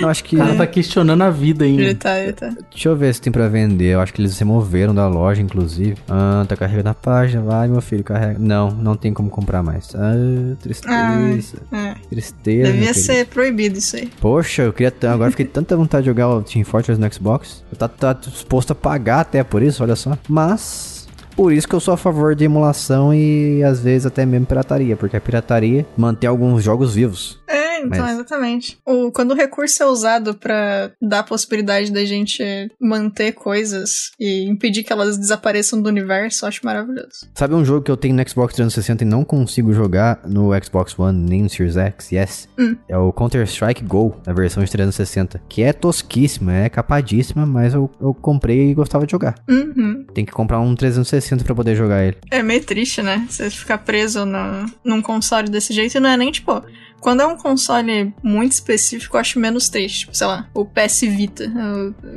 [0.01, 0.35] Não, acho que.
[0.35, 1.95] O cara tá questionando a vida Ele ainda.
[1.95, 2.49] tá, ele tá.
[2.69, 3.93] Deixa eu ver se tem pra vender.
[3.93, 5.95] Eu acho que eles removeram da loja, inclusive.
[6.09, 7.41] Ah, tá carregando a página.
[7.43, 8.37] Vai, meu filho, carrega.
[8.39, 9.93] Não, não tem como comprar mais.
[9.95, 11.57] Ah, tristeza.
[11.71, 11.95] É.
[12.09, 12.71] Tristeza.
[12.71, 14.09] Devia ser proibido isso aí.
[14.19, 14.93] Poxa, eu queria.
[15.11, 17.63] Agora fiquei tanta vontade de jogar o Team Fortress no Xbox.
[17.71, 20.17] Eu tá, tá disposto a pagar até por isso, olha só.
[20.27, 20.99] Mas.
[21.35, 24.97] Por isso que eu sou a favor de emulação e às vezes até mesmo pirataria,
[24.97, 27.39] porque a pirataria mantém alguns jogos vivos.
[27.47, 28.77] É, então, Mas- exatamente.
[28.85, 32.43] O, quando o recurso é usado pra dar a possibilidade da gente
[32.79, 37.27] manter coisas e impedir que elas desapareçam do universo, eu acho maravilhoso.
[37.35, 40.97] Sabe um jogo que eu tenho no Xbox 360 e não consigo jogar no Xbox
[40.97, 42.11] One nem no Series X?
[42.11, 42.49] Yes.
[42.57, 42.75] Hum.
[42.87, 45.41] É o Counter-Strike Go, na versão de 360.
[45.49, 49.35] Que é tosquíssima, é capadíssima, mas eu, eu comprei e gostava de jogar.
[49.49, 50.05] Uhum.
[50.13, 52.17] Tem que comprar um 360 pra poder jogar ele.
[52.29, 53.25] É meio triste, né?
[53.29, 56.61] Você ficar preso no, num console desse jeito e não é nem tipo.
[57.01, 60.01] Quando é um console muito específico, eu acho menos triste.
[60.01, 61.51] Tipo, sei lá, o PS Vita,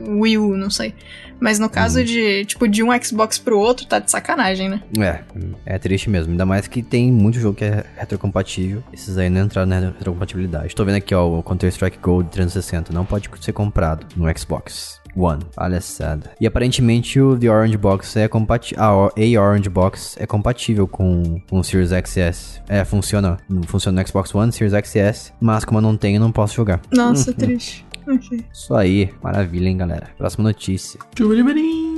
[0.06, 0.94] o Wii U, não sei.
[1.40, 4.82] Mas no caso de, tipo, de um Xbox pro outro, tá de sacanagem, né?
[4.98, 6.32] É, é triste mesmo.
[6.32, 8.85] Ainda mais que tem muito jogo que é retrocompatível.
[8.93, 10.74] Esses aí não entraram na retrocompatibilidade.
[10.74, 12.93] Tô vendo aqui, ó, o Counter-Strike Gold 360.
[12.93, 15.43] Não pode ser comprado no Xbox One.
[15.55, 16.31] Palhaçada.
[16.41, 18.82] E aparentemente o The Orange Box é compatível.
[18.82, 18.95] A
[19.41, 22.61] Orange Box é compatível com, com o Series XS.
[22.69, 23.39] É, funciona.
[23.66, 25.32] Funciona no Xbox One, Series XS.
[25.41, 26.81] Mas como eu não tenho, não posso jogar.
[26.93, 27.85] Nossa, triste.
[28.07, 28.45] Ok.
[28.53, 29.11] Isso aí.
[29.23, 30.09] Maravilha, hein, galera.
[30.19, 31.01] Próxima notícia.
[31.15, 31.95] Tchubiribirim.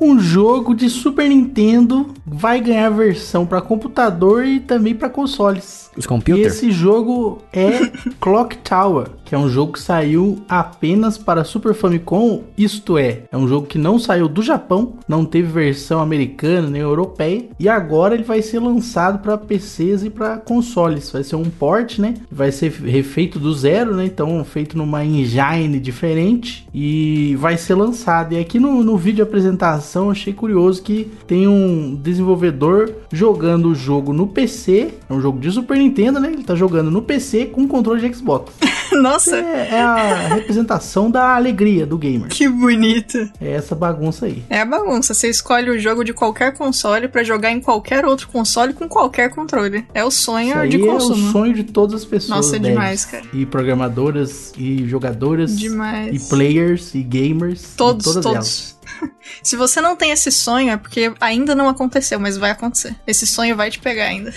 [0.00, 5.90] Um jogo de Super Nintendo vai ganhar versão pra computador e também pra consoles.
[5.96, 6.54] Os E computers?
[6.54, 7.80] esse jogo é
[8.20, 13.36] Clock Tower, que é um jogo que saiu apenas para Super Famicom, isto é, é
[13.36, 18.14] um jogo que não saiu do Japão, não teve versão americana nem europeia, e agora
[18.14, 21.10] ele vai ser lançado para PCs e para consoles.
[21.10, 22.14] Vai ser um port, né?
[22.32, 24.06] Vai ser refeito do zero, né?
[24.06, 28.32] Então feito numa engine diferente e vai ser lançado.
[28.32, 33.68] E aqui no, no vídeo de apresentação eu achei curioso que tem um desenvolvedor jogando
[33.68, 36.32] o jogo no PC, é um jogo de Super Nintendo, né?
[36.32, 38.54] Ele tá jogando no PC com controle de Xbox.
[38.92, 42.28] Nossa, É, é a representação da alegria do gamer.
[42.28, 43.18] que bonito.
[43.40, 44.42] É essa bagunça aí.
[44.48, 45.14] É a bagunça.
[45.14, 49.30] Você escolhe o jogo de qualquer console pra jogar em qualquer outro console com qualquer
[49.30, 49.86] controle.
[49.94, 51.28] É o sonho de é consumo.
[51.28, 52.30] o sonho de todas as pessoas.
[52.30, 52.74] Nossa, é devs.
[52.74, 53.24] demais, cara.
[53.32, 56.14] E programadoras, e jogadoras, Demais.
[56.14, 57.74] e players, e gamers.
[57.76, 58.36] Todos, e todas todos.
[58.36, 58.78] elas.
[59.42, 62.94] Se você não tem esse sonho, é porque ainda não aconteceu, mas vai acontecer.
[63.06, 64.32] Esse sonho vai te pegar ainda.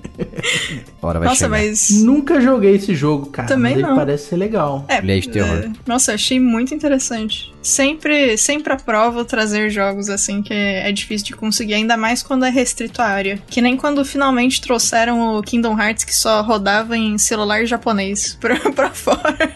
[1.02, 1.50] Hora vai Nossa, chegar.
[1.50, 1.90] mas.
[2.02, 3.48] Nunca joguei esse jogo, cara.
[3.48, 3.96] Também mas ele não.
[3.96, 4.84] parece ser legal.
[4.88, 5.58] É, Ele é de terror.
[5.64, 7.52] é, nossa, achei muito interessante.
[7.62, 12.50] Sempre, sempre aprovo trazer jogos assim que é difícil de conseguir, ainda mais quando é
[12.50, 13.40] restrito à área.
[13.48, 18.58] Que nem quando finalmente trouxeram o Kingdom Hearts que só rodava em celular japonês pra,
[18.72, 19.50] pra fora.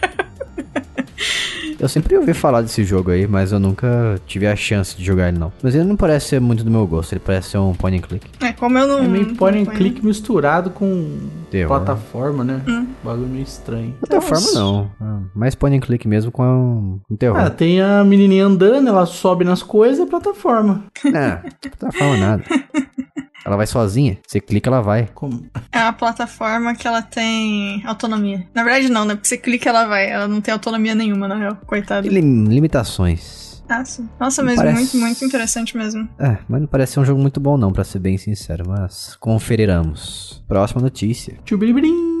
[1.79, 5.29] Eu sempre ouvi falar desse jogo aí, mas eu nunca tive a chance de jogar
[5.29, 5.51] ele não.
[5.61, 8.01] Mas ele não parece ser muito do meu gosto, ele parece ser um point and
[8.01, 8.27] click.
[8.41, 8.99] É, como eu não.
[8.99, 11.17] É meio point and click misturado com
[11.51, 11.67] Terror.
[11.67, 12.61] plataforma, né?
[12.67, 12.87] Hum.
[13.03, 13.93] Bagulho meio estranho.
[13.99, 14.59] Plataforma Nossa.
[14.59, 14.91] não.
[15.01, 17.37] Ah, Mais point and click mesmo com, um, terror.
[17.39, 20.85] Ah, tem a menininha andando, ela sobe nas coisas, é plataforma.
[21.03, 22.43] Não, plataforma nada.
[23.45, 24.17] Ela vai sozinha.
[24.27, 25.07] Você clica, ela vai.
[25.13, 25.45] Como?
[25.71, 28.47] É uma plataforma que ela tem autonomia.
[28.53, 29.13] Na verdade, não, né?
[29.15, 30.09] Porque você clica ela vai.
[30.09, 31.55] Ela não tem autonomia nenhuma, na real.
[31.67, 32.01] Coitada.
[32.01, 33.63] Tem lim- limitações.
[33.69, 36.07] Nossa, Nossa Não mas parece- muito, muito interessante mesmo.
[36.19, 38.63] É, mas não parece ser um jogo muito bom não, pra ser bem sincero.
[38.67, 40.43] Mas conferiramos.
[40.47, 41.35] Próxima notícia.
[41.43, 42.14] Tchubiribirim.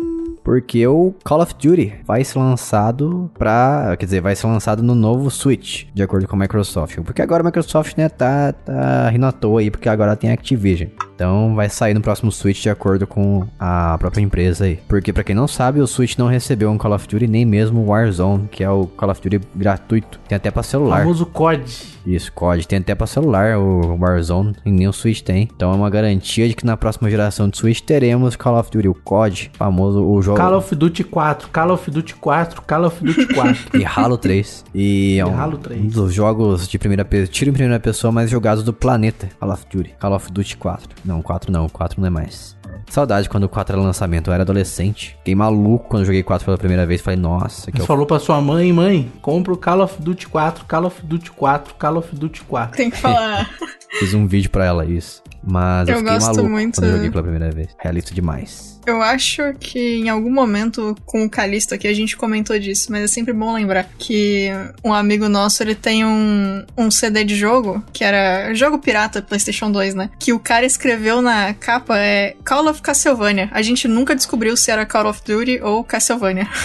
[0.45, 3.95] Porque o Call of Duty vai ser lançado pra.
[3.97, 6.97] Quer dizer, vai ser lançado no novo Switch, de acordo com a Microsoft.
[7.03, 10.89] Porque agora a Microsoft, né, tá, tá rindo à toa aí, porque agora tem Activision.
[11.15, 14.79] Então vai sair no próximo Switch de acordo com a própria empresa aí.
[14.87, 17.81] Porque pra quem não sabe, o Switch não recebeu um Call of Duty, nem mesmo
[17.81, 20.19] o Warzone, que é o Call of Duty gratuito.
[20.27, 20.99] Tem até pra O celular.
[20.99, 21.95] famoso COD.
[22.05, 22.67] Isso, COD.
[22.67, 25.49] Tem até pra celular o Warzone, e nem o Switch tem.
[25.55, 28.89] Então é uma garantia de que na próxima geração de Switch teremos Call of Duty,
[28.89, 30.34] o COD, famoso o jogo.
[30.35, 33.55] Call of Duty 4, Call of Duty 4, Call of Duty 4.
[33.79, 34.65] E Halo 3.
[34.73, 35.81] E é um, Halo 3.
[35.81, 39.29] um dos jogos de primeira pessoa, tiro em primeira pessoa mais jogados do planeta.
[39.39, 39.95] Call of Duty.
[39.99, 40.89] Call of Duty 4.
[41.03, 42.55] Não, 4 não, 4 não é mais.
[42.87, 45.15] Saudade quando o 4 era lançamento, eu era adolescente.
[45.17, 47.01] Fiquei maluco quando joguei 4 pela primeira vez.
[47.01, 49.99] Falei, nossa, que é Você o falou pra sua mãe, mãe, compra o Call of
[50.01, 52.77] Duty 4, Call of Duty 4, Call of Duty 4.
[52.77, 53.49] Tem que falar.
[53.99, 55.23] Fiz um vídeo pra ela isso.
[55.43, 57.69] Mas eu, Eu fiquei gosto maluco muito- quando eu joguei pela primeira vez.
[57.79, 58.74] Realista demais.
[58.85, 63.03] Eu acho que em algum momento com o Calixto aqui a gente comentou disso, mas
[63.03, 64.49] é sempre bom lembrar que
[64.83, 69.71] um amigo nosso ele tem um, um CD de jogo, que era jogo pirata PlayStation
[69.71, 70.09] 2, né?
[70.19, 73.49] Que o cara escreveu na capa é Call of Castlevania.
[73.51, 76.47] A gente nunca descobriu se era Call of Duty ou Castlevania.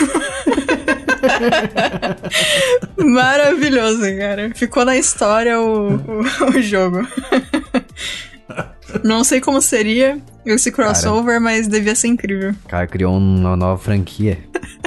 [2.96, 4.50] Maravilhoso, cara.
[4.54, 6.20] Ficou na história o, o,
[6.56, 7.06] o jogo.
[9.04, 12.50] Não sei como seria esse crossover, mas devia ser incrível.
[12.64, 14.38] O cara criou uma nova franquia.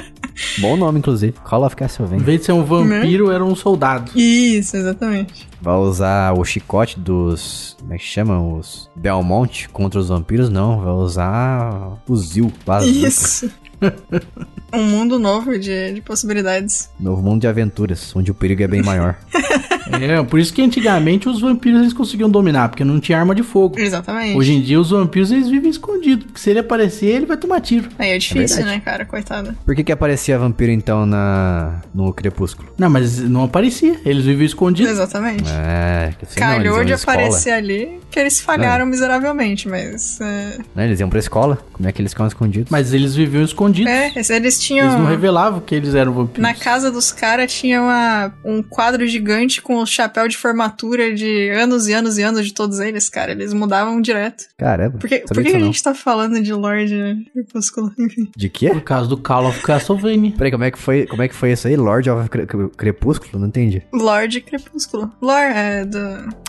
[0.60, 1.34] Bom nome, inclusive.
[1.44, 2.24] Call of Em Castlevania.
[2.24, 4.12] vez de ser um vampiro, era um soldado.
[4.16, 5.48] Isso, exatamente.
[5.62, 7.76] Vai usar o chicote dos.
[7.80, 8.42] Como é que chama?
[8.42, 10.50] Os Belmont contra os vampiros?
[10.50, 12.52] Não, vai usar fuzil.
[12.66, 13.08] Bazuca.
[13.08, 13.52] Isso.
[14.74, 16.90] um mundo novo de, de possibilidades.
[17.00, 19.16] Novo mundo de aventuras, onde o perigo é bem maior.
[20.02, 23.44] É, por isso que antigamente os vampiros eles conseguiam dominar, porque não tinha arma de
[23.44, 23.78] fogo.
[23.78, 24.38] Exatamente.
[24.38, 27.60] Hoje em dia os vampiros eles vivem escondidos, porque se ele aparecer, ele vai tomar
[27.60, 27.90] tiro.
[28.00, 28.78] Aí é difícil, verdade.
[28.78, 29.06] né, cara?
[29.06, 29.56] Coitada.
[29.66, 32.70] Por que que aparecia vampiro então na no Crepúsculo?
[32.78, 34.92] Não, mas não aparecia, eles viviam escondidos.
[34.92, 35.44] Exatamente.
[35.50, 40.20] É, que não, Calhou de aparecer ali que eles falharam miseravelmente, mas.
[40.22, 41.58] É, Né, eles iam pra escola.
[41.74, 42.70] Como é que eles ficam escondidos?
[42.70, 43.92] Mas eles viviam escondidos.
[43.92, 44.88] é eles tinham.
[44.88, 46.42] Eles não revelavam que eles eram vampiros.
[46.42, 51.50] Na casa dos caras tinha uma, um quadro gigante com o chapéu de formatura de
[51.50, 53.32] anos e anos e anos de todos eles, cara.
[53.32, 54.46] Eles mudavam direto.
[54.58, 54.98] Caramba.
[54.98, 57.92] Por que, por que a gente tá falando de Lorde Crepúsculo?
[58.36, 58.70] De quê?
[58.70, 60.32] Por causa do Call of Castlevania.
[60.38, 61.76] Peraí, como é que foi, como é que foi isso aí?
[61.76, 63.40] Lord of Cre- Cre- Crepúsculo?
[63.40, 63.82] Não entendi.
[63.94, 65.12] Lorde Crepúsculo.
[65.22, 66.00] Lore é do.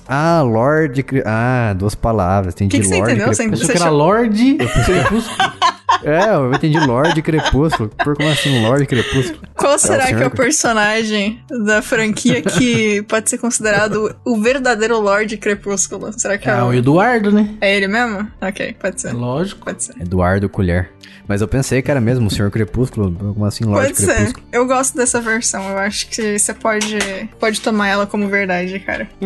[0.07, 1.23] Ah, Lord Cre...
[1.25, 2.55] Ah, duas palavras.
[2.55, 3.29] Entendi Que que você Lord entendeu?
[3.33, 3.73] Você Crepúsculo.
[3.73, 5.53] Achou que era Lorde Crepúsculo.
[6.05, 7.89] É, eu entendi Lord Crepúsculo.
[7.89, 9.41] Por como assim Lord Crepúsculo?
[9.57, 15.01] Qual será senhor que é o personagem da franquia que pode ser considerado o verdadeiro
[15.01, 16.13] Lorde Crepúsculo?
[16.13, 16.67] Será que é, É o...
[16.67, 17.55] o Eduardo, né?
[17.61, 18.29] É ele mesmo?
[18.41, 19.13] Ok, pode É ser.
[19.13, 19.65] lógico.
[19.65, 19.95] Pode ser.
[20.01, 20.91] Eduardo Colher.
[21.27, 23.11] Mas eu pensei que era mesmo o Senhor Crepúsculo.
[23.13, 24.15] Como assim Lord Pode ser.
[24.15, 24.47] Crepúsculo?
[24.53, 25.67] Eu gosto dessa versão.
[25.71, 26.99] Eu acho que você pode,
[27.41, 29.09] pode tomar ela como verdade, cara.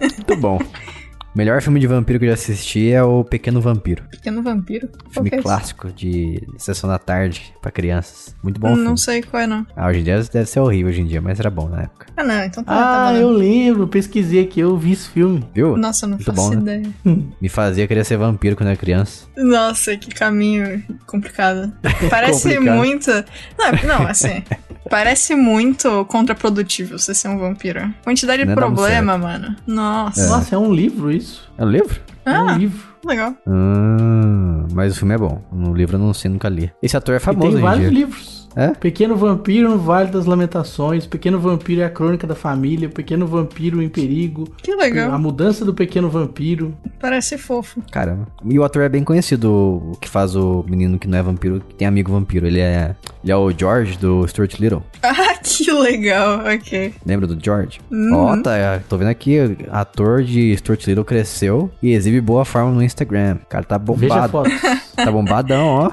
[0.00, 0.58] Muito bom.
[1.34, 4.04] O melhor filme de vampiro que eu já assisti é o Pequeno Vampiro.
[4.10, 4.88] Pequeno vampiro?
[4.88, 5.42] Qual Filme é esse?
[5.42, 8.36] clássico de sessão da tarde pra crianças.
[8.42, 8.98] Muito bom Não filme.
[8.98, 9.66] sei qual é, não.
[9.74, 12.06] Ah, hoje em dia deve ser horrível hoje em dia, mas era bom na época.
[12.14, 12.44] Ah, não.
[12.44, 12.72] Então tá.
[12.74, 13.22] Ah, tá valendo.
[13.22, 15.42] eu lembro, pesquisei aqui, eu vi esse filme.
[15.54, 15.74] Viu?
[15.78, 16.82] Nossa, eu não Muito faço bom, né?
[16.82, 16.94] ideia.
[17.40, 19.24] Me fazia querer ser vampiro quando era criança.
[19.34, 21.72] Nossa, que caminho complicado.
[22.10, 22.76] Parece Complicado.
[22.76, 23.10] muito.
[23.10, 24.42] Não, não, assim.
[24.90, 27.92] parece muito contraprodutivo você ser um vampiro.
[28.04, 29.56] Quantidade de Não muito problema, mano.
[29.66, 30.26] Nossa.
[30.28, 31.21] Nossa, é um livro isso.
[31.58, 32.00] É um livro?
[32.24, 32.42] É Ah.
[32.44, 32.92] um livro.
[33.04, 33.34] Legal.
[33.46, 35.42] Ah, mas o filme é bom.
[35.52, 36.70] No livro eu não sei, nunca li.
[36.82, 37.98] Esse ator é E famoso tem hoje em vários dia.
[37.98, 38.31] livros.
[38.54, 38.68] É?
[38.68, 43.82] Pequeno Vampiro no Vale das Lamentações, Pequeno Vampiro é a Crônica da Família, Pequeno Vampiro
[43.82, 45.18] em Perigo, Que A legal.
[45.18, 46.74] Mudança do Pequeno Vampiro.
[47.00, 47.80] Parece fofo.
[47.90, 48.26] Caramba.
[48.44, 51.62] E o ator é bem conhecido, o que faz o menino que não é vampiro,
[51.68, 52.46] que tem amigo vampiro.
[52.46, 54.82] Ele é, ele é o George do Stuart Little.
[55.14, 56.40] Ah, que legal.
[56.46, 56.94] Ok.
[57.04, 57.80] Lembra do George?
[57.90, 58.14] Uhum.
[58.14, 59.36] Ó, tá, tô vendo aqui,
[59.70, 63.38] ator de Stuart Little cresceu e exibe boa forma no Instagram.
[63.42, 63.92] O cara tá Veja
[64.26, 64.30] bombado.
[64.32, 64.52] fotos.
[64.96, 65.90] Tá bombadão, ó.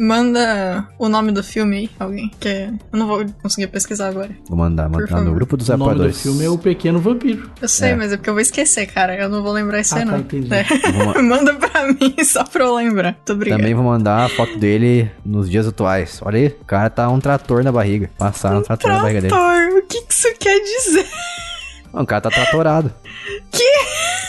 [0.00, 2.30] Manda o nome do filme aí, alguém.
[2.40, 4.30] Que é- eu não vou conseguir pesquisar agora.
[4.48, 7.50] Vou mandar, mandar no grupo dos o nome do filme é O Pequeno Vampiro.
[7.60, 7.96] Eu sei, É.
[7.96, 9.14] mas é porque eu vou esquecer, cara.
[9.14, 10.18] Eu não vou lembrar isso Ah, aí, tá, não.
[10.20, 10.48] entendi.
[10.54, 10.64] É.
[10.64, 13.14] Vou- Manda pra mim só pra eu lembrar.
[13.24, 13.58] Tô obrigado.
[13.58, 16.18] Também vou mandar a foto dele nos dias atuais.
[16.22, 18.10] Olha aí, o cara tá um trator na barriga.
[18.16, 19.32] Passaram um trator na barriga dele.
[19.34, 21.06] Trator, o que que isso quer dizer?
[21.92, 22.92] Não, o cara tá tratorado.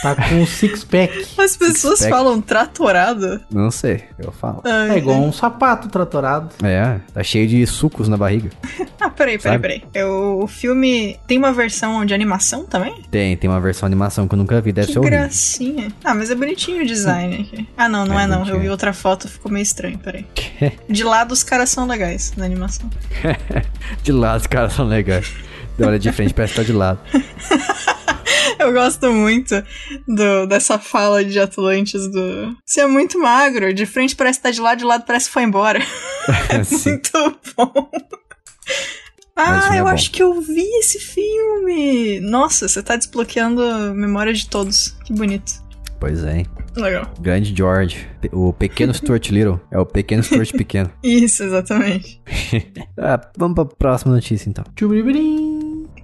[0.01, 1.27] Tá com um six-pack.
[1.38, 2.09] As pessoas Six-pack.
[2.09, 3.39] falam tratorado?
[3.51, 4.63] Não sei, eu falo.
[4.65, 6.49] Ai, É igual um sapato tratorado.
[6.63, 8.49] É, tá cheio de sucos na barriga.
[9.03, 9.61] Ah, peraí, peraí, Sabe?
[9.63, 9.83] peraí.
[9.95, 13.01] Eu, o filme tem uma versão de animação também?
[13.09, 15.19] Tem, tem uma versão animação que eu nunca vi, deve que ser horrível.
[15.21, 15.91] gracinha.
[16.03, 17.67] Ah, mas é bonitinho o design aqui.
[17.75, 18.47] Ah, não, não É é, não.
[18.47, 20.23] Eu vi outra foto, ficou meio estranho, peraí.
[20.88, 22.88] De lado os caras são legais na animação.
[24.03, 25.33] De lado os caras são legais.
[25.83, 26.99] Olha de frente, parece que tá de lado.
[28.59, 29.63] Eu gosto muito
[30.07, 32.55] do, dessa fala de Atlantis do.
[32.63, 35.33] Você é muito magro, de frente parece que tá de lado, de lado parece que
[35.33, 35.79] foi embora.
[36.63, 36.91] Sim.
[36.91, 37.89] muito bom.
[39.35, 39.89] Ah, é eu bom.
[39.89, 42.19] acho que eu vi esse filme.
[42.19, 44.95] Nossa, você tá desbloqueando a memória de todos.
[45.05, 45.51] Que bonito.
[45.99, 46.45] Pois é, hein?
[46.75, 47.11] Legal.
[47.19, 48.07] Grande George.
[48.31, 49.59] O pequeno Stuart Little.
[49.71, 50.91] É o pequeno Stuart pequeno.
[51.03, 52.21] Isso, exatamente.
[52.97, 54.63] Ah, vamos pra próxima notícia então.
[54.75, 55.50] Tchubirim.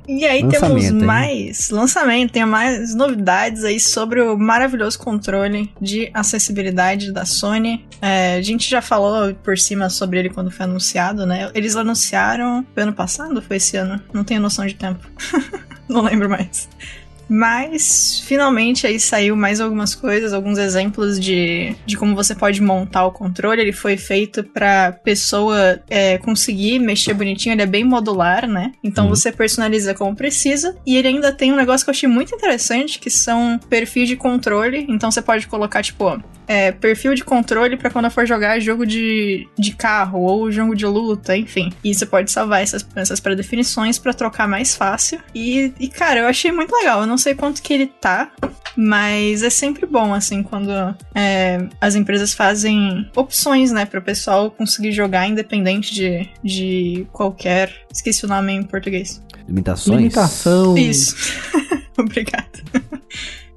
[0.08, 0.94] E aí Lançamento, temos hein?
[0.94, 7.86] mais lançamento, tem mais novidades aí sobre o maravilhoso controle de acessibilidade da Sony.
[8.02, 11.52] É, a gente já falou por cima sobre ele quando foi anunciado, né?
[11.54, 14.02] Eles anunciaram foi ano passado ou foi esse ano?
[14.14, 15.06] Não tenho noção de tempo.
[15.90, 16.70] Não lembro mais.
[17.30, 23.06] Mas finalmente aí saiu mais algumas coisas, alguns exemplos de, de como você pode montar
[23.06, 23.62] o controle.
[23.62, 28.72] Ele foi feito pra pessoa é, conseguir mexer bonitinho, ele é bem modular, né?
[28.84, 29.10] Então Uhum.
[29.12, 30.76] você personaliza como precisa.
[30.86, 34.16] E ele ainda tem um negócio que eu achei muito interessante, que são perfis de
[34.16, 34.86] controle.
[34.90, 39.48] Então você pode colocar, tipo, é, perfil de controle pra quando for jogar jogo de,
[39.58, 41.72] de carro ou jogo de luta, enfim.
[41.84, 45.20] E você pode salvar essas, essas pré-definições pra trocar mais fácil.
[45.36, 47.02] E, e, cara, eu achei muito legal.
[47.02, 48.32] Eu não sei quanto que ele tá,
[48.76, 50.72] mas é sempre bom, assim, quando
[51.16, 57.74] é, as empresas fazem opções, né, pro pessoal conseguir jogar independente de, de qualquer.
[57.92, 59.22] Esqueci o nome em português.
[59.48, 59.98] Limitações?
[59.98, 60.78] Limitação.
[60.78, 61.16] Isso.
[61.98, 62.48] Obrigada.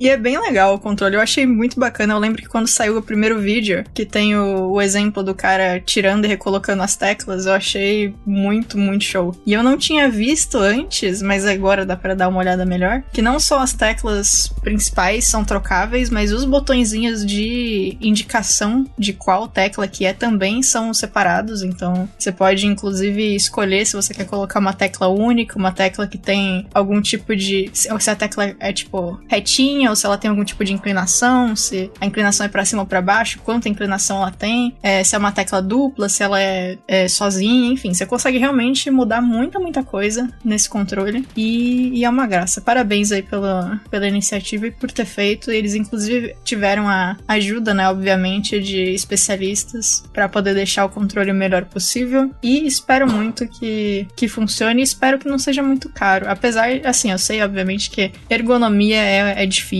[0.00, 2.14] E é bem legal o controle, eu achei muito bacana.
[2.14, 5.78] Eu lembro que quando saiu o primeiro vídeo, que tem o, o exemplo do cara
[5.78, 9.36] tirando e recolocando as teclas, eu achei muito, muito show.
[9.44, 13.20] E eu não tinha visto antes, mas agora dá pra dar uma olhada melhor, que
[13.20, 19.86] não só as teclas principais são trocáveis, mas os botõezinhos de indicação de qual tecla
[19.86, 21.62] que é também são separados.
[21.62, 26.16] Então você pode inclusive escolher se você quer colocar uma tecla única, uma tecla que
[26.16, 27.70] tem algum tipo de.
[27.74, 31.90] Se a tecla é tipo retinha ou se ela tem algum tipo de inclinação, se
[32.00, 35.18] a inclinação é pra cima ou pra baixo, quanta inclinação ela tem, é, se é
[35.18, 39.82] uma tecla dupla, se ela é, é sozinha, enfim, você consegue realmente mudar muita, muita
[39.82, 42.60] coisa nesse controle e, e é uma graça.
[42.60, 45.50] Parabéns aí pela, pela iniciativa e por ter feito.
[45.50, 51.34] Eles, inclusive, tiveram a ajuda, né, obviamente, de especialistas para poder deixar o controle o
[51.34, 56.26] melhor possível e espero muito que, que funcione e espero que não seja muito caro.
[56.28, 59.79] Apesar, assim, eu sei, obviamente, que ergonomia é, é difícil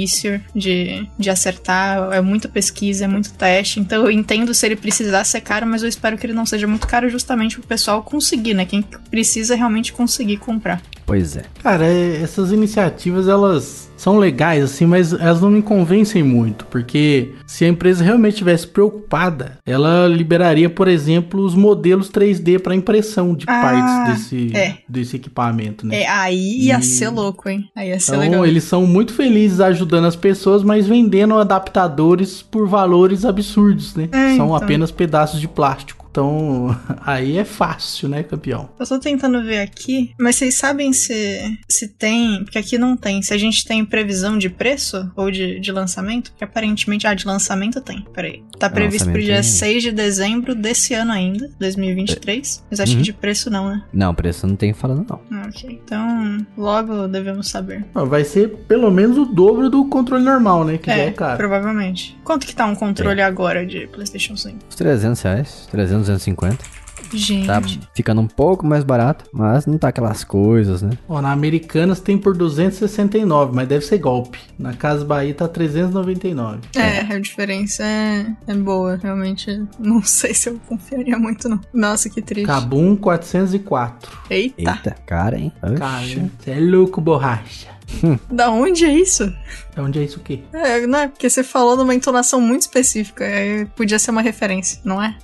[0.55, 5.25] de, de acertar, é muita pesquisa, é muito teste, então eu entendo se ele precisar
[5.25, 8.55] ser caro, mas eu espero que ele não seja muito caro justamente pro pessoal conseguir,
[8.55, 8.65] né?
[8.65, 10.81] Quem precisa realmente conseguir comprar.
[11.05, 11.43] Pois é.
[11.63, 17.33] Cara, é- essas iniciativas elas são legais assim, mas elas não me convencem muito, porque
[17.47, 23.35] se a empresa realmente estivesse preocupada, ela liberaria, por exemplo, os modelos 3D para impressão
[23.35, 24.79] de Ah, partes desse, é.
[24.89, 26.01] desse equipamento, né?
[26.03, 27.69] É, aí ia E- ser louco, hein?
[27.77, 28.47] Aí ia ser Então, legal.
[28.47, 34.09] eles são muito felizes ajudando as pessoas, mas vendendo adaptadores por valores absurdos, né?
[34.13, 34.55] É, são então.
[34.57, 36.01] apenas pedaços de plástico.
[36.11, 38.69] Então, aí é fácil, né, campeão?
[38.81, 42.43] Eu tô tentando ver aqui, mas vocês sabem se, se tem.
[42.43, 43.23] Porque aqui não tem.
[43.23, 46.31] Se a gente tem previsão de preço ou de, de lançamento?
[46.31, 47.07] Porque aparentemente.
[47.07, 48.07] Ah, de lançamento tem.
[48.15, 48.43] Peraí.
[48.59, 49.43] Tá previsto pro dia tem.
[49.43, 52.65] 6 de dezembro desse ano ainda, 2023.
[52.71, 52.99] Mas acho Uhum.
[52.99, 53.83] que de preço não, né?
[53.93, 55.21] Não, preço não tem falando não.
[55.33, 55.81] Ah, ok.
[55.85, 57.85] Então, logo devemos saber.
[57.95, 60.79] Ó, Vai ser pelo menos o dobro do controle normal, né?
[60.79, 61.37] Que já é caro.
[61.37, 62.19] provavelmente.
[62.25, 62.77] Quanto que tá um É.
[62.77, 64.59] controle agora de PlayStation 5?
[64.69, 66.80] Uns 300 reais, 300, 250.
[67.13, 67.47] Gente.
[67.47, 67.61] Tá
[67.95, 70.91] ficando um pouco mais barato, mas não tá aquelas coisas, né?
[71.09, 74.39] Ó, na Americanas tem por 269, mas deve ser golpe.
[74.59, 76.61] Na Casa Bahia tá 399.
[76.77, 79.63] É, a diferença é, é boa, realmente.
[79.79, 81.61] Não sei se eu confiaria muito, não.
[81.73, 82.47] Nossa, que triste.
[82.47, 84.19] Cabum 404.
[84.31, 84.55] Eita.
[84.59, 85.53] Eita, cara, hein?
[85.79, 86.07] Cara,
[86.39, 87.80] você é louco, borracha.
[88.31, 89.33] Da onde é isso?
[89.77, 90.41] É onde é isso o quê?
[90.53, 93.25] É, não é porque você falou numa entonação muito específica.
[93.25, 95.17] é, podia ser uma referência, não é?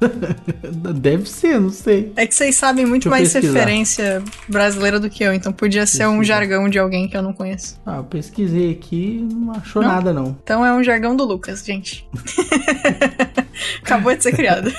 [0.96, 2.12] Deve ser, não sei.
[2.16, 3.58] É que vocês sabem muito mais pesquisar.
[3.58, 7.32] referência brasileira do que eu, então podia ser um jargão de alguém que eu não
[7.32, 7.80] conheço.
[7.86, 9.88] Ah, eu pesquisei aqui não achou Não?
[9.88, 10.36] nada, não.
[10.42, 12.06] Então é um jargão do Lucas, gente.
[13.82, 14.72] Acabou de ser criado.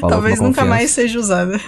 [0.00, 1.60] Falou Talvez nunca mais seja usada.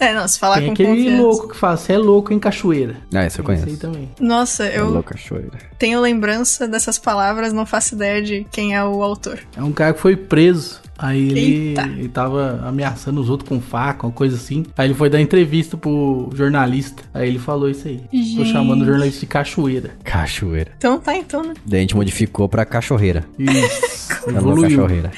[0.00, 1.22] É, não, se falar Tem com aquele confiança.
[1.22, 2.96] louco que fala, você é louco em cachoeira.
[3.14, 3.66] Ah, isso eu esse conheço.
[3.68, 4.08] aí também.
[4.18, 5.50] Nossa, É eu louca choira.
[5.78, 9.38] tenho lembrança dessas palavras, não faço ideia de quem é o autor.
[9.56, 11.80] É um cara que foi preso Aí ele, Eita.
[11.96, 14.66] ele tava ameaçando os outros com faca, uma coisa assim.
[14.76, 17.02] Aí ele foi dar entrevista pro jornalista.
[17.14, 18.02] Aí ele falou isso aí.
[18.36, 19.92] Tô chamando o jornalista de cachoeira.
[20.04, 20.72] Cachoeira.
[20.76, 21.54] Então tá, então, né?
[21.64, 23.24] Daí a gente modificou pra cachorreira.
[23.38, 24.12] Isso.
[24.28, 24.68] Evoluiu.
[24.68, 25.10] cachorreira.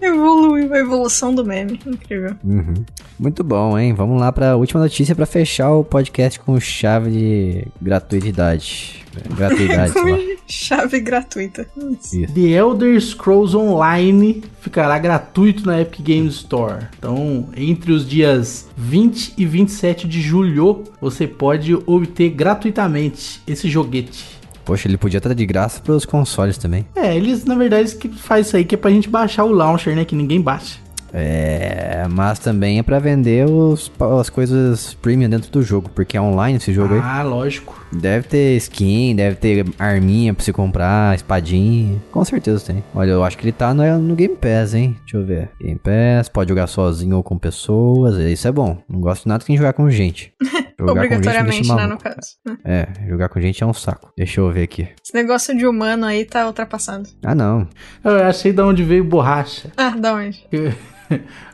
[0.00, 1.78] Evoluiu a evolução do meme.
[1.86, 2.34] Incrível.
[2.44, 2.74] Uhum.
[3.18, 3.92] Muito bom, hein?
[3.92, 9.04] Vamos lá pra última notícia pra fechar o podcast com chave de gratuidade.
[9.36, 10.18] Gratuidade, sei lá.
[10.46, 11.66] Chave gratuita.
[11.76, 12.32] Isso.
[12.32, 16.86] The Elder Scrolls Online ficará gratuito na Epic Games Store.
[16.98, 24.39] Então, entre os dias 20 e 27 de julho, você pode obter gratuitamente esse joguete.
[24.70, 26.86] Poxa, ele podia estar de graça pros consoles também.
[26.94, 29.96] É, eles na verdade que faz isso aí que é pra gente baixar o launcher,
[29.96, 30.04] né?
[30.04, 30.78] Que ninguém baixa.
[31.12, 33.90] É, mas também é pra vender os,
[34.20, 37.00] as coisas premium dentro do jogo, porque é online esse jogo aí.
[37.02, 37.84] Ah, lógico.
[37.92, 42.00] Deve ter skin, deve ter arminha pra você comprar, espadinha.
[42.12, 42.84] Com certeza tem.
[42.94, 44.96] Olha, eu acho que ele tá no, no Game Pass, hein?
[45.00, 45.50] Deixa eu ver.
[45.60, 48.16] Game Pass, pode jogar sozinho ou com pessoas.
[48.18, 48.78] Isso é bom.
[48.88, 50.32] Não gosto de nada que jogar com gente.
[50.86, 52.02] Jogar com gente Obrigatoriamente, né, no maluco.
[52.02, 52.58] caso.
[52.64, 54.12] É, jogar com gente é um saco.
[54.16, 54.88] Deixa eu ver aqui.
[55.02, 57.08] Esse negócio de humano aí tá ultrapassado.
[57.24, 57.68] Ah, não.
[58.04, 59.70] Eu achei de onde veio borracha.
[59.76, 60.44] Ah, da onde?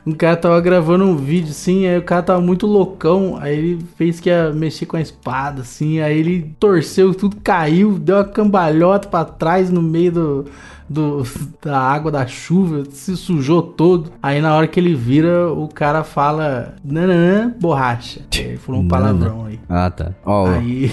[0.05, 3.85] Um cara tava gravando um vídeo assim, aí o cara tava muito loucão, aí ele
[3.97, 8.23] fez que ia mexer com a espada, assim, aí ele torceu, tudo caiu, deu uma
[8.23, 10.45] cambalhota pra trás no meio do,
[10.89, 11.23] do-
[11.61, 14.11] da água da chuva, se sujou todo.
[14.21, 18.21] Aí na hora que ele vira, o cara fala, nananã, borracha.
[18.35, 19.59] Ele falou um palavrão aí.
[19.69, 20.11] Ah, tá.
[20.25, 20.91] Ó, Aí,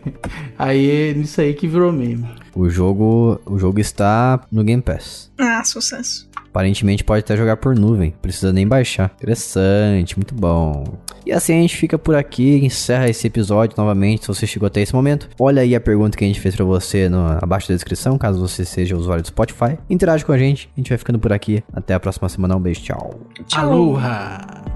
[0.58, 2.26] aí é nisso aí que virou meme.
[2.54, 5.30] o jogo, o jogo está no Game Pass.
[5.38, 6.28] Ah, sucesso.
[6.56, 9.12] Aparentemente pode até jogar por nuvem, precisa nem baixar.
[9.18, 10.84] Interessante, muito bom.
[11.26, 14.80] E assim a gente fica por aqui, encerra esse episódio novamente, se você chegou até
[14.80, 15.28] esse momento.
[15.38, 18.40] Olha aí a pergunta que a gente fez pra você no, abaixo da descrição, caso
[18.40, 19.76] você seja usuário do Spotify.
[19.90, 21.62] Interage com a gente, a gente vai ficando por aqui.
[21.74, 23.20] Até a próxima semana, um beijo, tchau.
[23.46, 23.60] Tchau.
[23.60, 24.75] Aloha!